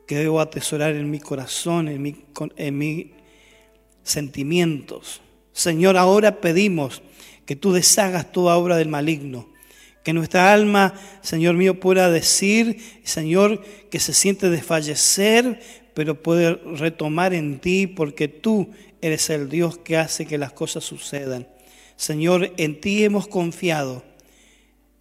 que 0.07 0.17
debo 0.17 0.39
atesorar 0.39 0.95
en 0.95 1.09
mi 1.09 1.19
corazón, 1.19 1.87
en, 1.87 2.01
mi, 2.01 2.15
en 2.57 2.77
mis 2.77 3.07
sentimientos. 4.03 5.21
Señor, 5.51 5.97
ahora 5.97 6.39
pedimos 6.41 7.01
que 7.45 7.55
tú 7.55 7.73
deshagas 7.73 8.31
toda 8.31 8.57
obra 8.57 8.77
del 8.77 8.89
maligno, 8.89 9.49
que 10.03 10.13
nuestra 10.13 10.53
alma, 10.53 10.93
Señor 11.21 11.55
mío, 11.55 11.79
pueda 11.79 12.11
decir, 12.11 12.79
Señor, 13.03 13.63
que 13.89 13.99
se 13.99 14.13
siente 14.13 14.51
desfallecer, 14.51 15.59
pero 15.95 16.21
puede 16.21 16.55
retomar 16.75 17.33
en 17.33 17.57
ti 17.59 17.87
porque 17.87 18.27
tú 18.27 18.69
eres 19.01 19.29
el 19.31 19.49
Dios 19.49 19.79
que 19.79 19.97
hace 19.97 20.27
que 20.27 20.37
las 20.37 20.51
cosas 20.51 20.83
sucedan. 20.83 21.47
Señor, 21.95 22.51
en 22.57 22.81
ti 22.81 23.03
hemos 23.03 23.27
confiado 23.27 24.03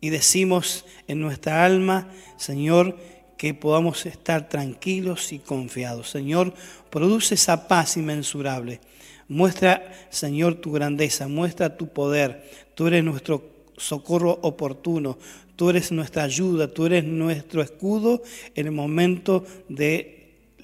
y 0.01 0.11
decimos 0.11 0.87
en 1.09 1.21
nuestra 1.21 1.65
alma, 1.65 2.09
Señor, 2.37 2.97
que 3.37 3.55
podamos 3.55 4.07
estar 4.07 4.49
tranquilos 4.49 5.33
y 5.33 5.41
confiados. 5.41 6.11
Señor, 6.11 6.55
produce 6.91 7.35
esa 7.35 7.67
paz 7.67 7.97
inmensurable. 7.97 8.81
Muestra, 9.27 9.93
Señor, 10.11 10.55
tu 10.55 10.71
grandeza, 10.71 11.27
muestra 11.27 11.77
tu 11.77 11.89
poder. 11.89 12.49
Tú 12.77 12.87
eres 12.87 13.03
nuestro 13.03 13.51
socorro 13.77 14.39
oportuno, 14.43 15.19
tú 15.57 15.71
eres 15.71 15.91
nuestra 15.91 16.23
ayuda, 16.23 16.69
tú 16.69 16.87
eres 16.87 17.03
nuestro 17.03 17.63
escudo 17.63 18.23
en 18.55 18.67
el 18.67 18.73
momento 18.73 19.45
de 19.69 20.14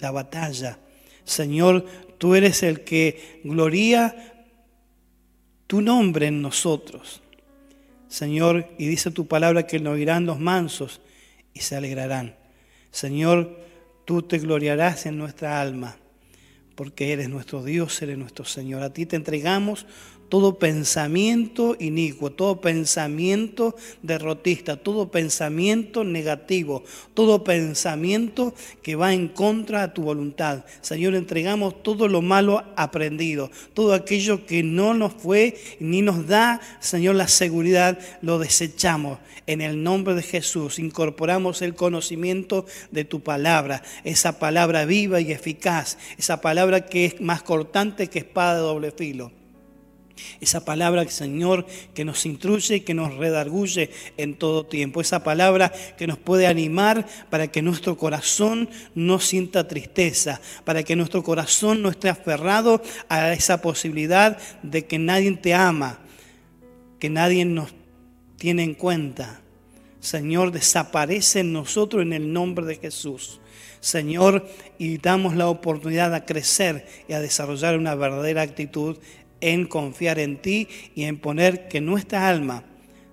la 0.01 0.11
batalla. 0.11 0.79
Señor, 1.25 1.87
tú 2.19 2.35
eres 2.35 2.63
el 2.63 2.81
que 2.83 3.41
gloria 3.45 4.47
tu 5.67 5.81
nombre 5.81 6.27
en 6.27 6.43
nosotros. 6.43 7.23
Señor, 8.09 8.67
y 8.77 8.89
dice 8.89 9.13
tu 9.13 9.27
palabra 9.27 9.67
que 9.67 9.79
nos 9.79 9.95
oirán 9.95 10.27
los 10.27 10.41
mansos 10.41 11.01
y 11.55 11.61
se 11.61 11.77
alegrarán. 11.77 12.35
Señor, 12.91 13.57
tú 14.05 14.23
te 14.23 14.39
gloriarás 14.39 15.07
en 15.07 15.17
nuestra 15.17 15.61
alma, 15.61 15.97
porque 16.75 17.13
eres 17.13 17.29
nuestro 17.29 17.63
Dios, 17.63 18.03
eres 18.03 18.19
nuestro 18.19 18.45
Señor. 18.45 18.83
A 18.83 18.93
ti 18.93 19.07
te 19.07 19.15
entregamos 19.15 19.87
todo 20.31 20.59
pensamiento 20.59 21.77
inicuo, 21.81 22.31
todo 22.31 22.61
pensamiento 22.61 23.75
derrotista, 24.01 24.77
todo 24.77 25.11
pensamiento 25.11 26.05
negativo, 26.05 26.85
todo 27.15 27.43
pensamiento 27.45 28.55
que 28.81 28.95
va 28.95 29.13
en 29.13 29.27
contra 29.29 29.89
de 29.89 29.93
tu 29.93 30.03
voluntad. 30.03 30.65
Señor, 30.81 31.17
entregamos 31.17 31.83
todo 31.83 32.07
lo 32.07 32.23
malo 32.23 32.65
aprendido, 32.77 33.51
todo 33.75 33.93
aquello 33.93 34.47
que 34.47 34.63
no 34.63 34.95
nos 34.95 35.13
fue 35.13 35.59
ni 35.81 36.01
nos 36.01 36.29
da, 36.29 36.61
Señor, 36.79 37.17
la 37.17 37.29
seguridad, 37.29 37.99
lo 38.23 38.39
desechamos. 38.39 39.19
En 39.49 39.61
el 39.61 39.83
nombre 39.83 40.15
de 40.15 40.23
Jesús 40.23 40.79
incorporamos 40.79 41.61
el 41.61 41.75
conocimiento 41.75 42.67
de 42.93 43.05
tu 43.05 43.21
palabra, 43.21 43.83
esa 44.05 44.39
palabra 44.39 44.85
viva 44.85 45.21
y 45.21 45.33
eficaz, 45.33 45.99
esa 46.19 46.41
palabra 46.41 46.87
que 46.87 47.07
es 47.07 47.21
más 47.21 47.43
cortante 47.43 48.07
que 48.07 48.21
espada 48.21 48.55
de 48.55 48.61
doble 48.61 48.93
filo. 48.93 49.40
Esa 50.41 50.65
palabra, 50.65 51.09
Señor, 51.09 51.67
que 51.95 52.05
nos 52.05 52.27
instruye, 52.27 52.85
que 52.85 52.95
nos 52.95 53.15
redarguye 53.15 53.91
en 54.17 54.35
todo 54.35 54.67
tiempo. 54.67 55.01
Esa 55.01 55.23
palabra 55.23 55.73
que 55.97 56.07
nos 56.07 56.19
puede 56.19 56.47
animar 56.47 57.07
para 57.31 57.49
que 57.49 57.63
nuestro 57.63 57.97
corazón 57.97 58.69
no 58.95 59.21
sienta 59.21 59.69
tristeza, 59.69 60.41
para 60.65 60.83
que 60.83 60.97
nuestro 60.97 61.23
corazón 61.23 61.83
no 61.83 61.91
esté 61.91 62.09
aferrado 62.09 62.83
a 63.09 63.33
esa 63.33 63.61
posibilidad 63.63 64.39
de 64.63 64.87
que 64.87 64.99
nadie 64.99 65.31
te 65.33 65.55
ama, 65.55 66.01
que 66.99 67.11
nadie 67.11 67.45
nos 67.45 67.73
tiene 68.37 68.63
en 68.63 68.75
cuenta. 68.75 69.41
Señor, 70.01 70.51
desaparece 70.51 71.41
en 71.41 71.53
nosotros 71.53 72.03
en 72.03 72.15
el 72.15 72.33
nombre 72.33 72.65
de 72.65 72.77
Jesús. 72.77 73.41
Señor, 73.81 74.47
y 74.79 74.99
damos 74.99 75.37
la 75.37 75.49
oportunidad 75.49 76.15
a 76.15 76.27
crecer 76.27 76.87
y 77.09 77.15
a 77.15 77.21
desarrollar 77.21 77.79
una 77.79 77.95
verdadera 77.95 78.43
actitud 78.43 78.99
en 79.41 79.67
confiar 79.67 80.19
en 80.19 80.41
ti 80.41 80.69
y 80.95 81.05
en 81.05 81.19
poner 81.19 81.69
que 81.69 81.81
nuestra 81.81 82.29
alma 82.29 82.65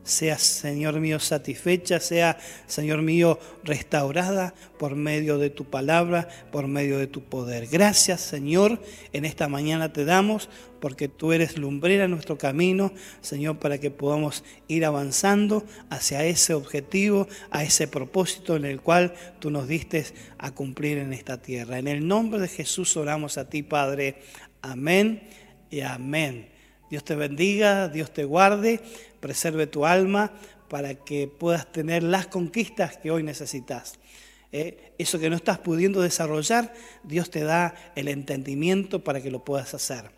sea, 0.07 0.37
Señor 0.37 0.99
mío, 0.99 1.19
satisfecha, 1.19 1.99
sea, 1.99 2.37
Señor 2.65 3.01
mío, 3.01 3.39
restaurada 3.63 4.53
por 4.79 4.95
medio 4.95 5.37
de 5.37 5.49
tu 5.49 5.65
palabra, 5.65 6.29
por 6.51 6.67
medio 6.67 6.97
de 6.97 7.07
tu 7.07 7.23
poder. 7.23 7.67
Gracias, 7.67 8.21
Señor, 8.21 8.81
en 9.11 9.25
esta 9.25 9.49
mañana 9.49 9.91
te 9.91 10.05
damos 10.05 10.49
porque 10.79 11.07
tú 11.07 11.33
eres 11.33 11.57
lumbrera 11.57 12.05
en 12.05 12.11
nuestro 12.11 12.37
camino, 12.37 12.93
Señor, 13.21 13.57
para 13.59 13.79
que 13.79 13.91
podamos 13.91 14.43
ir 14.67 14.85
avanzando 14.85 15.65
hacia 15.89 16.23
ese 16.23 16.53
objetivo, 16.53 17.27
a 17.51 17.63
ese 17.63 17.87
propósito 17.87 18.55
en 18.55 18.65
el 18.65 18.79
cual 18.79 19.13
tú 19.39 19.49
nos 19.49 19.67
diste 19.67 20.05
a 20.37 20.51
cumplir 20.51 20.99
en 20.99 21.13
esta 21.13 21.41
tierra. 21.41 21.79
En 21.79 21.87
el 21.87 22.07
nombre 22.07 22.39
de 22.39 22.47
Jesús 22.47 22.95
oramos 22.95 23.37
a 23.37 23.49
ti, 23.49 23.61
Padre. 23.63 24.21
Amén 24.61 25.21
y 25.69 25.81
amén. 25.81 26.49
Dios 26.89 27.03
te 27.03 27.15
bendiga, 27.15 27.89
Dios 27.89 28.13
te 28.13 28.23
guarde, 28.23 28.79
preserve 29.19 29.67
tu 29.67 29.85
alma 29.85 30.31
para 30.69 30.95
que 30.95 31.27
puedas 31.27 31.71
tener 31.71 32.03
las 32.03 32.27
conquistas 32.27 32.97
que 32.97 33.11
hoy 33.11 33.23
necesitas. 33.23 33.99
Eh, 34.51 34.93
eso 34.97 35.19
que 35.19 35.29
no 35.29 35.35
estás 35.35 35.59
pudiendo 35.59 36.01
desarrollar, 36.01 36.73
Dios 37.03 37.29
te 37.29 37.43
da 37.43 37.75
el 37.95 38.07
entendimiento 38.07 39.03
para 39.03 39.21
que 39.21 39.31
lo 39.31 39.43
puedas 39.43 39.73
hacer. 39.73 40.11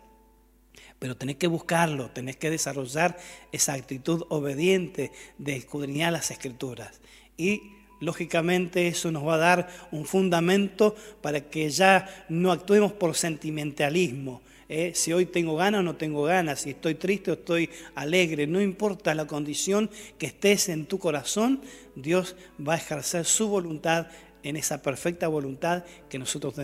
Pero 0.98 1.16
tenés 1.16 1.36
que 1.36 1.46
buscarlo, 1.46 2.10
tenés 2.10 2.36
que 2.36 2.50
desarrollar 2.50 3.16
esa 3.52 3.72
actitud 3.72 4.24
obediente 4.28 5.12
de 5.38 5.56
escudriñar 5.56 6.12
las 6.12 6.30
escrituras. 6.30 7.00
Y 7.36 7.62
lógicamente 8.00 8.86
eso 8.86 9.10
nos 9.10 9.26
va 9.26 9.34
a 9.34 9.38
dar 9.38 9.68
un 9.90 10.04
fundamento 10.04 10.94
para 11.22 11.48
que 11.48 11.70
ya 11.70 12.26
no 12.28 12.52
actuemos 12.52 12.92
por 12.92 13.16
sentimentalismo, 13.16 14.42
¿eh? 14.70 14.92
si 14.94 15.12
hoy 15.12 15.26
tengo 15.26 15.56
ganas 15.56 15.80
o 15.80 15.82
no 15.82 15.96
tengo 15.96 16.22
ganas, 16.22 16.60
si 16.60 16.70
estoy 16.70 16.94
triste 16.94 17.32
o 17.32 17.34
estoy 17.34 17.68
alegre, 17.94 18.46
no 18.46 18.62
importa 18.62 19.14
la 19.14 19.26
condición 19.26 19.90
que 20.16 20.26
estés 20.26 20.68
en 20.68 20.86
tu 20.86 20.98
corazón, 20.98 21.60
Dios 21.96 22.36
va 22.66 22.74
a 22.74 22.76
ejercer 22.76 23.26
su 23.26 23.48
voluntad 23.48 24.06
en 24.42 24.56
esa 24.56 24.80
perfecta 24.80 25.28
voluntad 25.28 25.84
que 26.08 26.18
nosotros 26.18 26.54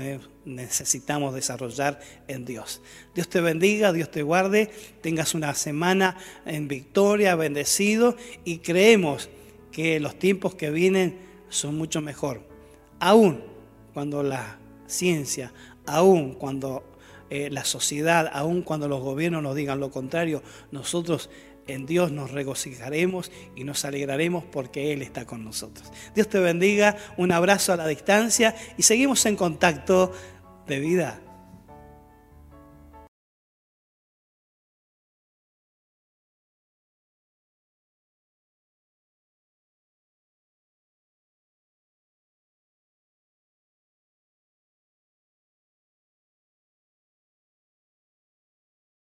necesitamos 0.46 1.34
desarrollar 1.34 2.00
en 2.26 2.46
Dios. 2.46 2.80
Dios 3.14 3.28
te 3.28 3.42
bendiga, 3.42 3.92
Dios 3.92 4.11
te 4.11 4.22
guarde, 4.22 4.70
tengas 5.02 5.34
una 5.34 5.52
semana 5.52 6.16
en 6.46 6.68
victoria, 6.68 7.34
bendecido 7.34 8.16
y 8.44 8.59
creemos 8.59 9.28
que 9.72 10.00
los 10.00 10.18
tiempos 10.18 10.54
que 10.54 10.70
vienen 10.70 11.18
son 11.50 11.76
mucho 11.76 12.00
mejor. 12.00 12.40
Aún 12.98 13.42
cuando 13.92 14.22
la 14.22 14.59
ciencia, 14.86 15.52
aún 15.84 16.32
cuando 16.32 16.95
eh, 17.30 17.50
la 17.50 17.64
sociedad, 17.64 18.30
aun 18.32 18.62
cuando 18.62 18.88
los 18.88 19.00
gobiernos 19.00 19.42
nos 19.42 19.56
digan 19.56 19.80
lo 19.80 19.90
contrario, 19.90 20.42
nosotros 20.70 21.30
en 21.66 21.86
Dios 21.86 22.12
nos 22.12 22.30
regocijaremos 22.30 23.32
y 23.56 23.64
nos 23.64 23.84
alegraremos 23.84 24.44
porque 24.44 24.92
Él 24.92 25.02
está 25.02 25.24
con 25.24 25.44
nosotros. 25.44 25.90
Dios 26.14 26.28
te 26.28 26.38
bendiga, 26.38 26.96
un 27.16 27.32
abrazo 27.32 27.72
a 27.72 27.76
la 27.76 27.88
distancia 27.88 28.54
y 28.76 28.82
seguimos 28.82 29.26
en 29.26 29.36
contacto 29.36 30.12
de 30.66 30.78
vida 30.80 31.20